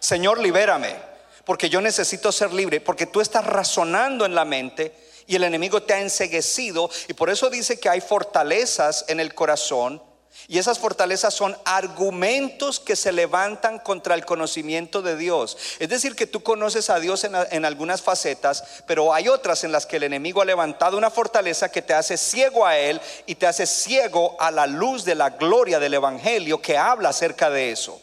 Señor, 0.00 0.40
libérame. 0.40 0.96
Porque 1.44 1.70
yo 1.70 1.80
necesito 1.80 2.32
ser 2.32 2.52
libre. 2.52 2.80
Porque 2.80 3.06
tú 3.06 3.20
estás 3.20 3.46
razonando 3.46 4.26
en 4.26 4.34
la 4.34 4.44
mente 4.44 4.94
y 5.28 5.36
el 5.36 5.44
enemigo 5.44 5.80
te 5.84 5.94
ha 5.94 6.00
enseguecido. 6.00 6.90
Y 7.06 7.12
por 7.12 7.30
eso 7.30 7.48
dice 7.50 7.78
que 7.78 7.88
hay 7.88 8.00
fortalezas 8.00 9.04
en 9.06 9.20
el 9.20 9.32
corazón. 9.32 10.02
Y 10.46 10.58
esas 10.58 10.78
fortalezas 10.78 11.32
son 11.32 11.56
argumentos 11.64 12.78
que 12.78 12.96
se 12.96 13.12
levantan 13.12 13.78
contra 13.78 14.14
el 14.14 14.26
conocimiento 14.26 15.00
de 15.00 15.16
Dios. 15.16 15.56
Es 15.78 15.88
decir, 15.88 16.14
que 16.14 16.26
tú 16.26 16.42
conoces 16.42 16.90
a 16.90 17.00
Dios 17.00 17.24
en, 17.24 17.64
algunas 17.64 18.02
facetas, 18.02 18.82
pero 18.86 19.14
hay 19.14 19.28
otras 19.28 19.64
en 19.64 19.72
las 19.72 19.86
que 19.86 19.96
el 19.96 20.02
enemigo 20.02 20.42
ha 20.42 20.44
levantado 20.44 20.98
una 20.98 21.10
fortaleza 21.10 21.70
que 21.70 21.80
te 21.80 21.94
hace 21.94 22.18
ciego 22.18 22.66
a 22.66 22.76
Él 22.76 23.00
y 23.26 23.36
te 23.36 23.46
hace 23.46 23.66
ciego 23.66 24.36
a 24.38 24.50
la 24.50 24.66
luz 24.66 25.04
de 25.04 25.14
la 25.14 25.30
gloria 25.30 25.78
del 25.78 25.94
Evangelio 25.94 26.60
que 26.60 26.76
habla 26.76 27.08
acerca 27.08 27.48
de 27.48 27.70
eso. 27.70 28.00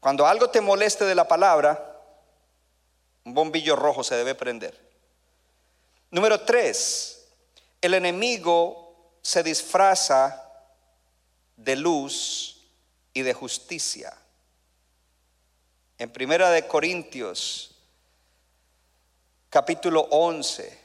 Cuando 0.00 0.26
algo 0.26 0.50
te 0.50 0.60
moleste 0.60 1.04
de 1.06 1.14
la 1.14 1.26
palabra, 1.26 1.96
un 3.24 3.34
bombillo 3.34 3.76
rojo 3.76 4.04
se 4.04 4.14
debe 4.14 4.34
prender. 4.34 4.78
Número 6.10 6.40
tres, 6.40 7.26
el 7.80 7.94
enemigo 7.94 8.87
se 9.22 9.42
disfraza 9.42 10.44
de 11.56 11.76
luz 11.76 12.62
y 13.12 13.22
de 13.22 13.34
justicia. 13.34 14.16
En 15.98 16.10
Primera 16.10 16.50
de 16.50 16.66
Corintios, 16.66 17.74
capítulo 19.50 20.02
11, 20.10 20.78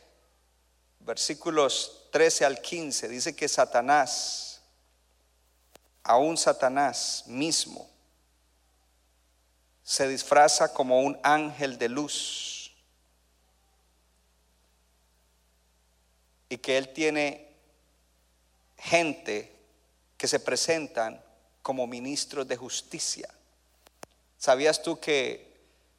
versículos 1.02 2.08
13 2.12 2.46
al 2.46 2.62
15, 2.62 3.08
dice 3.10 3.36
que 3.36 3.48
Satanás, 3.48 4.62
aún 6.04 6.38
Satanás 6.38 7.24
mismo, 7.28 7.90
se 9.84 10.08
disfraza 10.08 10.74
como 10.74 11.02
un 11.02 11.20
ángel 11.24 11.78
de 11.78 11.90
luz 11.90 12.74
y 16.50 16.58
que 16.58 16.78
él 16.78 16.94
tiene 16.94 17.53
gente 18.84 19.52
que 20.18 20.28
se 20.28 20.40
presentan 20.40 21.22
como 21.62 21.88
ministros 21.88 22.48
de 22.48 22.56
justicia. 22.58 23.30
¿Sabías 24.38 24.82
tú 24.82 25.00
que 25.00 25.52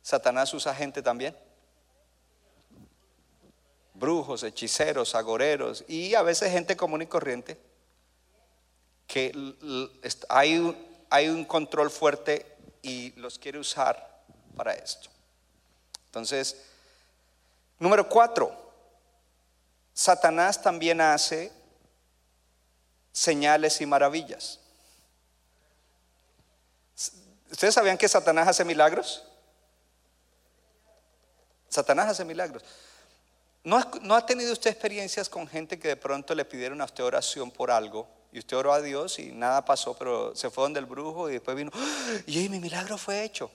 Satanás 0.03 0.53
usa 0.55 0.75
gente 0.75 1.03
también? 1.03 1.37
Brujos, 3.95 4.43
hechiceros, 4.43 5.15
agoreros 5.15 5.85
y 5.89 6.15
a 6.15 6.23
veces 6.23 6.51
gente 6.53 6.77
común 6.77 7.03
y 7.03 7.07
corriente. 7.07 7.59
que 9.07 9.33
hay, 10.31 10.59
un- 10.59 10.77
hay 11.11 11.29
un 11.29 11.45
control 11.45 11.91
fuerte 11.91 12.57
y 12.83 13.13
los 13.21 13.39
quiere 13.39 13.59
usar 13.59 14.23
para 14.57 14.73
esto. 14.73 15.11
Entonces, 16.07 16.57
número 17.79 18.09
cuatro, 18.09 18.51
Satanás 19.93 20.61
también 20.61 21.03
hace 21.03 21.53
señales 23.15 23.81
y 23.81 23.87
maravillas. 23.87 24.59
¿Ustedes 27.51 27.73
sabían 27.73 27.97
que 27.97 28.09
Satanás 28.09 28.49
hace 28.49 28.65
milagros? 28.65 29.23
Satanás 31.69 32.09
hace 32.09 32.25
milagros. 32.25 32.63
¿No 33.63 33.79
ha, 33.79 33.91
no 34.03 34.17
ha 34.17 34.27
tenido 34.27 34.53
usted 34.53 34.71
experiencias 34.71 35.29
con 35.29 35.47
gente 35.47 35.79
que 35.79 35.89
de 35.89 35.97
pronto 35.97 36.35
le 36.35 36.45
pidieron 36.45 36.81
a 36.81 36.85
usted 36.85 37.05
oración 37.05 37.51
por 37.51 37.71
algo 37.71 38.09
y 38.33 38.41
usted 38.41 38.57
oró 38.57 38.73
a 38.73 38.83
Dios 38.83 39.21
y 39.21 39.31
nada 39.31 39.65
pasó, 39.65 39.95
pero 39.95 40.35
se 40.35 40.51
fue 40.51 40.65
donde 40.65 40.81
el 40.81 40.87
brujo 40.87 41.31
y 41.31 41.35
después 41.35 41.57
vino, 41.57 41.71
¡Ah! 41.73 42.19
y 42.27 42.49
mi 42.49 42.59
milagro 42.59 42.99
fue 42.99 43.23
hecho? 43.23 43.51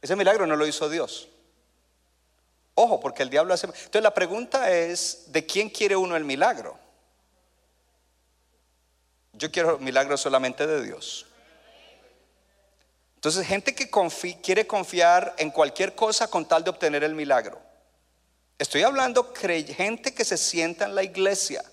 Ese 0.00 0.16
milagro 0.16 0.46
no 0.46 0.56
lo 0.56 0.66
hizo 0.66 0.88
Dios. 0.88 1.28
Ojo, 2.74 2.98
porque 2.98 3.22
el 3.22 3.28
diablo 3.28 3.52
hace... 3.52 3.66
Entonces 3.66 4.02
la 4.02 4.14
pregunta 4.14 4.70
es, 4.70 5.24
¿de 5.26 5.44
quién 5.44 5.68
quiere 5.68 5.94
uno 5.94 6.16
el 6.16 6.24
milagro? 6.24 6.81
Yo 9.32 9.50
quiero 9.50 9.78
milagro 9.78 10.16
solamente 10.16 10.66
de 10.66 10.82
Dios. 10.82 11.26
Entonces, 13.14 13.46
gente 13.46 13.74
que 13.74 13.88
quiere 14.42 14.66
confiar 14.66 15.34
en 15.38 15.50
cualquier 15.50 15.94
cosa 15.94 16.28
con 16.28 16.44
tal 16.46 16.64
de 16.64 16.70
obtener 16.70 17.04
el 17.04 17.14
milagro. 17.14 17.60
Estoy 18.58 18.82
hablando 18.82 19.32
gente 19.34 20.14
que 20.14 20.24
se 20.24 20.36
sienta 20.36 20.84
en 20.84 20.94
la 20.94 21.02
iglesia 21.02 21.64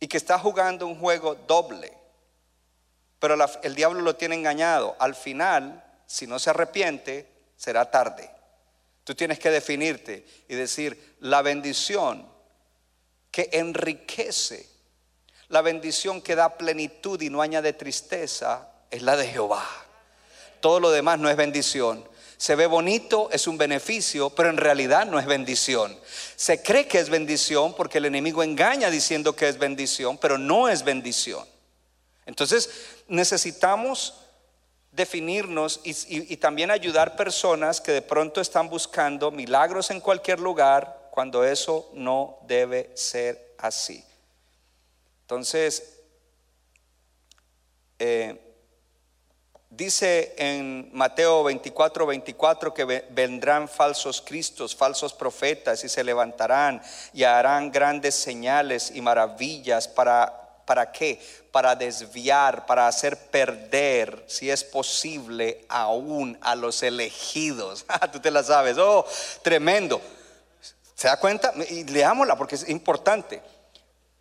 y 0.00 0.08
que 0.08 0.16
está 0.16 0.38
jugando 0.38 0.86
un 0.86 0.98
juego 0.98 1.34
doble, 1.34 1.92
pero 3.18 3.36
el 3.62 3.74
diablo 3.74 4.00
lo 4.00 4.16
tiene 4.16 4.36
engañado. 4.36 4.96
Al 4.98 5.14
final, 5.14 5.84
si 6.06 6.26
no 6.26 6.38
se 6.38 6.50
arrepiente, 6.50 7.28
será 7.56 7.90
tarde. 7.90 8.30
Tú 9.04 9.14
tienes 9.14 9.38
que 9.38 9.50
definirte 9.50 10.26
y 10.48 10.54
decir, 10.54 11.16
la 11.20 11.42
bendición 11.42 12.28
que 13.30 13.48
enriquece, 13.52 14.68
la 15.48 15.62
bendición 15.62 16.20
que 16.20 16.34
da 16.34 16.56
plenitud 16.56 17.20
y 17.20 17.30
no 17.30 17.42
añade 17.42 17.72
tristeza, 17.72 18.68
es 18.90 19.02
la 19.02 19.16
de 19.16 19.28
Jehová. 19.28 19.66
Todo 20.60 20.80
lo 20.80 20.90
demás 20.90 21.18
no 21.18 21.28
es 21.28 21.36
bendición. 21.36 22.06
Se 22.36 22.54
ve 22.54 22.66
bonito, 22.66 23.30
es 23.32 23.46
un 23.46 23.56
beneficio, 23.56 24.30
pero 24.30 24.50
en 24.50 24.58
realidad 24.58 25.06
no 25.06 25.18
es 25.18 25.26
bendición. 25.26 25.96
Se 26.36 26.62
cree 26.62 26.86
que 26.86 26.98
es 26.98 27.08
bendición 27.08 27.74
porque 27.74 27.98
el 27.98 28.04
enemigo 28.04 28.42
engaña 28.42 28.90
diciendo 28.90 29.34
que 29.34 29.48
es 29.48 29.58
bendición, 29.58 30.18
pero 30.18 30.36
no 30.36 30.68
es 30.68 30.82
bendición. 30.82 31.46
Entonces 32.26 32.70
necesitamos 33.08 34.14
definirnos 34.92 35.80
y, 35.84 36.36
también 36.38 36.70
ayudar 36.70 37.16
personas 37.16 37.80
que 37.80 37.92
de 37.92 38.02
pronto 38.02 38.40
están 38.40 38.68
buscando 38.68 39.30
milagros 39.30 39.90
en 39.90 40.00
cualquier 40.00 40.40
lugar 40.40 41.10
cuando 41.10 41.44
eso 41.44 41.90
no 41.94 42.38
debe 42.46 42.90
ser 42.94 43.54
así. 43.58 44.02
Entonces, 45.26 45.98
eh, 47.98 48.42
Dice 49.68 50.34
en 50.38 50.88
Mateo 50.94 51.42
24, 51.44 52.06
24 52.06 52.72
que 52.72 52.84
ve- 52.84 53.04
vendrán 53.10 53.68
falsos 53.68 54.22
cristos, 54.22 54.74
falsos 54.74 55.12
profetas 55.12 55.82
y 55.84 55.88
se 55.88 56.02
levantarán 56.04 56.80
y 57.12 57.24
harán 57.24 57.70
grandes 57.72 58.14
señales 58.14 58.90
y 58.94 59.02
maravillas 59.02 59.86
para, 59.88 60.62
¿para 60.64 60.90
qué? 60.92 61.20
Para 61.50 61.74
desviar, 61.74 62.64
para 62.64 62.86
hacer 62.86 63.18
perder, 63.28 64.24
si 64.28 64.50
es 64.50 64.64
posible, 64.64 65.66
aún 65.68 66.38
a 66.40 66.54
los 66.54 66.82
elegidos. 66.82 67.84
Ah, 67.88 68.10
Tú 68.10 68.20
te 68.20 68.30
la 68.30 68.42
sabes, 68.44 68.78
oh, 68.78 69.04
tremendo. 69.42 70.00
¿Se 70.94 71.08
da 71.08 71.18
cuenta? 71.18 71.52
Y 71.68 71.84
leámosla 71.84 72.36
porque 72.36 72.54
es 72.54 72.66
importante. 72.68 73.42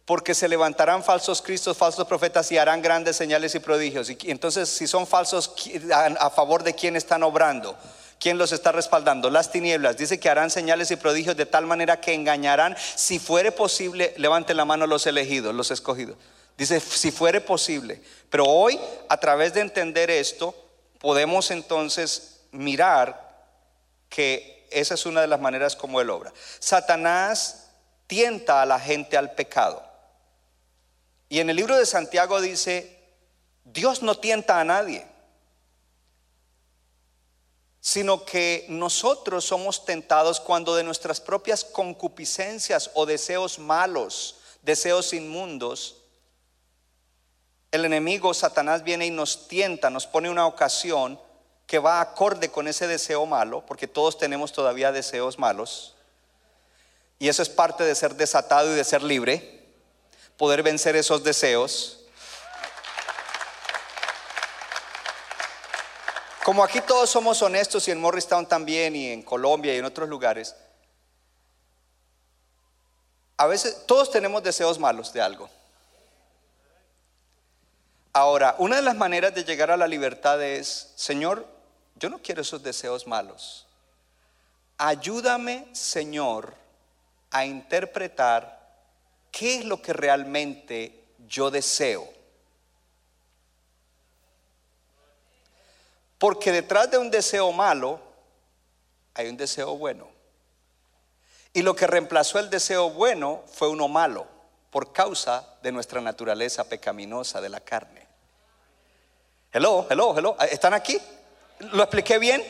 Porque 0.06 0.36
se 0.36 0.48
levantarán 0.48 1.04
falsos 1.04 1.42
cristos, 1.42 1.76
falsos 1.78 2.08
profetas 2.08 2.52
y 2.52 2.58
harán 2.60 2.82
grandes 2.82 3.16
señales 3.16 3.56
y 3.56 3.60
prodigios. 3.60 4.10
Y 4.10 4.18
entonces, 4.26 4.70
si 4.70 4.86
son 4.88 5.08
falsos, 5.08 5.56
¿qui- 5.56 6.16
¿a 6.20 6.30
favor 6.30 6.62
de 6.64 6.76
quién 6.76 6.96
están 6.96 7.24
obrando? 7.24 7.76
¿Quién 8.20 8.38
los 8.38 8.52
está 8.52 8.72
respaldando? 8.72 9.30
Las 9.32 9.52
tinieblas. 9.52 9.98
Dice 9.98 10.20
que 10.20 10.30
harán 10.30 10.52
señales 10.52 10.92
y 10.92 10.96
prodigios 10.96 11.36
de 11.36 11.48
tal 11.48 11.66
manera 11.66 12.00
que 12.00 12.14
engañarán, 12.14 12.78
si 12.96 13.18
fuere 13.20 13.52
posible, 13.52 14.14
levanten 14.18 14.58
la 14.58 14.66
mano 14.66 14.86
los 14.88 15.08
elegidos, 15.08 15.54
los 15.56 15.72
escogidos. 15.72 16.18
Dice, 16.56 16.80
si 16.80 17.12
fuere 17.12 17.42
posible. 17.42 18.02
Pero 18.30 18.46
hoy, 18.46 18.80
a 19.10 19.18
través 19.18 19.54
de 19.56 19.62
entender 19.62 20.10
esto, 20.12 20.56
podemos 21.00 21.50
entonces 21.52 22.42
mirar 22.52 23.48
que 24.08 24.68
esa 24.72 24.94
es 24.94 25.06
una 25.06 25.22
de 25.22 25.28
las 25.28 25.42
maneras 25.42 25.76
como 25.76 26.00
él 26.00 26.10
obra. 26.12 26.32
Satanás 26.60 27.70
tienta 28.08 28.62
a 28.62 28.66
la 28.66 28.80
gente 28.80 29.18
al 29.18 29.32
pecado. 29.34 29.84
Y 31.30 31.40
en 31.40 31.50
el 31.50 31.56
libro 31.56 31.78
de 31.78 31.86
Santiago 31.86 32.40
dice, 32.42 33.00
Dios 33.64 34.02
no 34.02 34.16
tienta 34.16 34.60
a 34.60 34.64
nadie, 34.64 35.06
sino 37.80 38.26
que 38.26 38.66
nosotros 38.70 39.46
somos 39.46 39.86
tentados 39.86 40.40
cuando 40.40 40.76
de 40.76 40.84
nuestras 40.84 41.22
propias 41.22 41.64
concupiscencias 41.64 42.92
o 42.94 43.06
deseos 43.06 43.60
malos, 43.60 44.38
deseos 44.62 45.14
inmundos, 45.14 45.98
el 47.76 47.84
enemigo 47.84 48.34
Satanás 48.34 48.84
viene 48.84 49.06
y 49.06 49.12
nos 49.12 49.48
tienta, 49.48 49.90
nos 49.90 50.08
pone 50.08 50.30
una 50.30 50.48
ocasión 50.48 51.20
que 51.68 51.80
va 51.80 52.00
acorde 52.00 52.50
con 52.50 52.68
ese 52.68 52.88
deseo 52.88 53.26
malo, 53.26 53.66
porque 53.66 53.88
todos 53.88 54.18
tenemos 54.18 54.54
todavía 54.54 54.92
deseos 54.92 55.38
malos. 55.38 55.96
Y 57.20 57.28
eso 57.28 57.42
es 57.42 57.50
parte 57.50 57.84
de 57.84 57.96
ser 57.96 58.16
desatado 58.16 58.72
y 58.72 58.76
de 58.76 58.84
ser 58.84 59.04
libre, 59.04 59.65
poder 60.38 60.64
vencer 60.64 60.96
esos 60.96 61.24
deseos. 61.24 62.00
Como 66.44 66.64
aquí 66.64 66.80
todos 66.82 67.10
somos 67.10 67.42
honestos 67.42 67.88
y 67.88 67.92
en 67.92 68.00
Morristown 68.00 68.46
también 68.46 68.96
y 68.96 69.10
en 69.12 69.24
Colombia 69.24 69.74
y 69.74 69.80
en 69.80 69.86
otros 69.86 70.08
lugares, 70.08 70.56
a 73.38 73.48
veces 73.48 73.86
todos 73.86 74.12
tenemos 74.12 74.44
deseos 74.44 74.80
malos 74.80 75.12
de 75.12 75.22
algo. 75.22 75.50
Ahora, 78.14 78.56
una 78.60 78.78
de 78.78 78.82
las 78.82 78.96
maneras 78.96 79.34
de 79.34 79.44
llegar 79.44 79.72
a 79.72 79.78
la 79.78 79.88
libertad 79.88 80.42
es, 80.42 80.94
Señor, 80.96 81.46
yo 81.96 82.10
no 82.10 82.20
quiero 82.20 82.44
esos 82.44 82.64
deseos 82.64 83.08
malos. 83.08 83.68
Ayúdame, 84.78 85.68
Señor, 85.74 86.54
a 87.32 87.46
interpretar 87.46 88.65
qué 89.38 89.58
es 89.58 89.66
lo 89.66 89.82
que 89.82 89.92
realmente 89.92 91.04
yo 91.28 91.52
deseo. 91.52 92.08
Porque 96.18 96.54
detrás 96.54 96.90
de 96.90 96.98
un 96.98 97.12
deseo 97.12 97.52
malo 97.52 98.00
hay 99.14 99.28
un 99.28 99.36
deseo 99.36 99.78
bueno. 99.78 100.08
Y 101.52 101.64
lo 101.64 101.76
que 101.76 101.86
reemplazó 101.86 102.40
el 102.40 102.50
deseo 102.50 102.90
bueno 102.92 103.44
fue 103.52 103.68
uno 103.68 103.90
malo 103.90 104.26
por 104.72 104.94
causa 104.94 105.58
de 105.62 105.74
nuestra 105.74 106.00
naturaleza 106.00 106.70
pecaminosa 106.70 107.42
de 107.42 107.50
la 107.50 107.60
carne. 107.60 108.08
Hello, 109.52 109.86
hello, 109.90 110.18
hello. 110.18 110.38
¿Están 110.50 110.74
aquí? 110.74 110.98
¿Lo 111.60 111.84
expliqué 111.84 112.20
bien? 112.20 112.42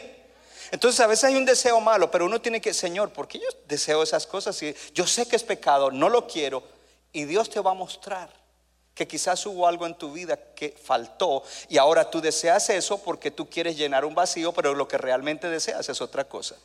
Entonces 0.69 0.99
a 0.99 1.07
veces 1.07 1.25
hay 1.25 1.36
un 1.36 1.45
deseo 1.45 1.79
malo, 1.79 2.11
pero 2.11 2.25
uno 2.25 2.39
tiene 2.39 2.61
que, 2.61 2.73
Señor, 2.75 3.11
¿por 3.11 3.27
qué 3.27 3.39
yo 3.39 3.47
deseo 3.67 4.03
esas 4.03 4.27
cosas? 4.27 4.61
Y 4.61 4.75
yo 4.93 5.07
sé 5.07 5.27
que 5.27 5.36
es 5.36 5.43
pecado, 5.43 5.89
no 5.89 6.09
lo 6.09 6.27
quiero. 6.27 6.74
Y 7.16 7.24
Dios 7.24 7.49
te 7.49 7.61
va 7.61 7.72
a 7.72 7.74
mostrar 7.74 8.30
que 8.93 9.07
quizás 9.07 9.45
hubo 9.45 9.66
algo 9.70 9.86
en 9.86 9.95
tu 9.95 10.11
vida 10.11 10.38
que 10.53 10.72
faltó 10.72 11.43
y 11.70 11.78
ahora 11.78 12.11
tú 12.11 12.20
deseas 12.20 12.70
eso 12.70 13.01
porque 13.01 13.32
tú 13.32 13.49
quieres 13.49 13.78
llenar 13.78 14.03
un 14.03 14.13
vacío, 14.13 14.51
pero 14.51 14.74
lo 14.74 14.86
que 14.86 14.97
realmente 14.97 15.49
deseas 15.49 15.88
es 15.88 16.01
otra 16.01 16.26
cosa. 16.26 16.57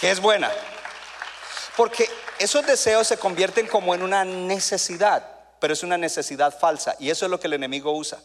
Que 0.00 0.10
es 0.10 0.18
buena. 0.18 0.50
Porque 1.76 2.10
esos 2.40 2.66
deseos 2.66 3.06
se 3.06 3.18
convierten 3.18 3.68
como 3.68 3.94
en 3.94 4.02
una 4.02 4.24
necesidad, 4.24 5.24
pero 5.60 5.72
es 5.72 5.84
una 5.84 5.96
necesidad 5.96 6.58
falsa 6.58 6.96
y 6.98 7.10
eso 7.10 7.26
es 7.26 7.30
lo 7.30 7.38
que 7.38 7.46
el 7.46 7.52
enemigo 7.52 7.92
usa. 7.92 8.18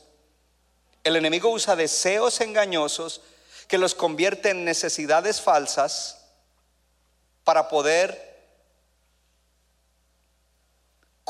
El 1.04 1.18
enemigo 1.18 1.50
usa 1.52 1.76
deseos 1.76 2.42
engañosos 2.42 3.22
que 3.68 3.78
los 3.78 3.94
convierte 3.94 4.50
en 4.50 4.66
necesidades 4.66 5.40
falsas 5.40 6.26
para 7.44 7.70
poder 7.70 8.31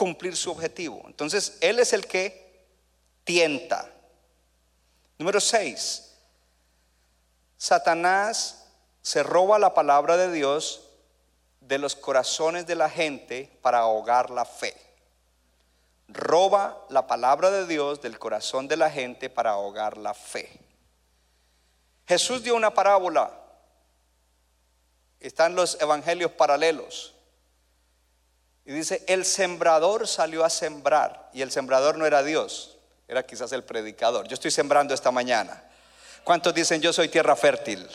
cumplir 0.02 0.36
su 0.36 0.49
objetivo. 0.49 1.04
Entonces, 1.06 1.60
Él 1.62 1.78
es 1.78 1.93
el 1.93 2.08
que 2.08 2.66
tienta. 3.24 3.88
Número 5.20 5.39
6. 5.39 6.18
Satanás 7.56 8.66
se 9.04 9.22
roba 9.22 9.60
la 9.60 9.76
palabra 9.76 10.18
de 10.18 10.32
Dios 10.32 10.89
de 11.60 11.78
los 11.78 11.95
corazones 11.95 12.66
de 12.66 12.74
la 12.74 12.89
gente 12.89 13.56
para 13.62 13.78
ahogar 13.78 14.32
la 14.32 14.43
fe. 14.43 14.76
roba 16.08 16.84
la 16.89 17.06
palabra 17.06 17.52
de 17.52 17.68
Dios 17.68 18.02
del 18.02 18.18
corazón 18.18 18.68
de 18.68 18.78
la 18.78 18.89
gente 18.89 19.30
para 19.30 19.52
ahogar 19.52 19.97
la 19.97 20.16
fe. 20.16 20.49
Jesús 22.08 22.41
dio 22.41 22.56
una 22.56 22.74
parábola. 22.74 23.32
Están 25.20 25.54
los 25.54 25.80
evangelios 25.80 26.32
paralelos. 26.32 27.14
Y 28.72 28.74
dice, 28.74 29.03
el 29.05 29.26
sembrador 29.26 30.07
salió 30.07 30.45
a 30.45 30.49
sembrar. 30.49 31.28
Y 31.34 31.41
el 31.41 31.51
sembrador 31.51 31.97
no 31.97 32.05
era 32.05 32.24
Dios, 32.24 32.78
era 33.05 33.22
quizás 33.22 33.51
el 33.51 33.65
predicador. 33.65 34.30
Yo 34.30 34.36
estoy 34.36 34.49
sembrando 34.49 34.93
esta 34.93 35.11
mañana. 35.11 35.61
¿Cuántos 36.24 36.53
dicen 36.53 36.80
yo 36.80 36.93
soy 36.93 37.09
tierra 37.09 37.36
fértil? 37.36 37.86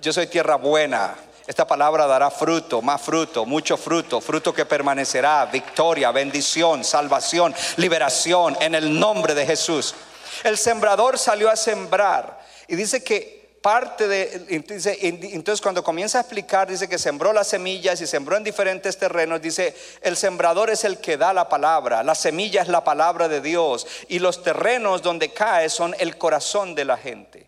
Yo 0.00 0.12
soy 0.12 0.28
tierra 0.28 0.54
buena. 0.54 1.16
Esta 1.48 1.66
palabra 1.66 2.06
dará 2.06 2.30
fruto, 2.30 2.80
más 2.80 3.02
fruto, 3.02 3.44
mucho 3.44 3.76
fruto, 3.76 4.20
fruto 4.20 4.54
que 4.54 4.64
permanecerá, 4.64 5.46
victoria, 5.46 6.12
bendición, 6.12 6.84
salvación, 6.84 7.52
liberación 7.76 8.56
en 8.60 8.76
el 8.76 9.00
nombre 9.00 9.34
de 9.34 9.44
Jesús. 9.44 9.96
El 10.44 10.56
sembrador 10.56 11.18
salió 11.18 11.50
a 11.50 11.56
sembrar 11.56 12.38
y 12.68 12.76
dice 12.76 13.02
que 13.02 13.39
parte 13.62 14.08
de, 14.08 14.46
entonces 14.48 15.60
cuando 15.60 15.84
comienza 15.84 16.18
a 16.18 16.20
explicar, 16.22 16.68
dice 16.68 16.88
que 16.88 16.98
sembró 16.98 17.32
las 17.32 17.48
semillas 17.48 18.00
y 18.00 18.06
sembró 18.06 18.36
en 18.36 18.44
diferentes 18.44 18.96
terrenos, 18.96 19.42
dice, 19.42 19.74
el 20.00 20.16
sembrador 20.16 20.70
es 20.70 20.84
el 20.84 20.98
que 20.98 21.16
da 21.16 21.32
la 21.34 21.48
palabra, 21.48 22.02
la 22.02 22.14
semilla 22.14 22.62
es 22.62 22.68
la 22.68 22.82
palabra 22.84 23.28
de 23.28 23.40
Dios 23.40 23.86
y 24.08 24.18
los 24.18 24.42
terrenos 24.42 25.02
donde 25.02 25.32
cae 25.32 25.68
son 25.68 25.94
el 25.98 26.16
corazón 26.16 26.74
de 26.74 26.84
la 26.86 26.96
gente. 26.96 27.46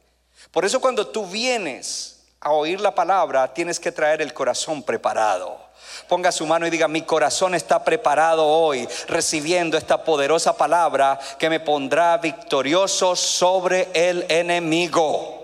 Por 0.51 0.67
eso 0.67 0.81
cuando 0.81 1.07
tú 1.07 1.27
vienes 1.27 2.21
a 2.41 2.53
oír 2.53 2.81
la 2.81 2.95
palabra, 2.95 3.55
tienes 3.55 3.81
que 3.81 3.93
traer 3.93 4.21
el 4.21 4.35
corazón 4.35 4.83
preparado. 4.83 5.63
Ponga 6.09 6.31
su 6.31 6.47
mano 6.47 6.67
y 6.67 6.71
diga, 6.71 6.89
mi 6.89 7.03
corazón 7.03 7.55
está 7.55 7.83
preparado 7.83 8.47
hoy 8.47 8.87
recibiendo 9.09 9.79
esta 9.79 10.05
poderosa 10.05 10.55
palabra 10.57 11.19
que 11.39 11.49
me 11.49 11.61
pondrá 11.61 12.19
victorioso 12.19 13.17
sobre 13.17 13.89
el 13.95 14.27
enemigo. 14.29 15.42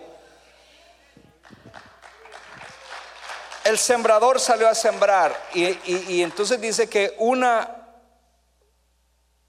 El 3.69 3.77
sembrador 3.79 4.41
salió 4.41 4.67
a 4.67 4.75
sembrar 4.75 5.37
y, 5.53 6.23
entonces 6.23 6.59
dice 6.59 6.89
que 6.89 7.15
una, 7.19 7.77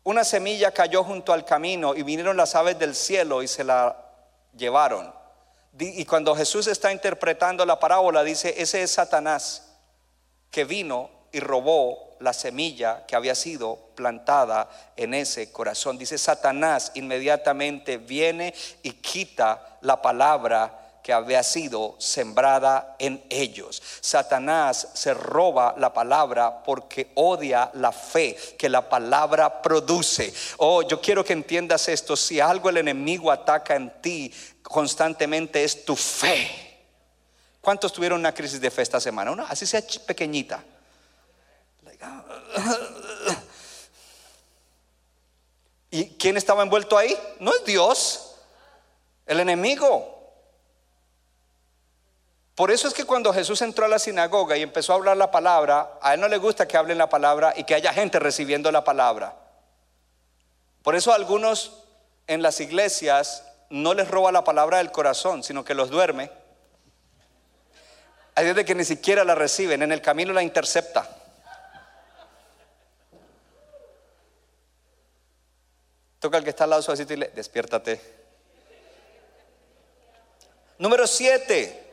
una 0.04 0.26
semilla 0.26 0.74
cayó 0.74 1.06
junto 1.06 1.32
al 1.32 1.46
camino 1.46 1.96
y 1.96 2.04
vinieron 2.04 2.36
las 2.36 2.54
aves 2.54 2.78
del 2.78 2.96
cielo 2.96 3.42
y 3.42 3.48
se 3.48 3.64
la 3.64 3.96
llevaron. 4.58 5.14
Y 5.80 6.04
cuando 6.04 6.36
Jesús 6.36 6.68
está 6.68 6.92
interpretando 6.92 7.66
la 7.66 7.80
parábola, 7.80 8.22
dice, 8.26 8.54
ese 8.58 8.84
es 8.84 8.92
Satanás 8.92 9.78
que 10.52 10.66
vino 10.66 11.10
y 11.32 11.40
robó 11.40 12.18
la 12.20 12.34
semilla 12.34 13.06
que 13.06 13.16
había 13.16 13.36
sido 13.36 13.78
plantada 13.96 14.70
en 14.98 15.14
ese 15.14 15.50
corazón. 15.54 15.98
Dice, 15.98 16.18
Satanás 16.18 16.92
inmediatamente 16.96 17.98
viene 17.98 18.54
y 18.84 18.92
quita 18.92 19.78
la 19.80 20.02
palabra 20.02 20.89
que 21.04 21.14
había 21.14 21.44
sido 21.44 21.96
sembrada 21.98 22.96
en 23.00 23.24
ellos. 23.30 23.82
Satanás 24.02 24.90
se 24.94 25.14
roba 25.14 25.76
la 25.78 25.94
palabra 25.94 26.64
porque 26.64 27.12
odia 27.16 27.72
la 27.74 27.92
fe 27.92 28.36
que 28.58 28.70
la 28.70 28.88
palabra 28.88 29.62
produce. 29.62 30.34
Oh, 30.58 30.82
yo 30.82 31.02
quiero 31.02 31.24
que 31.24 31.34
entiendas 31.34 31.88
esto. 31.88 32.16
Si 32.16 32.40
algo 32.40 32.70
el 32.70 32.78
enemigo 32.78 33.32
ataca 33.32 33.76
en 33.76 34.02
ti 34.02 34.34
constantemente 34.62 35.64
es 35.64 35.86
tu 35.86 35.96
fe. 35.96 36.70
¿Cuántos 37.62 37.92
tuvieron 37.92 38.20
una 38.20 38.34
crisis 38.34 38.62
de 38.62 38.72
fe 38.72 38.82
esta 38.82 39.00
semana? 39.00 39.32
Una, 39.32 39.44
así 39.44 39.66
sea 39.66 39.82
pequeñita. 40.06 40.64
¿Y 45.92 46.10
quién 46.12 46.38
estaba 46.38 46.64
envuelto 46.64 46.98
ahí? 46.98 47.18
No 47.40 47.54
es 47.54 47.66
Dios, 47.66 48.36
el 49.26 49.40
enemigo. 49.40 50.19
Por 52.60 52.72
eso 52.72 52.90
es 52.90 52.94
que 52.94 53.06
cuando 53.06 53.32
Jesús 53.32 53.62
entró 53.62 53.86
a 53.86 53.88
la 53.88 54.00
sinagoga 54.00 54.58
y 54.58 54.64
empezó 54.64 54.92
a 54.92 54.98
hablar 54.98 55.16
la 55.16 55.32
palabra, 55.32 55.98
a 56.02 56.14
él 56.14 56.20
no 56.20 56.28
le 56.28 56.36
gusta 56.36 56.68
que 56.68 56.76
hablen 56.76 56.98
la 56.98 57.08
palabra 57.08 57.54
y 57.56 57.64
que 57.64 57.74
haya 57.74 57.94
gente 57.94 58.20
recibiendo 58.20 58.70
la 58.70 58.84
palabra. 58.84 59.34
Por 60.84 60.94
eso 60.94 61.14
a 61.14 61.16
algunos 61.16 61.86
en 62.28 62.42
las 62.42 62.60
iglesias 62.60 63.46
no 63.70 63.94
les 63.94 64.12
roba 64.12 64.34
la 64.34 64.44
palabra 64.44 64.80
del 64.80 64.92
corazón, 64.92 65.42
sino 65.42 65.64
que 65.64 65.74
los 65.74 65.90
duerme. 65.90 66.32
Hay 68.36 68.52
de 68.52 68.66
que 68.66 68.76
ni 68.76 68.84
siquiera 68.84 69.24
la 69.24 69.36
reciben, 69.36 69.82
en 69.82 69.94
el 69.94 70.02
camino 70.02 70.34
la 70.34 70.44
intercepta. 70.44 71.08
Toca 76.20 76.36
al 76.36 76.44
que 76.44 76.50
está 76.50 76.66
al 76.66 76.72
lado 76.72 76.82
suavecito 76.82 77.14
y 77.14 77.16
le, 77.16 77.30
despiértate. 77.30 78.02
Número 80.78 81.08
siete. 81.08 81.86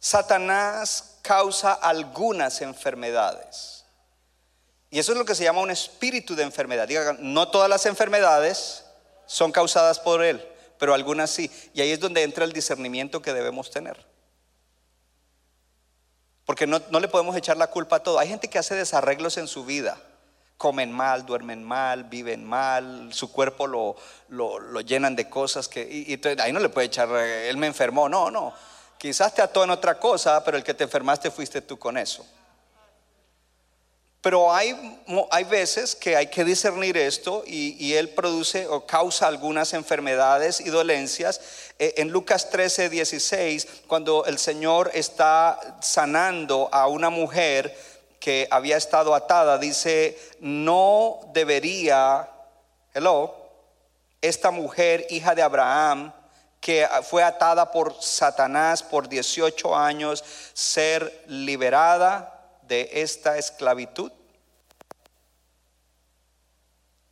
Satanás 0.00 1.18
causa 1.22 1.72
algunas 1.72 2.60
enfermedades. 2.62 3.84
Y 4.90 4.98
eso 4.98 5.12
es 5.12 5.18
lo 5.18 5.24
que 5.24 5.34
se 5.34 5.44
llama 5.44 5.60
un 5.60 5.70
espíritu 5.70 6.34
de 6.34 6.42
enfermedad. 6.42 6.88
no 7.18 7.48
todas 7.48 7.68
las 7.68 7.84
enfermedades 7.86 8.84
son 9.26 9.52
causadas 9.52 10.00
por 10.00 10.24
él, 10.24 10.46
pero 10.78 10.94
algunas 10.94 11.30
sí. 11.30 11.50
Y 11.74 11.82
ahí 11.82 11.90
es 11.90 12.00
donde 12.00 12.22
entra 12.22 12.44
el 12.44 12.52
discernimiento 12.52 13.20
que 13.20 13.34
debemos 13.34 13.70
tener. 13.70 14.06
Porque 16.46 16.66
no, 16.66 16.78
le 16.78 17.08
podemos 17.08 17.36
echar 17.36 17.58
la 17.58 17.66
culpa 17.66 17.96
a 17.96 18.02
todo. 18.02 18.18
Hay 18.18 18.28
gente 18.28 18.48
que 18.48 18.58
hace 18.58 18.74
desarreglos 18.74 19.36
en 19.36 19.48
su 19.48 19.66
vida. 19.66 20.00
Comen 20.56 20.90
mal, 20.90 21.26
duermen 21.26 21.62
mal, 21.62 22.04
viven 22.04 22.42
mal, 22.42 23.12
su 23.12 23.30
cuerpo 23.30 23.66
lo, 23.66 23.96
lo, 24.28 24.80
llenan 24.80 25.14
de 25.14 25.28
cosas 25.28 25.68
que... 25.68 25.82
Y 25.82 26.18
ahí 26.40 26.52
no 26.52 26.58
le 26.58 26.70
puede 26.70 26.86
echar, 26.86 27.10
eh, 27.12 27.50
él 27.50 27.58
me 27.58 27.66
enfermó. 27.66 28.08
No, 28.08 28.30
no. 28.30 28.54
Quizás 28.98 29.32
te 29.32 29.42
ató 29.42 29.62
en 29.62 29.70
otra 29.70 29.98
cosa, 29.98 30.42
pero 30.44 30.56
el 30.56 30.64
que 30.64 30.74
te 30.74 30.84
enfermaste 30.84 31.30
fuiste 31.30 31.62
tú 31.62 31.78
con 31.78 31.96
eso. 31.96 32.26
Pero 34.20 34.52
hay, 34.52 35.00
hay 35.30 35.44
veces 35.44 35.94
que 35.94 36.16
hay 36.16 36.26
que 36.26 36.44
discernir 36.44 36.96
esto 36.96 37.44
y, 37.46 37.94
él 37.94 38.08
produce 38.08 38.66
o 38.66 38.84
causa 38.84 39.28
algunas 39.28 39.72
enfermedades 39.74 40.60
y 40.60 40.70
dolencias. 40.70 41.40
E, 41.78 41.94
en 41.98 42.10
Lucas 42.10 42.50
13, 42.50 42.88
16, 42.88 43.68
cuando 43.86 44.24
el 44.24 44.38
Señor 44.38 44.90
está 44.92 45.78
sanando 45.80 46.68
a 46.72 46.88
una 46.88 47.10
mujer 47.10 47.74
que 48.18 48.48
había 48.50 48.76
estado 48.76 49.14
atada, 49.14 49.56
dice, 49.56 50.18
no 50.40 51.20
debería, 51.32 52.28
hello, 52.92 53.36
esta 54.20 54.50
mujer, 54.50 55.06
hija 55.10 55.36
de 55.36 55.42
Abraham, 55.42 56.12
que 56.60 56.86
fue 57.04 57.22
atada 57.22 57.70
por 57.70 58.02
Satanás 58.02 58.82
por 58.82 59.08
18 59.08 59.76
años, 59.76 60.24
ser 60.52 61.24
liberada 61.28 62.58
de 62.62 62.88
esta 62.92 63.38
esclavitud. 63.38 64.12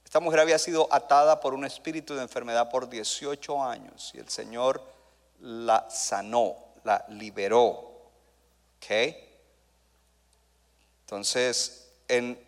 Esta 0.04 0.20
mujer 0.20 0.40
había 0.40 0.58
sido 0.58 0.88
atada 0.90 1.40
por 1.40 1.54
un 1.54 1.64
espíritu 1.64 2.14
de 2.14 2.22
enfermedad 2.22 2.70
por 2.70 2.88
18 2.88 3.64
años 3.64 4.12
y 4.14 4.18
el 4.18 4.28
Señor 4.28 4.82
la 5.40 5.86
sanó, 5.90 6.56
la 6.84 7.04
liberó. 7.08 8.10
¿Ok? 8.76 9.14
Entonces, 11.02 11.88
en 12.08 12.38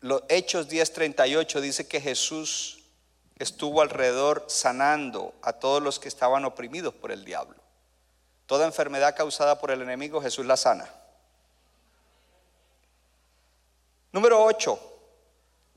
los 0.00 0.22
Hechos 0.28 0.68
10:38 0.68 1.60
dice 1.60 1.86
que 1.86 2.00
Jesús 2.00 2.83
estuvo 3.44 3.80
alrededor 3.80 4.44
sanando 4.48 5.32
a 5.42 5.52
todos 5.52 5.80
los 5.80 6.00
que 6.00 6.08
estaban 6.08 6.44
oprimidos 6.44 6.92
por 6.92 7.12
el 7.12 7.24
diablo. 7.24 7.56
Toda 8.46 8.66
enfermedad 8.66 9.14
causada 9.16 9.60
por 9.60 9.70
el 9.70 9.80
enemigo, 9.80 10.20
Jesús 10.20 10.44
la 10.44 10.56
sana. 10.56 10.90
Número 14.12 14.42
8. 14.42 14.78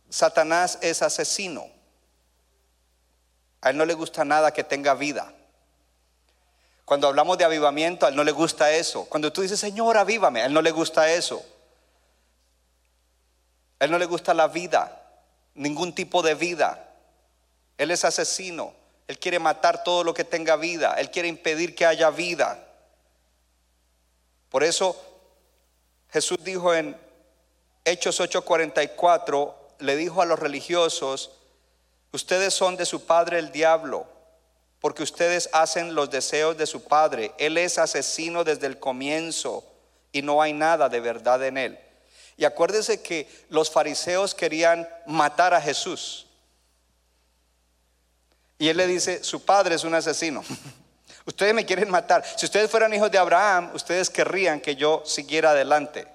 Satanás 0.10 0.80
es 0.82 1.02
asesino. 1.02 1.68
A 3.62 3.70
él 3.70 3.78
no 3.78 3.86
le 3.86 3.94
gusta 3.94 4.26
nada 4.26 4.52
que 4.52 4.64
tenga 4.64 4.94
vida. 4.94 5.34
Cuando 6.86 7.08
hablamos 7.08 7.38
de 7.38 7.44
avivamiento, 7.44 8.06
a 8.06 8.10
él 8.10 8.16
no 8.16 8.24
le 8.24 8.32
gusta 8.32 8.72
eso. 8.72 9.06
Cuando 9.06 9.34
tú 9.34 9.42
dices, 9.42 9.60
Señor, 9.60 9.98
avívame, 9.98 10.42
a 10.42 10.46
él 10.46 10.54
no 10.54 10.62
le 10.62 10.72
gusta 10.72 11.12
eso. 11.12 11.44
A 13.80 13.86
él 13.86 13.92
no 13.92 14.00
le 14.00 14.06
gusta 14.06 14.34
la 14.34 14.48
vida, 14.48 15.02
ningún 15.54 15.94
tipo 15.94 16.22
de 16.22 16.36
vida. 16.36 16.87
Él 17.78 17.92
es 17.92 18.04
asesino. 18.06 18.74
Él 19.08 19.20
quiere 19.20 19.40
matar 19.40 19.84
todo 19.84 20.04
lo 20.04 20.14
que 20.14 20.24
tenga 20.24 20.56
vida. 20.56 20.96
Él 20.98 21.10
quiere 21.12 21.28
impedir 21.28 21.76
que 21.76 21.86
haya 21.86 22.10
vida. 22.10 22.64
Por 24.50 24.64
eso 24.64 24.96
Jesús 26.12 26.38
dijo 26.44 26.74
en 26.74 26.98
Hechos 27.86 28.20
8:44, 28.20 29.56
le 29.80 29.96
dijo 29.96 30.22
a 30.22 30.26
los 30.26 30.40
religiosos, 30.40 31.32
ustedes 32.12 32.54
son 32.54 32.76
de 32.76 32.86
su 32.86 33.06
padre 33.06 33.40
el 33.40 33.52
diablo, 33.52 34.08
porque 34.80 35.04
ustedes 35.04 35.50
hacen 35.54 35.96
los 35.96 36.10
deseos 36.10 36.58
de 36.58 36.66
su 36.66 36.84
padre. 36.84 37.34
Él 37.38 37.58
es 37.58 37.78
asesino 37.78 38.44
desde 38.44 38.68
el 38.68 38.80
comienzo 38.80 39.64
y 40.12 40.22
no 40.22 40.42
hay 40.42 40.54
nada 40.54 40.90
de 40.90 41.00
verdad 41.00 41.44
en 41.46 41.58
él. 41.58 41.80
Y 42.38 42.46
acuérdese 42.46 43.02
que 43.02 43.28
los 43.50 43.72
fariseos 43.72 44.36
querían 44.36 44.88
matar 45.06 45.54
a 45.54 45.62
Jesús. 45.62 46.27
Y 48.58 48.70
él 48.70 48.78
le 48.78 48.88
dice, 48.88 49.24
su 49.24 49.44
padre 49.46 49.76
es 49.76 49.84
un 49.84 49.94
asesino. 49.94 50.44
Ustedes 51.26 51.54
me 51.54 51.66
quieren 51.66 51.90
matar. 51.90 52.24
Si 52.38 52.46
ustedes 52.46 52.72
fueran 52.72 52.94
hijos 52.94 53.12
de 53.12 53.18
Abraham, 53.18 53.72
ustedes 53.74 54.10
querrían 54.10 54.62
que 54.62 54.78
yo 54.78 55.04
siguiera 55.06 55.52
adelante. 55.52 56.08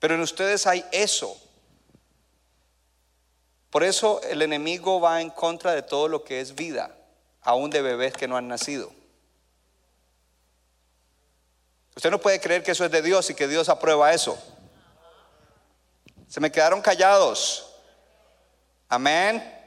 Pero 0.00 0.16
en 0.16 0.20
ustedes 0.20 0.66
hay 0.66 0.84
eso. 0.90 1.40
Por 3.70 3.84
eso 3.84 4.20
el 4.22 4.42
enemigo 4.42 5.00
va 5.00 5.20
en 5.20 5.30
contra 5.30 5.72
de 5.72 5.82
todo 5.82 6.08
lo 6.08 6.24
que 6.24 6.40
es 6.40 6.56
vida, 6.56 6.92
aún 7.40 7.70
de 7.70 7.80
bebés 7.80 8.14
que 8.14 8.26
no 8.26 8.36
han 8.36 8.48
nacido. 8.48 8.92
Usted 11.94 12.10
no 12.10 12.20
puede 12.20 12.40
creer 12.40 12.64
que 12.64 12.72
eso 12.72 12.84
es 12.84 12.90
de 12.90 13.02
Dios 13.02 13.30
y 13.30 13.34
que 13.34 13.46
Dios 13.46 13.68
aprueba 13.68 14.12
eso. 14.12 14.36
Se 16.26 16.40
me 16.40 16.50
quedaron 16.50 16.80
callados. 16.80 17.74
Amén. 18.88 19.57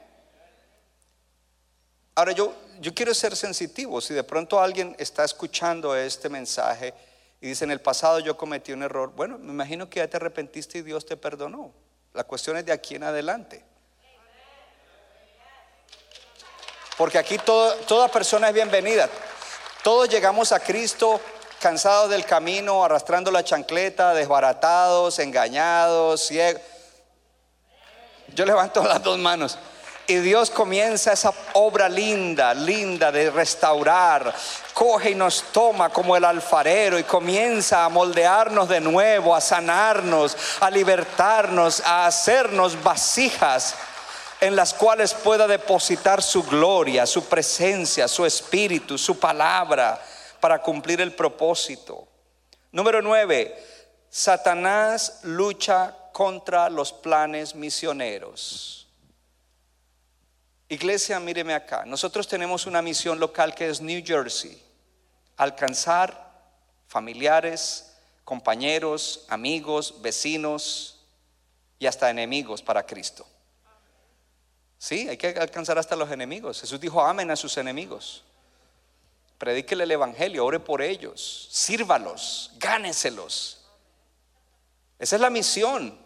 Ahora 2.14 2.32
yo, 2.32 2.54
yo 2.80 2.92
quiero 2.94 3.14
ser 3.14 3.36
sensitivo. 3.36 4.00
Si 4.00 4.12
de 4.12 4.22
pronto 4.22 4.60
alguien 4.60 4.94
está 4.98 5.24
escuchando 5.24 5.96
este 5.96 6.28
mensaje 6.28 6.92
y 7.40 7.48
dice, 7.48 7.64
en 7.64 7.70
el 7.70 7.80
pasado 7.80 8.20
yo 8.20 8.36
cometí 8.36 8.72
un 8.72 8.82
error, 8.82 9.12
bueno, 9.14 9.38
me 9.38 9.52
imagino 9.52 9.88
que 9.88 10.00
ya 10.00 10.08
te 10.08 10.16
arrepentiste 10.18 10.78
y 10.78 10.82
Dios 10.82 11.06
te 11.06 11.16
perdonó. 11.16 11.72
La 12.12 12.24
cuestión 12.24 12.56
es 12.58 12.66
de 12.66 12.72
aquí 12.72 12.94
en 12.94 13.04
adelante. 13.04 13.64
Porque 16.98 17.18
aquí 17.18 17.38
toda 17.38 18.08
persona 18.08 18.48
es 18.48 18.54
bienvenida. 18.54 19.08
Todos 19.82 20.08
llegamos 20.08 20.52
a 20.52 20.60
Cristo 20.60 21.20
cansados 21.58 22.10
del 22.10 22.26
camino, 22.26 22.84
arrastrando 22.84 23.30
la 23.30 23.42
chancleta, 23.42 24.12
desbaratados, 24.12 25.18
engañados, 25.18 26.26
ciegos. 26.26 26.60
Yo 28.34 28.44
levanto 28.44 28.84
las 28.84 29.02
dos 29.02 29.18
manos. 29.18 29.58
Y 30.06 30.16
Dios 30.16 30.50
comienza 30.50 31.12
esa 31.12 31.32
obra 31.52 31.88
linda, 31.88 32.52
linda 32.54 33.12
de 33.12 33.30
restaurar. 33.30 34.34
Coge 34.74 35.10
y 35.10 35.14
nos 35.14 35.44
toma 35.52 35.90
como 35.90 36.16
el 36.16 36.24
alfarero 36.24 36.98
y 36.98 37.04
comienza 37.04 37.84
a 37.84 37.88
moldearnos 37.88 38.68
de 38.68 38.80
nuevo, 38.80 39.34
a 39.34 39.40
sanarnos, 39.40 40.36
a 40.60 40.70
libertarnos, 40.70 41.80
a 41.80 42.06
hacernos 42.06 42.82
vasijas 42.82 43.76
en 44.40 44.56
las 44.56 44.74
cuales 44.74 45.14
pueda 45.14 45.46
depositar 45.46 46.20
su 46.20 46.42
gloria, 46.42 47.06
su 47.06 47.26
presencia, 47.26 48.08
su 48.08 48.26
espíritu, 48.26 48.98
su 48.98 49.20
palabra 49.20 50.02
para 50.40 50.60
cumplir 50.60 51.00
el 51.00 51.12
propósito. 51.12 52.08
Número 52.72 53.00
nueve, 53.00 53.56
Satanás 54.10 55.20
lucha 55.22 55.94
contra 56.12 56.68
los 56.68 56.92
planes 56.92 57.54
misioneros. 57.54 58.81
Iglesia, 60.72 61.20
míreme 61.20 61.52
acá. 61.52 61.84
Nosotros 61.84 62.26
tenemos 62.26 62.64
una 62.64 62.80
misión 62.80 63.20
local 63.20 63.54
que 63.54 63.68
es 63.68 63.82
New 63.82 64.02
Jersey. 64.02 64.58
Alcanzar 65.36 66.32
familiares, 66.88 67.92
compañeros, 68.24 69.26
amigos, 69.28 70.00
vecinos 70.00 71.04
y 71.78 71.86
hasta 71.86 72.08
enemigos 72.08 72.62
para 72.62 72.86
Cristo. 72.86 73.26
Sí, 74.78 75.06
hay 75.10 75.18
que 75.18 75.28
alcanzar 75.28 75.78
hasta 75.78 75.94
los 75.94 76.10
enemigos. 76.10 76.62
Jesús 76.62 76.80
dijo, 76.80 77.02
amen 77.02 77.30
a 77.30 77.36
sus 77.36 77.58
enemigos. 77.58 78.24
Predíquele 79.36 79.84
el 79.84 79.90
Evangelio, 79.90 80.42
ore 80.42 80.58
por 80.58 80.80
ellos, 80.80 81.48
sírvalos, 81.52 82.50
gáneselos. 82.56 83.66
Esa 84.98 85.16
es 85.16 85.20
la 85.20 85.28
misión. 85.28 86.01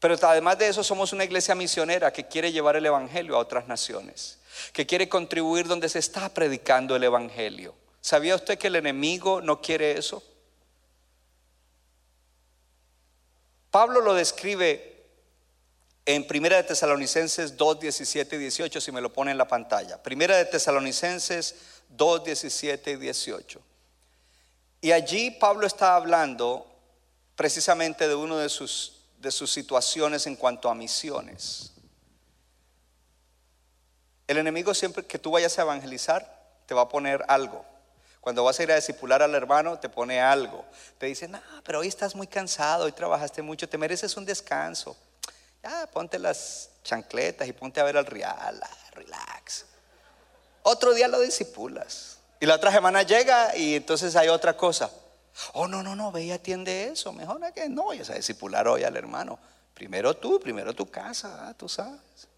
Pero 0.00 0.16
además 0.22 0.58
de 0.58 0.68
eso 0.68 0.82
somos 0.82 1.12
una 1.12 1.24
iglesia 1.24 1.54
misionera 1.54 2.12
que 2.12 2.26
quiere 2.26 2.50
llevar 2.50 2.74
el 2.74 2.86
Evangelio 2.86 3.36
a 3.36 3.38
otras 3.38 3.68
naciones, 3.68 4.38
que 4.72 4.86
quiere 4.86 5.08
contribuir 5.08 5.68
donde 5.68 5.90
se 5.90 5.98
está 5.98 6.30
predicando 6.30 6.96
el 6.96 7.04
Evangelio. 7.04 7.74
¿Sabía 8.00 8.34
usted 8.34 8.58
que 8.58 8.68
el 8.68 8.76
enemigo 8.76 9.42
no 9.42 9.60
quiere 9.60 9.98
eso? 9.98 10.22
Pablo 13.70 14.00
lo 14.00 14.14
describe 14.14 15.04
en 16.06 16.26
Primera 16.26 16.56
de 16.56 16.64
Tesalonicenses 16.64 17.56
2, 17.58 17.80
17 17.80 18.36
y 18.36 18.38
18, 18.38 18.80
si 18.80 18.90
me 18.90 19.02
lo 19.02 19.12
pone 19.12 19.30
en 19.30 19.38
la 19.38 19.46
pantalla. 19.46 20.02
Primera 20.02 20.36
de 20.38 20.46
Tesalonicenses 20.46 21.54
2, 21.90 22.24
17 22.24 22.92
y 22.92 22.96
18. 22.96 23.60
Y 24.80 24.92
allí 24.92 25.30
Pablo 25.32 25.66
está 25.66 25.94
hablando 25.94 26.66
precisamente 27.36 28.08
de 28.08 28.14
una 28.14 28.38
de 28.38 28.48
sus, 28.48 28.99
de 29.20 29.30
sus 29.30 29.52
situaciones 29.52 30.26
en 30.26 30.34
cuanto 30.34 30.68
a 30.70 30.74
misiones. 30.74 31.72
El 34.26 34.38
enemigo 34.38 34.72
siempre 34.74 35.04
que 35.04 35.18
tú 35.18 35.30
vayas 35.30 35.58
a 35.58 35.62
evangelizar 35.62 36.40
te 36.66 36.74
va 36.74 36.82
a 36.82 36.88
poner 36.88 37.24
algo. 37.28 37.64
Cuando 38.20 38.44
vas 38.44 38.58
a 38.58 38.62
ir 38.62 38.72
a 38.72 38.76
discipular 38.76 39.22
al 39.22 39.34
hermano, 39.34 39.78
te 39.78 39.88
pone 39.88 40.20
algo. 40.20 40.64
Te 40.98 41.06
dice, 41.06 41.26
no, 41.28 41.40
pero 41.64 41.80
hoy 41.80 41.88
estás 41.88 42.14
muy 42.14 42.26
cansado, 42.26 42.84
hoy 42.84 42.92
trabajaste 42.92 43.42
mucho, 43.42 43.68
te 43.68 43.78
mereces 43.78 44.16
un 44.16 44.24
descanso. 44.24 44.96
Ya, 45.62 45.86
ponte 45.86 46.18
las 46.18 46.70
chancletas 46.82 47.46
y 47.48 47.52
ponte 47.52 47.80
a 47.80 47.84
ver 47.84 47.96
al 47.96 48.06
real, 48.06 48.60
ah, 48.62 48.76
relax. 48.92 49.66
Otro 50.62 50.94
día 50.94 51.08
lo 51.08 51.20
disipulas. 51.20 52.18
Y 52.40 52.46
la 52.46 52.54
otra 52.54 52.72
semana 52.72 53.02
llega 53.02 53.54
y 53.56 53.74
entonces 53.74 54.16
hay 54.16 54.28
otra 54.28 54.56
cosa. 54.56 54.90
Oh, 55.52 55.66
no, 55.66 55.82
no, 55.82 55.96
no, 55.96 56.12
ve 56.12 56.24
y 56.24 56.30
atiende 56.30 56.88
eso. 56.88 57.12
Mejor 57.12 57.40
que 57.52 57.68
no 57.68 57.86
vayas 57.86 58.10
a 58.10 58.14
discipular 58.14 58.68
hoy 58.68 58.84
al 58.84 58.96
hermano. 58.96 59.38
Primero 59.74 60.14
tú, 60.16 60.40
primero 60.40 60.74
tu 60.74 60.90
casa, 60.90 61.48
ah, 61.48 61.54
tú 61.54 61.68
sabes. 61.68 62.28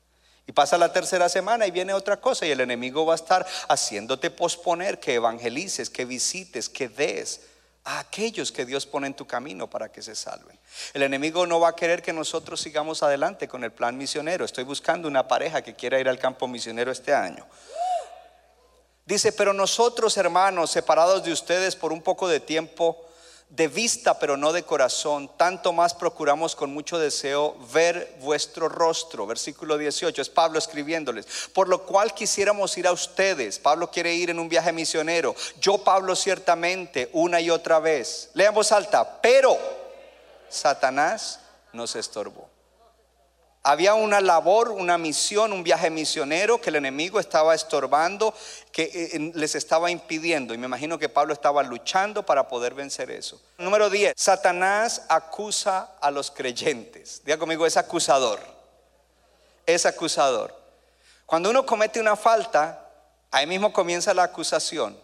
Y 0.47 0.53
pasa 0.53 0.77
la 0.77 0.93
tercera 0.93 1.29
semana 1.29 1.67
y 1.67 1.71
viene 1.71 1.93
otra 1.93 2.21
cosa 2.21 2.47
y 2.47 2.51
el 2.51 2.61
enemigo 2.61 3.07
va 3.07 3.15
a 3.15 3.17
estar 3.17 3.47
haciéndote 3.69 4.31
posponer 4.31 4.99
que 4.99 5.15
evangelices, 5.15 5.89
que 5.89 6.05
visites, 6.05 6.69
que 6.69 6.89
des 6.89 7.43
a 7.85 8.01
aquellos 8.01 8.53
que 8.53 8.65
Dios 8.65 8.87
pone 8.87 9.09
en 9.09 9.15
tu 9.15 9.27
camino 9.27 9.69
para 9.69 9.91
que 9.91 10.03
se 10.03 10.15
salven. 10.15 10.59
El 10.95 11.03
enemigo 11.03 11.47
no 11.47 11.61
va 11.61 11.71
a 11.71 11.77
querer 11.77 12.03
que 12.03 12.13
nosotros 12.13 12.61
sigamos 12.61 13.03
adelante 13.03 13.49
con 13.49 13.65
el 13.65 13.73
plan 13.73 13.97
misionero. 13.97 14.45
Estoy 14.45 14.65
buscando 14.65 15.09
una 15.09 15.27
pareja 15.27 15.63
que 15.63 15.75
quiera 15.75 15.99
ir 15.99 16.09
al 16.09 16.19
campo 16.19 16.47
misionero 16.49 16.91
este 16.93 17.13
año. 17.13 17.47
Dice, 19.05 19.33
pero 19.33 19.53
nosotros 19.53 20.17
hermanos, 20.17 20.71
separados 20.71 21.25
de 21.25 21.33
ustedes 21.33 21.75
por 21.75 21.93
un 21.93 22.03
poco 22.03 22.29
de 22.29 22.41
tiempo, 22.41 23.05
de 23.53 23.69
vista 23.69 24.19
pero 24.19 24.39
no 24.39 24.53
de 24.53 24.63
corazón, 24.63 25.31
tanto 25.37 25.75
más 25.75 25.93
procuramos 25.93 26.57
con 26.57 26.73
mucho 26.73 26.99
deseo 26.99 27.55
ver 27.73 28.17
vuestro 28.21 28.69
rostro. 28.69 29.27
Versículo 29.27 29.77
18, 29.77 30.23
es 30.23 30.31
Pablo 30.31 30.59
escribiéndoles. 30.59 31.27
Por 31.53 31.69
lo 31.69 31.85
cual 31.85 32.15
quisiéramos 32.15 32.79
ir 32.79 32.87
a 32.87 32.93
ustedes. 32.93 33.59
Pablo 33.59 33.91
quiere 33.91 34.15
ir 34.15 34.31
en 34.31 34.39
un 34.39 34.49
viaje 34.49 34.73
misionero. 34.73 35.35
Yo, 35.61 35.79
Pablo, 35.79 36.17
ciertamente, 36.17 37.11
una 37.13 37.41
y 37.41 37.51
otra 37.51 37.79
vez. 37.79 38.31
Leamos 38.35 38.73
alta, 38.73 39.21
pero 39.21 39.59
Satanás 40.49 41.41
nos 41.73 41.95
estorbó. 41.97 42.52
Había 43.65 43.95
una 43.95 44.21
labor, 44.21 44.71
una 44.71 44.99
misión, 44.99 45.53
un 45.53 45.63
viaje 45.63 45.89
misionero 45.89 46.61
que 46.61 46.71
el 46.71 46.77
enemigo 46.77 47.21
estaba 47.21 47.55
estorbando, 47.55 48.35
que 48.73 48.91
eh, 49.13 49.33
les 49.35 49.55
estaba 49.55 49.89
impidiendo. 49.89 50.53
Y 50.53 50.59
me 50.59 50.67
imagino 50.67 50.99
que 50.99 51.09
Pablo 51.09 51.33
estaba 51.33 51.63
luchando 51.63 52.27
para 52.27 52.49
poder 52.49 52.75
vencer 52.75 53.13
eso. 53.13 53.41
Número 53.59 53.89
10. 53.89 54.15
Satanás 54.17 55.07
acusa 55.09 55.93
a 56.01 56.11
los 56.11 56.33
creyentes. 56.33 57.23
Diga 57.25 57.39
conmigo, 57.39 57.65
es 57.65 57.77
acusador. 57.77 58.41
Es 59.65 59.87
acusador. 59.87 60.53
Cuando 61.25 61.49
uno 61.49 61.65
comete 61.65 62.01
una 62.01 62.17
falta, 62.17 62.91
ahí 63.31 63.47
mismo 63.47 63.73
comienza 63.73 64.13
la 64.13 64.25
acusación. 64.25 64.99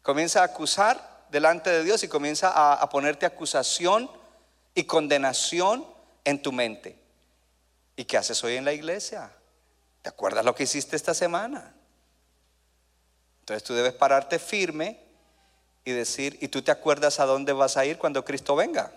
Comienza 0.00 0.40
a 0.40 0.44
acusar 0.44 1.26
delante 1.28 1.68
de 1.68 1.84
Dios 1.84 2.02
y 2.02 2.08
comienza 2.08 2.48
a, 2.48 2.72
a 2.72 2.88
ponerte 2.88 3.26
acusación 3.26 4.10
y 4.74 4.84
condenación 4.84 5.86
en 6.24 6.40
tu 6.40 6.50
mente. 6.50 7.07
¿Y 7.98 8.04
qué 8.04 8.16
haces 8.16 8.44
hoy 8.44 8.54
en 8.54 8.64
la 8.64 8.72
iglesia? 8.72 9.28
¿Te 10.02 10.08
acuerdas 10.08 10.44
lo 10.44 10.54
que 10.54 10.62
hiciste 10.62 10.94
esta 10.94 11.14
semana? 11.14 11.74
Entonces 13.40 13.64
tú 13.64 13.74
debes 13.74 13.92
pararte 13.92 14.38
firme 14.38 15.04
y 15.84 15.90
decir, 15.90 16.38
¿y 16.40 16.46
tú 16.46 16.62
te 16.62 16.70
acuerdas 16.70 17.18
a 17.18 17.26
dónde 17.26 17.52
vas 17.52 17.76
a 17.76 17.84
ir 17.84 17.98
cuando 17.98 18.24
Cristo 18.24 18.54
venga? 18.54 18.92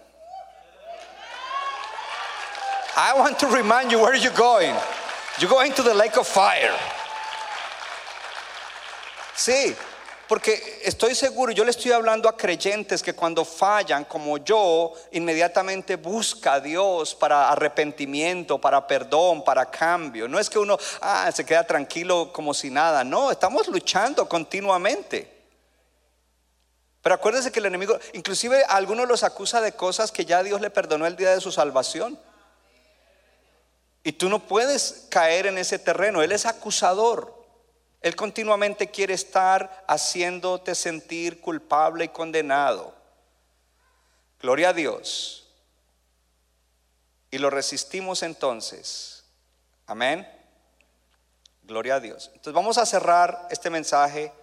I 2.95 3.17
want 3.17 3.39
to 3.39 3.47
remind 3.47 3.89
you 3.89 3.97
where 3.97 4.15
you're 4.15 4.37
going. 4.37 4.75
You're 5.39 5.49
going 5.49 5.73
to 5.73 5.81
the 5.81 5.95
lake 5.95 6.15
of 6.19 6.27
fire. 6.27 6.77
Sí, 9.35 9.75
porque 10.31 10.79
estoy 10.85 11.13
seguro, 11.13 11.51
yo 11.51 11.65
le 11.65 11.71
estoy 11.71 11.91
hablando 11.91 12.29
a 12.29 12.37
creyentes 12.37 13.03
que 13.03 13.13
cuando 13.13 13.43
fallan, 13.43 14.05
como 14.05 14.37
yo, 14.37 14.93
inmediatamente 15.11 15.97
busca 15.97 16.53
a 16.53 16.59
Dios 16.61 17.13
para 17.13 17.49
arrepentimiento, 17.49 18.57
para 18.57 18.87
perdón, 18.87 19.43
para 19.43 19.69
cambio. 19.69 20.29
No 20.29 20.39
es 20.39 20.49
que 20.49 20.57
uno 20.57 20.77
ah, 21.01 21.29
se 21.33 21.45
queda 21.45 21.67
tranquilo 21.67 22.31
como 22.31 22.53
si 22.53 22.69
nada. 22.69 23.03
No, 23.03 23.29
estamos 23.29 23.67
luchando 23.67 24.29
continuamente. 24.29 25.29
Pero 27.01 27.15
acuérdense 27.15 27.51
que 27.51 27.59
el 27.59 27.65
enemigo, 27.65 27.99
inclusive 28.13 28.63
a 28.63 28.77
algunos 28.77 29.09
los 29.09 29.23
acusa 29.23 29.59
de 29.59 29.73
cosas 29.73 30.13
que 30.13 30.23
ya 30.23 30.43
Dios 30.43 30.61
le 30.61 30.69
perdonó 30.69 31.05
el 31.07 31.17
día 31.17 31.31
de 31.31 31.41
su 31.41 31.51
salvación. 31.51 32.17
Y 34.01 34.13
tú 34.13 34.29
no 34.29 34.39
puedes 34.39 35.07
caer 35.09 35.47
en 35.47 35.57
ese 35.57 35.77
terreno. 35.77 36.21
Él 36.21 36.31
es 36.31 36.45
acusador. 36.45 37.40
Él 38.01 38.15
continuamente 38.15 38.89
quiere 38.89 39.13
estar 39.13 39.85
haciéndote 39.87 40.73
sentir 40.73 41.39
culpable 41.39 42.05
y 42.05 42.09
condenado. 42.09 42.95
Gloria 44.41 44.69
a 44.69 44.73
Dios. 44.73 45.47
Y 47.29 47.37
lo 47.37 47.51
resistimos 47.51 48.23
entonces. 48.23 49.23
Amén. 49.85 50.27
Gloria 51.63 51.95
a 51.95 51.99
Dios. 51.99 52.31
Entonces 52.33 52.53
vamos 52.53 52.79
a 52.79 52.85
cerrar 52.87 53.47
este 53.51 53.69
mensaje. 53.69 54.33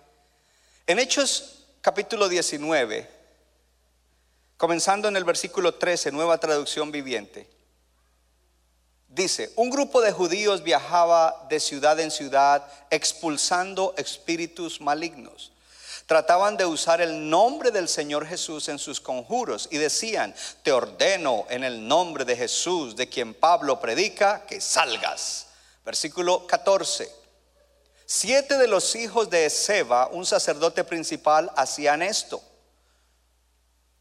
En 0.87 1.01
Hechos 1.01 1.67
capítulo 1.81 2.29
19, 2.29 3.11
comenzando 4.57 5.09
en 5.09 5.17
el 5.17 5.25
versículo 5.25 5.75
13, 5.75 6.13
nueva 6.13 6.39
traducción 6.39 6.93
viviente. 6.93 7.58
Dice, 9.09 9.51
un 9.57 9.71
grupo 9.71 10.03
de 10.03 10.13
judíos 10.13 10.63
viajaba 10.63 11.47
de 11.49 11.61
ciudad 11.61 11.99
en 11.99 12.11
ciudad 12.11 12.67
expulsando 12.91 13.95
espíritus 13.97 14.81
malignos. 14.81 15.51
Trataban 16.07 16.57
de 16.57 16.67
usar 16.67 17.01
el 17.01 17.29
nombre 17.29 17.71
del 17.71 17.89
Señor 17.89 18.27
Jesús 18.27 18.69
en 18.69 18.79
sus 18.79 19.01
conjuros 19.01 19.69
y 19.71 19.79
decían, 19.79 20.35
te 20.63 20.73
ordeno 20.73 21.47
en 21.51 21.65
el 21.65 21.87
nombre 21.87 22.25
de 22.25 22.37
Jesús, 22.37 22.97
de 22.97 23.09
quien 23.09 23.35
Pablo 23.35 23.81
predica, 23.81 24.47
que 24.47 24.61
salgas. 24.61 25.47
Versículo 25.85 26.47
14. 26.47 27.11
Siete 28.07 28.57
de 28.57 28.69
los 28.69 28.95
hijos 28.95 29.29
de 29.29 29.51
Seba, 29.51 30.09
un 30.09 30.25
sacerdote 30.25 30.85
principal, 30.85 31.51
hacían 31.57 32.01
esto. 32.01 32.43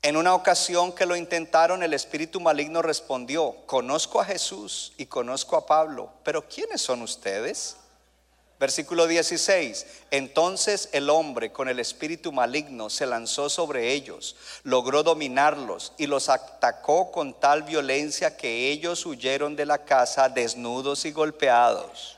En 0.02 0.16
una 0.16 0.36
ocasión 0.36 0.94
que 0.94 1.06
lo 1.06 1.16
intentaron, 1.16 1.84
el 1.84 1.94
espíritu 1.94 2.40
maligno 2.40 2.82
respondió, 2.82 3.56
conozco 3.66 4.22
a 4.22 4.26
Jesús 4.26 4.94
y 4.98 5.08
conozco 5.08 5.58
a 5.58 5.66
Pablo, 5.66 6.12
pero 6.24 6.48
¿quiénes 6.48 6.82
son 6.82 7.02
ustedes? 7.02 7.78
Versículo 8.60 9.06
16. 9.06 9.86
Entonces 10.10 10.90
el 10.92 11.10
hombre 11.10 11.52
con 11.52 11.68
el 11.70 11.80
espíritu 11.80 12.32
maligno 12.32 12.90
se 12.90 13.06
lanzó 13.06 13.50
sobre 13.50 13.94
ellos, 13.94 14.36
logró 14.64 15.04
dominarlos 15.04 15.94
y 15.98 16.08
los 16.08 16.30
atacó 16.30 17.12
con 17.12 17.40
tal 17.40 17.64
violencia 17.64 18.36
que 18.36 18.72
ellos 18.72 19.06
huyeron 19.06 19.56
de 19.56 19.66
la 19.66 19.84
casa 19.84 20.30
desnudos 20.30 21.06
y 21.06 21.12
golpeados. 21.12 22.18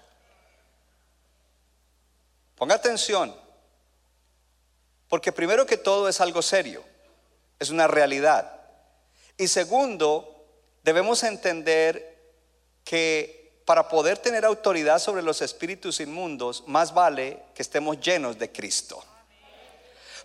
Ponga 2.55 2.75
atención, 2.75 3.35
porque 5.07 5.31
primero 5.31 5.65
que 5.65 5.77
todo 5.77 6.07
es 6.07 6.21
algo 6.21 6.41
serio, 6.41 6.83
es 7.59 7.69
una 7.69 7.87
realidad. 7.87 8.59
Y 9.37 9.47
segundo, 9.47 10.45
debemos 10.83 11.23
entender 11.23 12.17
que 12.83 13.61
para 13.65 13.87
poder 13.87 14.17
tener 14.17 14.45
autoridad 14.45 14.99
sobre 14.99 15.21
los 15.21 15.41
espíritus 15.41 15.99
inmundos, 15.99 16.63
más 16.65 16.93
vale 16.93 17.39
que 17.53 17.61
estemos 17.61 17.99
llenos 17.99 18.39
de 18.39 18.51
Cristo 18.51 19.03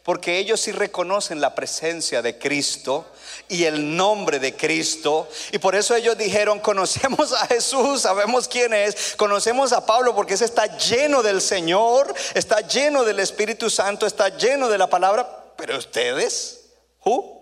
porque 0.05 0.39
ellos 0.39 0.61
sí 0.61 0.71
reconocen 0.71 1.41
la 1.41 1.55
presencia 1.55 2.21
de 2.21 2.39
Cristo 2.39 3.07
y 3.49 3.65
el 3.65 3.97
nombre 3.97 4.39
de 4.39 4.55
Cristo. 4.55 5.27
Y 5.51 5.59
por 5.59 5.75
eso 5.75 5.97
ellos 5.97 6.19
dijeron, 6.19 6.61
conocemos 6.61 7.33
a 7.33 7.47
Jesús, 7.47 8.03
sabemos 8.03 8.47
quién 8.47 8.75
es, 8.75 9.15
conocemos 9.17 9.73
a 9.73 9.87
Pablo 9.87 10.15
porque 10.15 10.35
ese 10.35 10.45
está 10.45 10.77
lleno 10.77 11.23
del 11.23 11.41
Señor, 11.41 12.15
está 12.35 12.61
lleno 12.61 13.03
del 13.03 13.19
Espíritu 13.19 13.71
Santo, 13.71 14.07
está 14.07 14.29
lleno 14.29 14.69
de 14.69 14.77
la 14.77 14.89
palabra. 14.89 15.27
Pero 15.57 15.79
ustedes, 15.79 16.64
who? 17.05 17.41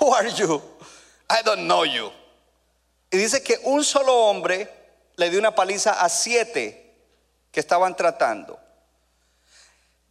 Who 0.00 0.12
are 0.12 0.28
you? 0.28 0.60
I 1.30 1.42
don't 1.44 1.66
know 1.66 1.84
you. 1.84 2.10
Y 3.10 3.18
dice 3.18 3.42
que 3.42 3.58
un 3.64 3.84
solo 3.84 4.14
hombre 4.26 4.68
le 5.16 5.30
dio 5.30 5.38
una 5.38 5.54
paliza 5.54 6.02
a 6.02 6.08
siete 6.08 6.94
que 7.50 7.60
estaban 7.60 7.96
tratando 7.96 8.58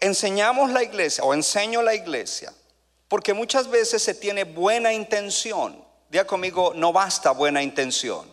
enseñamos 0.02 0.72
la 0.72 0.84
iglesia 0.84 1.24
o 1.24 1.34
enseño 1.34 1.82
la 1.82 1.96
iglesia 1.96 2.52
porque 3.08 3.34
muchas 3.34 3.70
veces 3.70 4.02
se 4.02 4.14
tiene 4.14 4.46
buena 4.46 4.92
intención. 4.94 5.84
Diga 6.10 6.26
conmigo, 6.26 6.74
no 6.74 6.92
basta 6.92 7.32
buena 7.32 7.62
intención. 7.62 8.26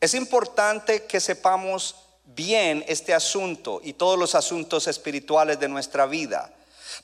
Es 0.00 0.14
importante 0.14 1.04
que 1.04 1.20
sepamos 1.20 1.96
bien 2.24 2.84
este 2.86 3.12
asunto 3.12 3.80
y 3.82 3.92
todos 3.92 4.18
los 4.18 4.34
asuntos 4.34 4.86
espirituales 4.86 5.58
de 5.58 5.68
nuestra 5.68 6.06
vida. 6.06 6.52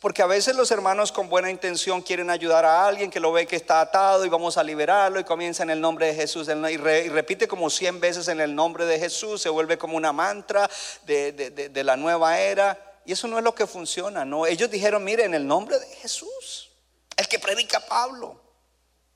Porque 0.03 0.21
a 0.21 0.27
veces 0.27 0.57
los 0.57 0.73
hermanos 0.73 1.13
con 1.13 1.29
buena 1.29 1.49
intención 1.49 2.03
quieren 2.03 2.29
ayudar 2.29 2.65
a 2.65 2.85
alguien 2.89 3.09
que 3.09 3.21
lo 3.21 3.31
ve 3.31 3.47
que 3.47 3.55
está 3.55 3.81
atado 3.81 4.27
y 4.27 4.29
vamos 4.29 4.59
a 4.59 4.65
liberarlo 4.65 5.21
y 5.21 5.25
comienza 5.25 5.63
en 5.63 5.71
el 5.71 5.81
nombre 5.81 6.09
de 6.09 6.15
Jesús 6.17 6.49
y, 6.49 6.77
repite 6.77 7.47
como 7.47 7.71
cien 7.71 8.01
veces 8.01 8.27
en 8.27 8.41
el 8.41 8.53
nombre 8.53 8.85
de 8.85 8.99
Jesús, 8.99 9.41
se 9.41 9.49
vuelve 9.49 9.79
como 9.79 9.97
una 9.97 10.13
mantra 10.13 10.69
de, 11.07 11.31
de 11.33 11.85
la 11.85 11.97
nueva 11.97 12.41
era. 12.41 12.99
Y 13.05 13.13
eso 13.13 13.29
no 13.29 13.39
es 13.39 13.45
lo 13.45 13.55
que 13.55 13.65
funciona, 13.65 14.25
no. 14.25 14.45
Ellos 14.45 14.69
dijeron, 14.69 15.05
mire, 15.05 15.23
en 15.23 15.35
el 15.35 15.47
nombre 15.47 15.79
de 15.79 15.87
Jesús, 15.87 16.73
el 17.17 17.29
que 17.29 17.39
predica 17.39 17.79
Pablo. 17.79 18.43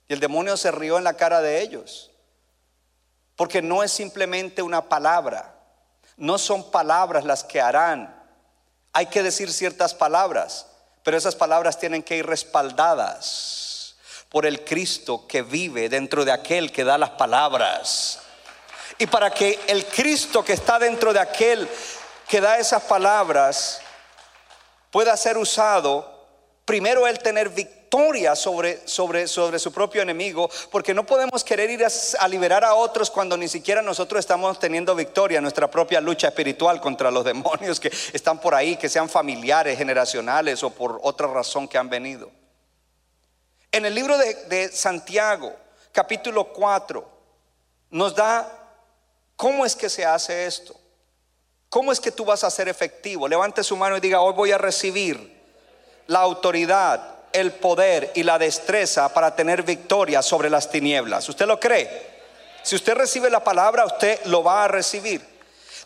Y 0.07 0.13
el 0.13 0.21
demonio 0.21 0.57
se 0.57 0.71
rió 0.71 0.99
en 0.99 1.05
la 1.05 1.15
cara 1.15 1.41
de 1.43 1.63
ellos. 1.63 2.13
Porque 3.35 3.61
no 3.61 3.83
es 3.83 3.91
simplemente 3.91 4.63
una 4.63 4.89
palabra. 4.89 5.53
No 6.17 6.39
son 6.39 6.71
palabras 6.71 7.25
las 7.25 7.43
que 7.43 7.61
harán. 7.61 8.15
Hay 8.93 9.07
que 9.07 9.25
decir 9.25 9.53
ciertas 9.53 9.93
palabras, 9.93 10.69
pero 11.07 11.17
esas 11.17 11.37
palabras 11.37 11.79
tienen 11.79 12.03
que 12.03 12.17
ir 12.17 12.27
respaldadas 12.27 13.95
por 14.29 14.45
el 14.45 14.65
Cristo 14.65 15.25
que 15.29 15.43
vive 15.43 15.89
dentro 15.89 16.25
de 16.25 16.33
aquel 16.33 16.73
que 16.73 16.83
da 16.83 16.99
las 16.99 17.11
palabras. 17.11 18.19
Y 18.99 19.07
para 19.07 19.31
que 19.31 19.57
el 19.69 19.87
Cristo 19.87 20.45
que 20.45 20.55
está 20.55 20.81
dentro 20.81 21.13
de 21.13 21.21
aquel 21.21 21.69
que 22.27 22.41
da 22.41 22.59
esas 22.59 22.83
palabras 22.83 23.81
pueda 24.91 25.17
ser 25.17 25.39
usado, 25.39 26.27
primero 26.65 27.07
él 27.07 27.21
tener 27.21 27.51
victoria 27.51 27.76
sobre, 28.35 28.87
sobre, 28.87 29.27
sobre 29.29 29.59
su 29.59 29.73
propio 29.73 30.03
enemigo, 30.03 30.51
porque 30.71 30.95
no 30.95 31.05
podemos 31.05 31.43
querer 31.45 31.71
ir 31.71 31.85
a, 31.85 31.89
a, 32.21 32.29
liberar 32.29 32.65
a 32.65 32.75
otros 32.75 33.11
cuando 33.11 33.37
ni 33.37 33.49
siquiera 33.49 33.83
nosotros 33.83 34.21
estamos 34.21 34.59
teniendo 34.59 34.95
victoria 34.95 35.39
en 35.39 35.43
nuestra 35.43 35.71
propia 35.71 36.01
lucha 36.01 36.29
espiritual 36.29 36.81
contra 36.81 37.11
los 37.11 37.25
demonios 37.25 37.81
que 37.81 37.91
están 38.13 38.41
por 38.41 38.55
ahí, 38.55 38.77
que 38.77 38.89
sean 38.89 39.09
familiares, 39.09 39.79
generacionales 39.79 40.63
o 40.63 40.71
por 40.71 41.01
otra 41.03 41.27
razón 41.27 41.69
que 41.69 41.79
han 41.79 41.89
venido. 41.89 42.31
En 43.73 43.85
el 43.85 43.95
libro 43.95 44.17
de, 44.19 44.35
de 44.47 44.69
Santiago, 44.69 45.55
capítulo 45.93 46.53
4, 46.53 47.07
nos 47.91 48.15
da 48.15 48.51
cómo 49.37 49.65
es 49.65 49.75
que 49.77 49.89
se 49.89 50.05
hace 50.05 50.47
esto. 50.47 50.75
¿Cómo 51.69 51.93
es 51.93 52.01
que 52.01 52.13
tú 52.13 52.25
vas 52.25 52.45
a 52.45 52.51
ser 52.51 52.69
efectivo? 52.69 53.29
Levante 53.29 53.63
su 53.65 53.77
mano 53.77 53.97
y 53.97 54.01
diga, 54.01 54.21
hoy 54.21 54.33
voy 54.33 54.53
a 54.53 54.59
recibir 54.59 55.37
la 56.07 56.21
autoridad, 56.21 57.16
el 57.33 57.53
poder 57.53 58.13
y 58.15 58.23
la 58.23 58.39
destreza 58.39 59.13
para 59.13 59.35
tener 59.35 59.63
victoria 59.63 60.23
sobre 60.23 60.51
las 60.51 60.71
tinieblas. 60.71 61.29
¿Usted 61.29 61.47
lo 61.47 61.61
cree? 61.61 62.17
Si 62.63 62.75
usted 62.75 62.95
recibe 62.95 63.31
la 63.31 63.45
palabra, 63.45 63.85
usted 63.85 64.19
lo 64.25 64.43
va 64.43 64.65
a 64.65 64.69
recibir. 64.69 65.21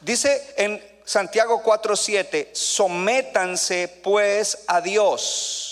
Dice 0.01 0.55
en 0.57 0.82
Santiago 1.05 1.62
4:7, 1.62 2.49
sométanse 2.53 3.88
pues 4.03 4.64
a 4.66 4.80
Dios 4.80 5.70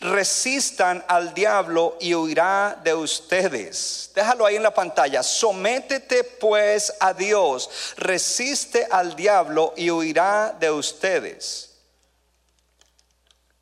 resistan 0.00 1.04
al 1.08 1.34
diablo 1.34 1.96
y 2.00 2.14
huirá 2.14 2.78
de 2.82 2.94
ustedes. 2.94 4.10
Déjalo 4.14 4.46
ahí 4.46 4.56
en 4.56 4.62
la 4.62 4.74
pantalla. 4.74 5.22
Sométete 5.22 6.24
pues 6.24 6.94
a 7.00 7.12
Dios, 7.12 7.70
resiste 7.96 8.86
al 8.90 9.16
diablo 9.16 9.72
y 9.76 9.90
huirá 9.90 10.54
de 10.58 10.70
ustedes. 10.70 11.70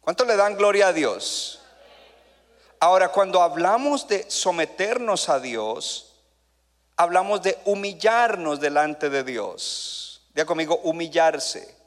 ¿Cuánto 0.03 0.27
le 0.27 0.37
dan 0.37 0.57
gloria 0.57 0.89
a 0.89 0.93
Dios? 0.93 1.63
Ahora, 2.79 3.09
cuando 3.09 3.41
hablamos 3.41 4.07
de 4.07 4.31
someternos 4.31 5.31
a 5.31 5.41
Dios, 5.41 6.17
hablamos 6.97 7.43
de 7.43 7.59
humillarnos 7.65 8.61
delante 8.61 9.09
de 9.09 9.25
Dios. 9.25 10.23
Diga 10.35 10.45
conmigo, 10.45 10.79
humillarse 10.83 11.83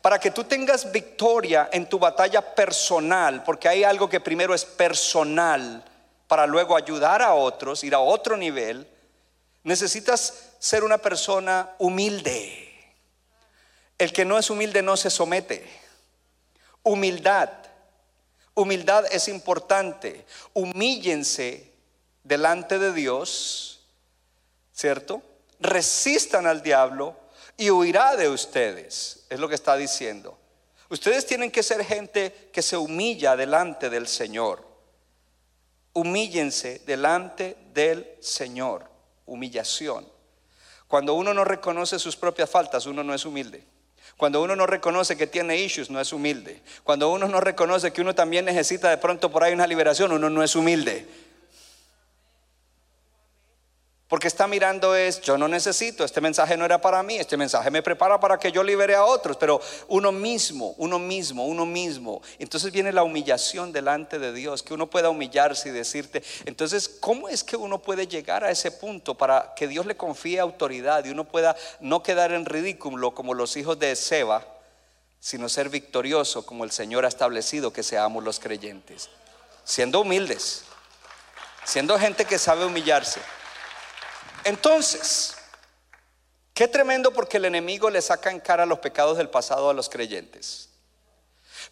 para 0.00 0.18
que 0.18 0.30
tú 0.30 0.44
tengas 0.44 0.90
victoria 0.90 1.68
en 1.72 1.86
tu 1.86 1.98
batalla 1.98 2.54
personal, 2.54 3.42
porque 3.44 3.68
hay 3.68 3.84
algo 3.84 4.08
que 4.08 4.20
primero 4.20 4.54
es 4.54 4.64
personal, 4.64 5.84
para 6.26 6.46
luego 6.46 6.76
ayudar 6.76 7.22
a 7.22 7.34
otros, 7.34 7.84
ir 7.84 7.94
a 7.94 7.98
otro 7.98 8.36
nivel, 8.36 8.88
necesitas 9.64 10.52
ser 10.58 10.84
una 10.84 10.98
persona 10.98 11.70
humilde. 11.78 12.68
El 13.98 14.12
que 14.12 14.24
no 14.24 14.38
es 14.38 14.48
humilde 14.48 14.80
no 14.80 14.96
se 14.96 15.10
somete. 15.10 15.79
Humildad. 16.82 17.50
Humildad 18.54 19.06
es 19.10 19.28
importante. 19.28 20.26
Humíllense 20.54 21.72
delante 22.24 22.78
de 22.78 22.92
Dios, 22.92 23.86
¿cierto? 24.72 25.22
Resistan 25.58 26.46
al 26.46 26.62
diablo 26.62 27.16
y 27.56 27.70
huirá 27.70 28.16
de 28.16 28.28
ustedes. 28.28 29.24
Es 29.28 29.38
lo 29.38 29.48
que 29.48 29.54
está 29.54 29.76
diciendo. 29.76 30.38
Ustedes 30.88 31.26
tienen 31.26 31.50
que 31.50 31.62
ser 31.62 31.84
gente 31.84 32.50
que 32.52 32.62
se 32.62 32.76
humilla 32.76 33.36
delante 33.36 33.90
del 33.90 34.08
Señor. 34.08 34.66
Humíllense 35.92 36.80
delante 36.86 37.56
del 37.72 38.16
Señor. 38.20 38.90
Humillación. 39.26 40.10
Cuando 40.88 41.14
uno 41.14 41.32
no 41.32 41.44
reconoce 41.44 42.00
sus 42.00 42.16
propias 42.16 42.50
faltas, 42.50 42.86
uno 42.86 43.04
no 43.04 43.14
es 43.14 43.24
humilde. 43.24 43.64
Cuando 44.20 44.42
uno 44.42 44.54
no 44.54 44.66
reconoce 44.66 45.16
que 45.16 45.26
tiene 45.26 45.56
issues, 45.56 45.88
no 45.88 45.98
es 45.98 46.12
humilde. 46.12 46.60
Cuando 46.84 47.10
uno 47.10 47.26
no 47.26 47.40
reconoce 47.40 47.90
que 47.90 48.02
uno 48.02 48.14
también 48.14 48.44
necesita 48.44 48.90
de 48.90 48.98
pronto 48.98 49.30
por 49.30 49.42
ahí 49.42 49.54
una 49.54 49.66
liberación, 49.66 50.12
uno 50.12 50.28
no 50.28 50.42
es 50.42 50.54
humilde. 50.54 51.06
Porque 54.10 54.26
está 54.26 54.48
mirando 54.48 54.96
es, 54.96 55.20
yo 55.20 55.38
no 55.38 55.46
necesito, 55.46 56.02
este 56.02 56.20
mensaje 56.20 56.56
no 56.56 56.64
era 56.64 56.80
para 56.80 57.00
mí, 57.00 57.14
este 57.14 57.36
mensaje 57.36 57.70
me 57.70 57.80
prepara 57.80 58.18
para 58.18 58.40
que 58.40 58.50
yo 58.50 58.64
libere 58.64 58.96
a 58.96 59.04
otros, 59.04 59.36
pero 59.36 59.60
uno 59.86 60.10
mismo, 60.10 60.74
uno 60.78 60.98
mismo, 60.98 61.46
uno 61.46 61.64
mismo. 61.64 62.20
Entonces 62.40 62.72
viene 62.72 62.92
la 62.92 63.04
humillación 63.04 63.70
delante 63.70 64.18
de 64.18 64.32
Dios, 64.32 64.64
que 64.64 64.74
uno 64.74 64.90
pueda 64.90 65.10
humillarse 65.10 65.68
y 65.68 65.72
decirte, 65.72 66.24
entonces, 66.44 66.88
¿cómo 66.88 67.28
es 67.28 67.44
que 67.44 67.54
uno 67.56 67.78
puede 67.78 68.08
llegar 68.08 68.42
a 68.42 68.50
ese 68.50 68.72
punto 68.72 69.16
para 69.16 69.54
que 69.54 69.68
Dios 69.68 69.86
le 69.86 69.96
confíe 69.96 70.40
autoridad 70.40 71.04
y 71.04 71.10
uno 71.10 71.22
pueda 71.22 71.54
no 71.78 72.02
quedar 72.02 72.32
en 72.32 72.46
ridículo 72.46 73.14
como 73.14 73.32
los 73.32 73.56
hijos 73.56 73.78
de 73.78 73.94
Seba, 73.94 74.44
sino 75.20 75.48
ser 75.48 75.68
victorioso 75.68 76.44
como 76.44 76.64
el 76.64 76.72
Señor 76.72 77.04
ha 77.04 77.08
establecido 77.08 77.72
que 77.72 77.84
seamos 77.84 78.24
los 78.24 78.40
creyentes? 78.40 79.08
Siendo 79.62 80.00
humildes, 80.00 80.64
siendo 81.62 81.96
gente 81.96 82.24
que 82.24 82.38
sabe 82.40 82.64
humillarse. 82.64 83.20
Entonces, 84.44 85.36
qué 86.54 86.68
tremendo 86.68 87.12
porque 87.12 87.36
el 87.36 87.44
enemigo 87.44 87.90
le 87.90 88.02
saca 88.02 88.30
en 88.30 88.40
cara 88.40 88.66
los 88.66 88.78
pecados 88.78 89.18
del 89.18 89.28
pasado 89.28 89.70
a 89.70 89.74
los 89.74 89.88
creyentes. 89.88 90.70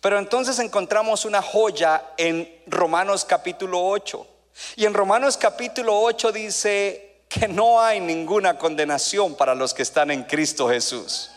Pero 0.01 0.19
entonces 0.19 0.59
encontramos 0.59 1.25
una 1.25 1.43
joya 1.43 2.13
en 2.17 2.63
Romanos 2.67 3.25
capítulo 3.25 3.85
8. 3.85 4.27
Y 4.77 4.85
en 4.85 4.95
Romanos 4.95 5.37
capítulo 5.37 6.01
8 6.01 6.33
dice 6.33 7.23
que 7.29 7.49
no 7.49 7.81
hay 7.81 8.01
ninguna 8.01 8.59
condenación 8.59 9.35
para 9.35 9.55
los 9.55 9.75
que 9.75 9.83
están 9.83 10.11
en 10.11 10.25
Cristo 10.25 10.69
Jesús. 10.69 11.31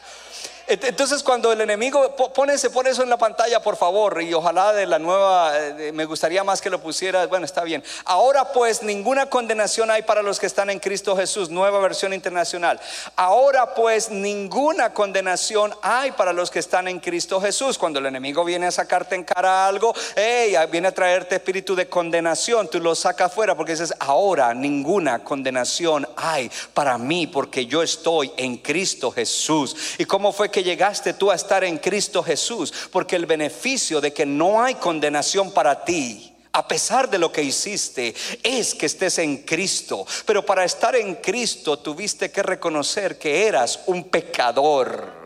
Entonces 0.68 1.24
cuando 1.24 1.52
el 1.52 1.62
enemigo 1.62 2.16
pone, 2.16 2.58
se 2.58 2.70
pone 2.70 2.92
eso 2.92 3.04
en 3.04 3.10
la 3.10 3.18
pantalla, 3.18 3.62
por 3.62 3.76
favor, 3.76 4.22
y 4.22 4.34
ojalá 4.34 4.74
de 4.74 4.86
la 4.86 5.00
nueva, 5.00 5.52
eh, 5.58 5.92
me 5.94 6.06
gustaría 6.06 6.44
más 6.44 6.62
que 6.62 6.70
lo 6.70 6.82
pusiera, 6.82 7.26
bueno, 7.28 7.46
está 7.46 7.64
bien. 7.64 7.84
Ahora 8.06 8.52
pues 8.54 8.84
ninguna 8.84 9.28
condenación 9.28 9.92
hay 9.92 10.04
para 10.04 10.22
los 10.22 10.40
que 10.40 10.46
están 10.46 10.70
en 10.70 10.80
Cristo 10.80 11.16
Jesús, 11.16 11.50
nueva 11.50 11.80
versión 11.80 12.14
internacional. 12.14 12.80
Ahora 13.16 13.74
pues 13.74 14.10
ninguna 14.10 14.94
condenación 14.94 15.74
hay 15.82 16.12
para 16.12 16.34
los 16.34 16.52
que 16.52 16.60
están 16.60 16.88
en 16.88 17.00
Cristo 17.00 17.42
Jesús. 17.42 17.78
Cuando 17.78 18.00
el 18.00 18.06
enemigo 18.06 18.46
viene 18.46 18.68
a 18.68 18.72
sacarte 18.72 19.16
en 19.16 19.24
cara 19.24 19.68
algo, 19.68 19.94
hey, 20.16 20.56
viene 20.72 20.90
a 20.90 20.94
traerte 20.94 21.36
espíritu 21.36 21.76
de 21.76 21.88
condenación, 21.88 22.70
tú 22.70 22.80
lo 22.80 22.96
sacas 22.96 23.34
fuera 23.34 23.56
porque 23.56 23.74
dices, 23.74 23.94
ahora 24.00 24.54
ninguna 24.54 25.24
condenación 25.24 26.08
hay 26.16 26.52
para 26.74 26.98
mí 26.98 27.28
porque 27.28 27.66
yo 27.66 27.84
estoy 27.84 28.32
en 28.38 28.58
Cristo 28.58 29.12
Jesús. 29.12 29.96
¿Y 29.98 30.06
cómo 30.06 30.32
fue 30.32 30.50
que 30.50 30.61
llegaste 30.64 31.14
tú 31.14 31.32
a 31.32 31.36
estar 31.36 31.64
en 31.64 31.78
Cristo 31.78 32.24
Jesús, 32.24 32.74
porque 32.92 33.16
el 33.16 33.26
beneficio 33.26 34.02
de 34.02 34.14
que 34.14 34.26
no 34.26 34.62
hay 34.64 34.76
condenación 34.76 35.52
para 35.52 35.84
ti 35.86 36.28
a 36.54 36.68
pesar 36.68 37.10
de 37.10 37.18
lo 37.18 37.32
que 37.32 37.44
hiciste, 37.44 38.14
es 38.44 38.76
que 38.76 38.86
estés 38.86 39.20
en 39.20 39.38
Cristo. 39.38 40.06
Pero 40.26 40.46
para 40.46 40.66
estar 40.66 40.96
en 40.96 41.16
Cristo 41.16 41.80
tuviste 41.80 42.30
que 42.30 42.44
reconocer 42.44 43.18
que 43.18 43.48
eras 43.48 43.80
un 43.86 44.10
pecador 44.10 45.21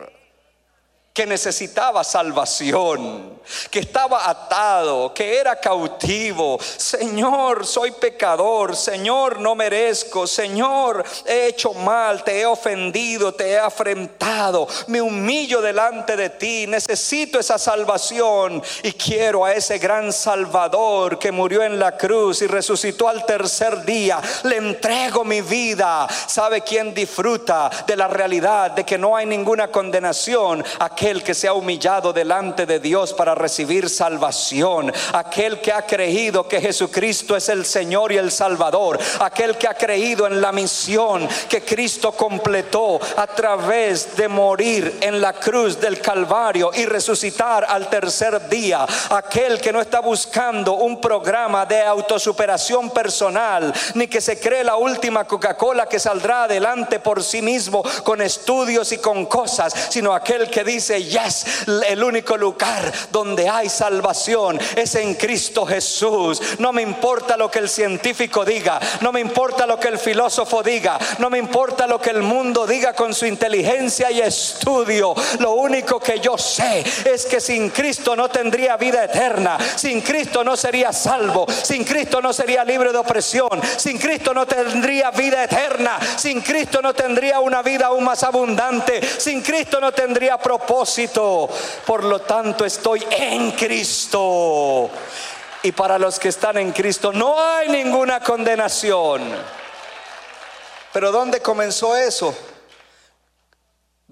que 1.16 1.24
necesitaba 1.24 2.04
salvación, 2.04 3.40
que 3.70 3.78
estaba 3.78 4.28
atado, 4.28 5.14
que 5.14 5.38
era 5.38 5.56
cautivo. 5.56 6.58
Señor, 6.60 7.64
soy 7.64 7.92
pecador, 7.92 8.76
Señor, 8.76 9.40
no 9.40 9.54
merezco, 9.54 10.26
Señor, 10.26 11.02
he 11.24 11.46
hecho 11.46 11.72
mal, 11.72 12.22
te 12.22 12.40
he 12.40 12.44
ofendido, 12.44 13.32
te 13.32 13.52
he 13.52 13.58
afrentado, 13.58 14.68
me 14.88 15.00
humillo 15.00 15.62
delante 15.62 16.18
de 16.18 16.28
ti, 16.28 16.66
necesito 16.66 17.40
esa 17.40 17.56
salvación 17.56 18.62
y 18.82 18.92
quiero 18.92 19.46
a 19.46 19.54
ese 19.54 19.78
gran 19.78 20.12
Salvador 20.12 21.18
que 21.18 21.32
murió 21.32 21.62
en 21.62 21.78
la 21.78 21.96
cruz 21.96 22.42
y 22.42 22.46
resucitó 22.46 23.08
al 23.08 23.24
tercer 23.24 23.86
día. 23.86 24.20
Le 24.42 24.56
entrego 24.56 25.24
mi 25.24 25.40
vida. 25.40 26.06
¿Sabe 26.26 26.60
quién 26.60 26.92
disfruta 26.92 27.70
de 27.86 27.96
la 27.96 28.06
realidad 28.06 28.72
de 28.72 28.84
que 28.84 28.98
no 28.98 29.16
hay 29.16 29.24
ninguna 29.24 29.68
condenación? 29.68 30.62
Que 31.06 31.34
se 31.34 31.46
ha 31.46 31.52
humillado 31.52 32.12
delante 32.12 32.66
de 32.66 32.80
Dios 32.80 33.12
para 33.12 33.32
recibir 33.32 33.88
salvación, 33.88 34.92
aquel 35.12 35.60
que 35.60 35.72
ha 35.72 35.82
creído 35.82 36.48
que 36.48 36.60
Jesucristo 36.60 37.36
es 37.36 37.48
el 37.48 37.64
Señor 37.64 38.10
y 38.10 38.16
el 38.16 38.32
Salvador, 38.32 38.98
aquel 39.20 39.56
que 39.56 39.68
ha 39.68 39.74
creído 39.74 40.26
en 40.26 40.40
la 40.40 40.50
misión 40.50 41.28
que 41.48 41.64
Cristo 41.64 42.10
completó 42.10 42.98
a 43.16 43.28
través 43.28 44.16
de 44.16 44.26
morir 44.26 44.98
en 45.00 45.20
la 45.20 45.34
cruz 45.34 45.80
del 45.80 46.00
Calvario 46.00 46.72
y 46.74 46.86
resucitar 46.86 47.64
al 47.68 47.88
tercer 47.88 48.48
día, 48.48 48.84
aquel 49.10 49.60
que 49.60 49.72
no 49.72 49.80
está 49.80 50.00
buscando 50.00 50.74
un 50.74 51.00
programa 51.00 51.64
de 51.66 51.82
autosuperación 51.82 52.90
personal, 52.90 53.72
ni 53.94 54.08
que 54.08 54.20
se 54.20 54.40
cree 54.40 54.64
la 54.64 54.74
última 54.74 55.24
Coca-Cola 55.24 55.86
que 55.86 56.00
saldrá 56.00 56.44
adelante 56.44 56.98
por 56.98 57.22
sí 57.22 57.42
mismo 57.42 57.84
con 58.02 58.20
estudios 58.20 58.90
y 58.90 58.98
con 58.98 59.26
cosas, 59.26 59.72
sino 59.90 60.12
aquel 60.12 60.50
que 60.50 60.64
dice, 60.64 60.95
yes, 61.02 61.66
el 61.88 62.02
único 62.02 62.36
lugar 62.36 62.92
donde 63.10 63.48
hay 63.48 63.68
salvación 63.68 64.58
es 64.74 64.94
en 64.94 65.14
Cristo 65.14 65.66
Jesús. 65.66 66.40
No 66.58 66.72
me 66.72 66.82
importa 66.82 67.36
lo 67.36 67.50
que 67.50 67.58
el 67.58 67.68
científico 67.68 68.44
diga, 68.44 68.80
no 69.00 69.12
me 69.12 69.20
importa 69.20 69.66
lo 69.66 69.78
que 69.78 69.88
el 69.88 69.98
filósofo 69.98 70.62
diga, 70.62 70.98
no 71.18 71.30
me 71.30 71.38
importa 71.38 71.86
lo 71.86 72.00
que 72.00 72.10
el 72.10 72.22
mundo 72.22 72.66
diga 72.66 72.94
con 72.94 73.14
su 73.14 73.26
inteligencia 73.26 74.10
y 74.10 74.20
estudio. 74.20 75.14
Lo 75.38 75.52
único 75.52 76.00
que 76.00 76.20
yo 76.20 76.38
sé 76.38 76.84
es 77.04 77.26
que 77.26 77.40
sin 77.40 77.70
Cristo 77.70 78.16
no 78.16 78.28
tendría 78.28 78.76
vida 78.76 79.04
eterna, 79.04 79.58
sin 79.76 80.00
Cristo 80.00 80.44
no 80.44 80.56
sería 80.56 80.92
salvo, 80.92 81.46
sin 81.62 81.84
Cristo 81.84 82.20
no 82.20 82.32
sería 82.32 82.64
libre 82.64 82.92
de 82.92 82.98
opresión, 82.98 83.60
sin 83.76 83.98
Cristo 83.98 84.32
no 84.32 84.46
tendría 84.46 85.10
vida 85.10 85.44
eterna, 85.44 85.98
sin 86.16 86.40
Cristo 86.40 86.80
no 86.80 86.94
tendría 86.94 87.40
una 87.40 87.62
vida 87.62 87.86
aún 87.86 88.04
más 88.04 88.22
abundante, 88.22 89.00
sin 89.18 89.42
Cristo 89.42 89.80
no 89.80 89.92
tendría 89.92 90.38
propósito 90.38 90.85
por 91.84 92.04
lo 92.04 92.20
tanto, 92.20 92.64
estoy 92.64 93.04
en 93.10 93.52
Cristo. 93.52 94.90
Y 95.62 95.72
para 95.72 95.98
los 95.98 96.18
que 96.18 96.28
están 96.28 96.58
en 96.58 96.72
Cristo 96.72 97.12
no 97.12 97.40
hay 97.40 97.68
ninguna 97.68 98.20
condenación. 98.20 99.22
Pero 100.92 101.12
¿dónde 101.12 101.40
comenzó 101.40 101.96
eso? 101.96 102.34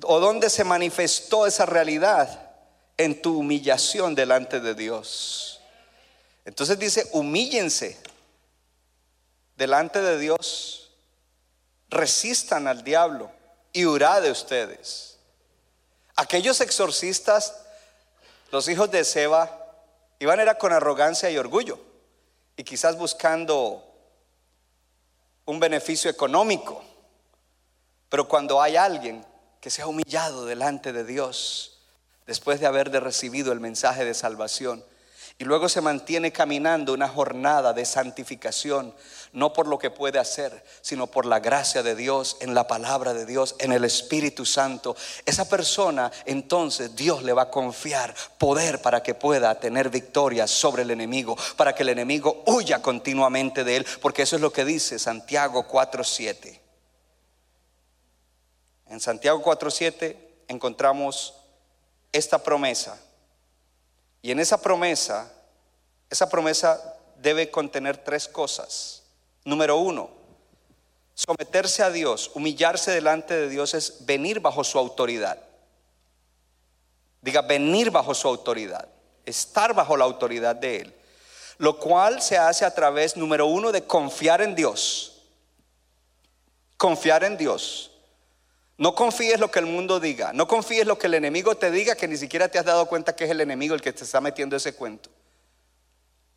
¿O 0.02 0.18
dónde 0.20 0.51
se 0.51 0.64
manifestó 0.64 1.46
esa 1.46 1.64
realidad? 1.64 2.51
En 2.96 3.20
tu 3.22 3.38
humillación 3.38 4.14
delante 4.14 4.60
de 4.60 4.74
Dios. 4.74 5.60
Entonces 6.44 6.78
dice, 6.78 7.09
humíllense 7.12 7.98
delante 9.56 10.01
de 10.01 10.18
Dios, 10.18 10.90
resistan 11.88 12.66
al 12.66 12.84
diablo 12.84 13.30
y 13.72 13.86
hurá 13.86 14.20
de 14.20 14.30
ustedes. 14.30 15.14
Aquellos 16.16 16.61
exorcistas, 16.61 17.55
los 18.53 18.69
hijos 18.69 18.91
de 18.91 19.05
Seba, 19.05 19.65
iban 20.19 20.41
era 20.41 20.59
con 20.59 20.73
arrogancia 20.73 21.31
y 21.31 21.39
orgullo 21.39 21.78
y 22.57 22.65
quizás 22.65 22.97
buscando 22.97 23.85
un 25.45 25.61
beneficio 25.61 26.11
económico. 26.11 26.82
Pero 28.09 28.28
cuando 28.28 28.62
hay 28.62 28.77
alguien 28.77 29.24
que 29.61 29.70
se 29.70 29.82
ha 29.82 29.86
humillado 29.86 30.47
delante 30.47 30.93
de 30.93 31.05
Dios 31.05 31.81
después 32.27 32.61
de 32.61 32.66
haber 32.66 32.91
recibido 32.91 33.53
el 33.53 33.61
mensaje 33.61 34.05
de 34.05 34.15
salvación, 34.15 34.85
y 35.36 35.44
luego 35.44 35.69
se 35.69 35.81
mantiene 35.81 36.31
caminando 36.31 36.93
una 36.93 37.09
jornada 37.09 37.73
de 37.73 37.85
santificación, 37.85 38.94
no 39.32 39.52
por 39.52 39.66
lo 39.66 39.78
que 39.78 39.90
puede 39.90 40.20
hacer, 40.20 40.65
sino 40.81 41.09
por 41.09 41.27
la 41.27 41.40
gracia 41.40 41.82
de 41.82 41.97
Dios, 41.97 42.36
en 42.40 42.55
la 42.55 42.69
palabra 42.69 43.12
de 43.15 43.27
Dios, 43.27 43.56
en 43.59 43.73
el 43.73 43.85
Espíritu 43.85 44.47
Santo. 44.47 44.94
Esa 45.27 45.48
persona 45.48 46.12
entonces 46.24 46.94
Dios 46.94 47.24
le 47.24 47.32
va 47.32 47.43
a 47.43 47.51
confiar 47.51 48.15
poder 48.39 48.81
para 48.81 49.02
que 49.02 49.15
pueda 49.15 49.59
tener 49.59 49.90
victoria 49.90 50.47
sobre 50.47 50.82
el 50.82 50.93
enemigo, 50.93 51.36
para 51.56 51.74
que 51.74 51.82
el 51.82 51.89
enemigo 51.89 52.44
huya 52.47 52.81
continuamente 52.81 53.65
de 53.65 53.78
él, 53.78 53.86
porque 54.01 54.23
eso 54.23 54.36
es 54.36 54.43
lo 54.43 54.52
que 54.52 54.65
dice 54.65 55.01
Santiago 55.01 55.66
4.7. 55.66 56.61
En 58.86 59.01
Santiago 59.01 59.43
4.7 59.43 60.16
encontramos 60.47 61.35
esta 62.12 62.40
promesa 62.40 63.01
y 64.24 64.30
en 64.30 64.40
esa 64.40 64.56
promesa, 64.56 65.30
esa 66.09 66.30
promesa 66.30 66.96
debe 67.18 67.51
contener 67.51 67.98
tres 67.98 68.26
cosas. 68.26 69.02
Número 69.44 69.76
uno, 69.76 70.09
someterse 71.12 71.82
a 71.82 71.90
Dios, 71.90 72.30
humillarse 72.32 72.90
delante 72.90 73.34
de 73.34 73.51
Dios 73.51 73.74
es 73.74 74.06
venir 74.06 74.40
bajo 74.40 74.64
su 74.64 74.78
autoridad. 74.78 75.38
Diga, 77.20 77.42
venir 77.42 77.90
bajo 77.90 78.14
su 78.14 78.26
autoridad, 78.26 78.88
estar 79.26 79.74
bajo 79.74 79.94
la 79.94 80.06
autoridad 80.06 80.56
de 80.56 80.76
Él. 80.80 80.94
Lo 81.59 81.78
cual 81.78 82.22
se 82.22 82.38
hace 82.38 82.64
a 82.64 82.74
través, 82.74 83.18
número 83.18 83.44
uno, 83.44 83.72
de 83.72 83.84
confiar 83.84 84.40
en 84.40 84.55
Dios. 84.55 85.20
Confiar 86.78 87.24
en 87.24 87.36
Dios. 87.36 87.90
No 88.76 88.94
confíes 88.94 89.38
lo 89.38 89.51
que 89.51 89.60
el 89.60 89.66
mundo 89.66 90.01
diga. 90.01 90.32
No 90.32 90.48
confíes 90.48 90.86
lo 90.86 90.98
que 90.98 91.06
el 91.06 91.14
enemigo 91.14 91.56
te 91.56 91.70
diga, 91.70 91.94
que 91.94 92.09
ni 92.09 92.16
siquiera 92.16 92.48
te 92.48 92.59
has 92.59 92.64
dado 92.64 92.86
cuenta 92.86 93.14
que 93.14 93.24
es 93.24 93.30
el 93.30 93.40
enemigo 93.40 93.74
el 93.74 93.80
que 93.80 93.92
te 93.92 94.05
está 94.05 94.20
metiendo 94.20 94.56
ese 94.56 94.74
cuento. 94.74 95.10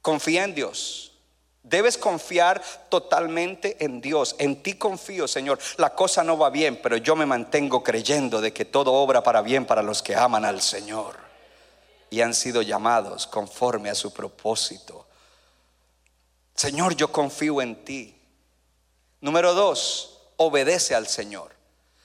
Confía 0.01 0.43
en 0.43 0.53
Dios. 0.53 1.13
Debes 1.63 1.97
confiar 1.97 2.61
totalmente 2.89 3.83
en 3.83 3.99
Dios. 3.99 4.35
En 4.39 4.63
ti 4.63 4.75
confío, 4.75 5.27
Señor. 5.27 5.59
La 5.77 5.95
cosa 5.95 6.23
no 6.23 6.37
va 6.37 6.49
bien, 6.49 6.79
pero 6.81 6.95
yo 6.95 7.15
me 7.15 7.25
mantengo 7.25 7.83
creyendo 7.83 8.39
de 8.39 8.53
que 8.53 8.65
todo 8.65 8.93
obra 8.93 9.23
para 9.23 9.41
bien 9.41 9.65
para 9.65 9.81
los 9.81 10.01
que 10.01 10.15
aman 10.15 10.45
al 10.45 10.61
Señor 10.61 11.17
y 12.09 12.21
han 12.21 12.33
sido 12.33 12.61
llamados 12.61 13.27
conforme 13.27 13.89
a 13.89 13.95
su 13.95 14.13
propósito. 14.13 15.07
Señor, 16.55 16.95
yo 16.95 17.11
confío 17.11 17.61
en 17.61 17.83
ti. 17.83 18.15
Número 19.19 19.53
dos, 19.53 20.21
obedece 20.37 20.95
al 20.95 21.07
Señor. 21.07 21.56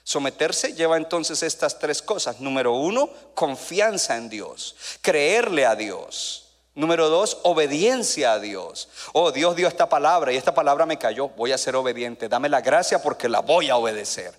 Someterse 0.03 0.73
lleva 0.73 0.97
entonces 0.97 1.43
estas 1.43 1.79
tres 1.79 2.01
cosas. 2.01 2.39
Número 2.41 2.73
uno, 2.73 3.09
confianza 3.33 4.17
en 4.17 4.29
Dios, 4.29 4.75
creerle 5.01 5.65
a 5.65 5.75
Dios. 5.75 6.39
Número 6.75 7.07
dos, 7.07 7.37
obediencia 7.43 8.33
a 8.33 8.39
Dios. 8.39 8.89
Oh, 9.13 9.31
Dios 9.31 9.55
dio 9.55 9.67
esta 9.67 9.87
palabra 9.87 10.33
y 10.33 10.37
esta 10.37 10.55
palabra 10.55 10.85
me 10.85 10.97
cayó. 10.97 11.29
Voy 11.29 11.51
a 11.51 11.57
ser 11.57 11.75
obediente. 11.75 12.27
Dame 12.27 12.49
la 12.49 12.61
gracia 12.61 13.01
porque 13.01 13.29
la 13.29 13.41
voy 13.41 13.69
a 13.69 13.77
obedecer. 13.77 14.33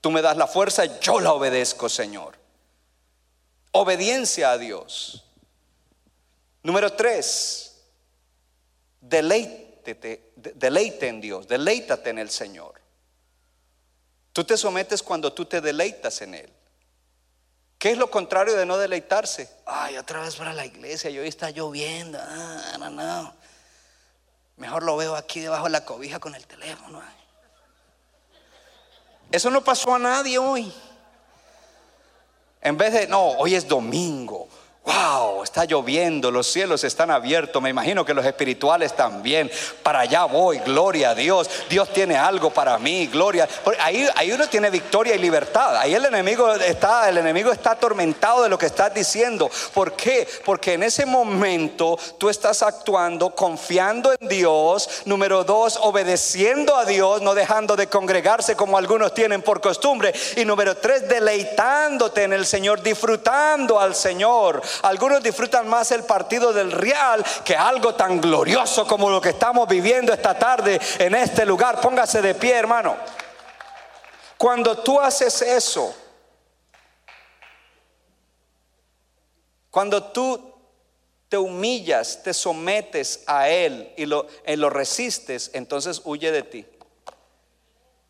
Tú 0.00 0.10
me 0.10 0.20
das 0.20 0.36
la 0.36 0.46
fuerza, 0.46 0.84
yo 1.00 1.18
la 1.20 1.32
obedezco, 1.32 1.88
Señor. 1.88 2.36
Obediencia 3.70 4.50
a 4.50 4.58
Dios. 4.58 5.24
Número 6.62 6.92
tres, 6.92 7.82
deleite, 9.00 10.32
deleite 10.36 11.08
en 11.08 11.20
Dios, 11.20 11.48
deleítate 11.48 12.10
en 12.10 12.18
el 12.18 12.30
Señor. 12.30 12.81
Tú 14.32 14.44
te 14.44 14.56
sometes 14.56 15.02
cuando 15.02 15.32
tú 15.32 15.44
te 15.44 15.60
deleitas 15.60 16.22
en 16.22 16.34
Él. 16.34 16.52
¿Qué 17.78 17.90
es 17.90 17.98
lo 17.98 18.10
contrario 18.10 18.54
de 18.56 18.64
no 18.64 18.78
deleitarse? 18.78 19.50
Ay, 19.66 19.98
otra 19.98 20.20
vez 20.20 20.36
para 20.36 20.52
la 20.52 20.64
iglesia 20.64 21.10
y 21.10 21.18
hoy 21.18 21.28
está 21.28 21.50
lloviendo. 21.50 22.18
Ah, 22.20 22.76
no, 22.78 22.90
no. 22.90 23.34
Mejor 24.56 24.84
lo 24.84 24.96
veo 24.96 25.16
aquí 25.16 25.40
debajo 25.40 25.64
de 25.64 25.70
la 25.70 25.84
cobija 25.84 26.20
con 26.20 26.34
el 26.34 26.46
teléfono. 26.46 27.02
Eso 29.32 29.50
no 29.50 29.64
pasó 29.64 29.94
a 29.94 29.98
nadie 29.98 30.38
hoy. 30.38 30.72
En 32.60 32.76
vez 32.76 32.92
de, 32.92 33.08
no, 33.08 33.30
hoy 33.30 33.54
es 33.56 33.66
domingo. 33.66 34.48
Wow, 34.84 35.44
está 35.44 35.64
lloviendo, 35.64 36.32
los 36.32 36.48
cielos 36.48 36.82
están 36.82 37.12
abiertos, 37.12 37.62
me 37.62 37.70
imagino 37.70 38.04
que 38.04 38.14
los 38.14 38.26
espirituales 38.26 38.96
también. 38.96 39.48
Para 39.80 40.00
allá 40.00 40.24
voy, 40.24 40.58
gloria 40.58 41.10
a 41.10 41.14
Dios. 41.14 41.48
Dios 41.70 41.88
tiene 41.92 42.16
algo 42.16 42.50
para 42.50 42.76
mí, 42.78 43.06
gloria. 43.06 43.48
Ahí, 43.78 44.08
ahí 44.16 44.32
uno 44.32 44.48
tiene 44.48 44.70
victoria 44.70 45.14
y 45.14 45.20
libertad. 45.20 45.76
Ahí 45.76 45.94
el 45.94 46.04
enemigo 46.04 46.52
está, 46.54 47.08
el 47.08 47.18
enemigo 47.18 47.52
está 47.52 47.72
atormentado 47.72 48.42
de 48.42 48.48
lo 48.48 48.58
que 48.58 48.66
estás 48.66 48.92
diciendo. 48.92 49.48
¿Por 49.72 49.92
qué? 49.92 50.26
Porque 50.44 50.72
en 50.72 50.82
ese 50.82 51.06
momento 51.06 51.96
tú 52.18 52.28
estás 52.28 52.60
actuando 52.64 53.36
confiando 53.36 54.12
en 54.18 54.28
Dios. 54.28 55.02
Número 55.04 55.44
dos, 55.44 55.78
obedeciendo 55.80 56.74
a 56.74 56.84
Dios, 56.84 57.22
no 57.22 57.36
dejando 57.36 57.76
de 57.76 57.86
congregarse 57.86 58.56
como 58.56 58.76
algunos 58.76 59.14
tienen 59.14 59.42
por 59.42 59.60
costumbre. 59.60 60.12
Y 60.34 60.44
número 60.44 60.76
tres, 60.76 61.08
deleitándote 61.08 62.24
en 62.24 62.32
el 62.32 62.46
Señor, 62.46 62.82
disfrutando 62.82 63.78
al 63.78 63.94
Señor. 63.94 64.60
Algunos 64.82 65.22
disfrutan 65.22 65.68
más 65.68 65.90
el 65.92 66.04
partido 66.04 66.52
del 66.52 66.72
Real 66.72 67.24
que 67.44 67.56
algo 67.56 67.94
tan 67.94 68.20
glorioso 68.20 68.86
como 68.86 69.10
lo 69.10 69.20
que 69.20 69.30
estamos 69.30 69.68
viviendo 69.68 70.12
esta 70.12 70.38
tarde 70.38 70.80
en 70.98 71.14
este 71.14 71.44
lugar. 71.44 71.80
Póngase 71.80 72.22
de 72.22 72.34
pie, 72.34 72.54
hermano. 72.54 72.96
Cuando 74.38 74.78
tú 74.78 75.00
haces 75.00 75.42
eso, 75.42 75.94
cuando 79.70 80.02
tú 80.04 80.52
te 81.28 81.38
humillas, 81.38 82.22
te 82.22 82.34
sometes 82.34 83.22
a 83.26 83.48
Él 83.48 83.92
y 83.96 84.04
lo, 84.04 84.26
lo 84.44 84.68
resistes, 84.68 85.50
entonces 85.54 86.02
huye 86.04 86.32
de 86.32 86.42
ti. 86.42 86.66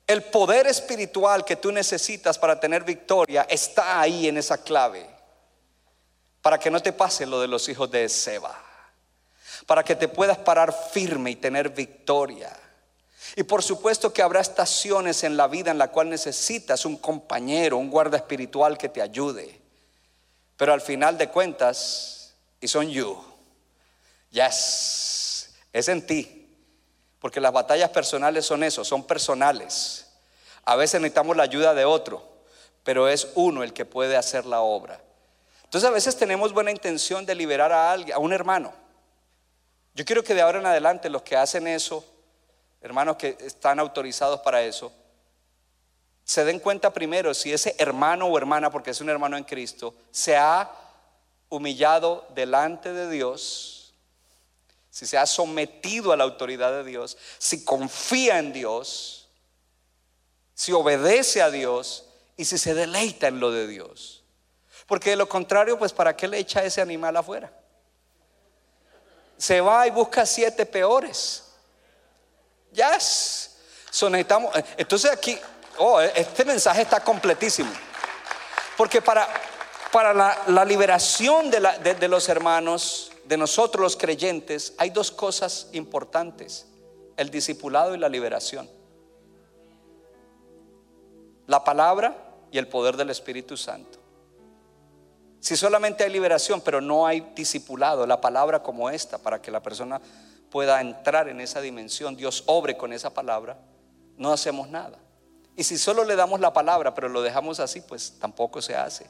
El 0.07 0.25
poder 0.25 0.67
espiritual 0.67 1.45
que 1.45 1.57
tú 1.57 1.71
necesitas 1.71 2.39
para 2.39 2.59
tener 2.59 2.83
victoria 2.83 3.47
está 3.49 4.01
ahí 4.01 4.27
en 4.27 4.39
esa 4.39 4.63
clave 4.63 5.12
para 6.43 6.59
que 6.59 6.70
no 6.70 6.81
te 6.81 6.93
pase 6.93 7.24
lo 7.24 7.40
de 7.40 7.48
los 7.48 7.69
hijos 7.69 7.90
de 7.90 8.09
Seba, 8.09 8.60
para 9.66 9.85
que 9.85 9.94
te 9.94 10.09
puedas 10.09 10.39
parar 10.39 10.77
firme 10.93 11.31
y 11.31 11.36
tener 11.36 11.70
victoria. 11.70 12.55
Y 13.36 13.44
por 13.44 13.62
supuesto 13.62 14.12
que 14.12 14.20
habrá 14.20 14.40
estaciones 14.40 15.24
en 15.24 15.36
la 15.36 15.47
vida 15.47 15.70
en 15.70 15.78
la 15.78 15.89
cual 15.89 16.10
necesitas 16.10 16.85
un 16.85 16.97
compañero, 16.97 17.78
un 17.78 17.90
guarda 17.90 18.16
espiritual 18.19 18.77
que 18.77 18.89
te 18.89 19.01
ayude. 19.01 19.60
Pero 20.56 20.73
al 20.73 20.81
final 20.81 21.16
de 21.16 21.28
cuentas, 21.28 22.35
y 22.60 22.69
son 22.69 22.89
you. 22.90 23.23
Yes, 24.31 25.51
es 25.73 25.89
en 25.89 26.06
ti. 26.06 26.48
Porque 27.20 27.40
las 27.40 27.52
batallas 27.52 27.90
personales 27.90 28.44
son 28.44 28.64
eso, 28.64 28.85
son 28.85 29.06
personales. 29.06 30.06
A 30.64 30.77
veces 30.77 31.01
necesitamos 31.01 31.36
la 31.36 31.44
ayuda 31.44 31.73
de 31.73 31.85
otro, 31.85 32.23
pero 32.82 33.09
es 33.09 33.28
uno 33.35 33.62
el 33.62 33.73
que 33.73 33.85
puede 33.85 34.16
hacer 34.16 34.44
la 34.44 34.60
obra. 34.60 35.01
Entonces 35.73 35.89
a 35.89 35.94
veces 35.94 36.19
tenemos 36.19 36.53
buena 36.53 36.70
intención 36.70 37.24
de 37.24 37.35
liberar 37.35 37.73
a 37.73 37.90
alguien, 37.90 38.15
a 38.15 38.19
un 38.19 38.35
hermano. 38.35 38.74
Yo 39.94 40.05
quiero 40.05 40.23
que 40.23 40.35
de 40.35 40.43
ahora 40.43 40.59
en 40.59 40.66
adelante 40.66 41.09
los 41.09 41.23
que 41.23 41.35
hacen 41.35 41.66
eso, 41.66 42.05
hermanos 42.82 43.16
que 43.16 43.39
están 43.40 43.81
autorizados 43.81 44.40
para 44.40 44.62
eso, 44.62 44.93
se 46.24 46.44
den 46.44 46.61
cuenta 46.61 46.93
primero 46.93 47.32
si 47.32 47.55
ese 47.55 47.74
hermano 47.78 48.27
o 48.27 48.36
hermana, 48.36 48.70
porque 48.70 48.90
es 48.90 49.01
un 49.01 49.09
hermano 49.09 49.39
en 49.39 49.44
Cristo, 49.44 49.94
se 50.11 50.36
ha 50.36 50.70
humillado 51.49 52.28
delante 52.35 52.93
de 52.93 53.09
Dios, 53.09 53.94
si 54.90 55.07
se 55.07 55.16
ha 55.16 55.24
sometido 55.24 56.12
a 56.12 56.19
la 56.19 56.24
autoridad 56.24 56.70
de 56.70 56.85
Dios, 56.85 57.16
si 57.39 57.65
confía 57.65 58.39
en 58.39 58.53
Dios, 58.53 59.31
si 60.53 60.73
obedece 60.73 61.40
a 61.40 61.51
Dios 61.51 62.05
y 62.36 62.44
si 62.44 62.59
se 62.59 62.74
deleita 62.74 63.28
en 63.28 63.40
lo 63.40 63.51
de 63.51 63.66
Dios. 63.66 64.22
Porque 64.93 65.09
de 65.09 65.16
lo 65.16 65.27
contrario, 65.27 65.78
pues 65.78 65.90
¿para 65.90 66.14
qué 66.14 66.28
le 66.28 66.36
echa 66.36 66.62
ese 66.62 66.82
animal 66.82 67.16
afuera? 67.16 67.51
Se 69.39 69.59
va 69.59 69.86
y 69.86 69.90
busca 69.90 70.27
siete 70.27 70.66
peores. 70.66 71.44
Ya 72.73 72.93
yes. 72.93 73.56
necesitamos, 74.02 74.52
entonces 74.77 75.10
aquí, 75.10 75.39
oh, 75.78 75.98
este 75.98 76.44
mensaje 76.44 76.82
está 76.82 77.01
completísimo. 77.01 77.73
Porque 78.77 79.01
para, 79.01 79.27
para 79.90 80.12
la, 80.12 80.64
liberación 80.66 81.51
de 81.51 82.09
los 82.09 82.28
hermanos, 82.28 83.12
de 83.24 83.39
nosotros 83.39 83.81
los 83.81 83.97
creyentes, 83.97 84.74
hay 84.77 84.90
dos 84.90 85.10
cosas 85.10 85.69
importantes. 85.73 86.66
El 87.16 87.31
discipulado 87.31 87.94
y 87.94 87.98
la 87.98 88.10
liberación. 88.10 88.69
La 91.47 91.64
palabra 91.64 92.14
y 92.51 92.59
el 92.59 92.69
poder 92.69 92.98
del 92.98 93.09
Espíritu 93.09 93.56
Santo. 93.56 94.02
Si 95.43 95.56
solamente 95.56 96.05
hay 96.05 96.10
liberación, 96.12 96.60
pero 96.60 96.81
no 96.81 97.05
hay 97.05 97.32
discipulado, 97.35 98.06
la 98.06 98.20
palabra 98.20 98.62
como 98.62 98.90
esta, 98.90 99.19
para 99.19 99.43
que 99.43 99.51
la 99.51 99.60
persona 99.60 100.01
pueda 100.51 100.81
entrar 100.81 101.28
en 101.28 101.40
esa 101.40 101.60
dimensión, 101.60 102.14
Dios 102.14 102.44
obre 102.47 102.77
con 102.77 102.93
esa 102.93 103.12
palabra, 103.12 103.59
no 104.16 104.32
hacemos 104.32 104.69
nada. 104.69 105.01
Y 105.56 105.64
si 105.64 105.78
solo 105.78 106.05
le 106.05 106.14
damos 106.14 106.39
la 106.39 106.52
palabra, 106.52 106.94
pero 106.94 107.09
lo 107.09 107.23
dejamos 107.23 107.59
así, 107.59 107.81
pues 107.81 108.20
tampoco 108.20 108.62
se 108.62 108.77
hace. 108.77 109.09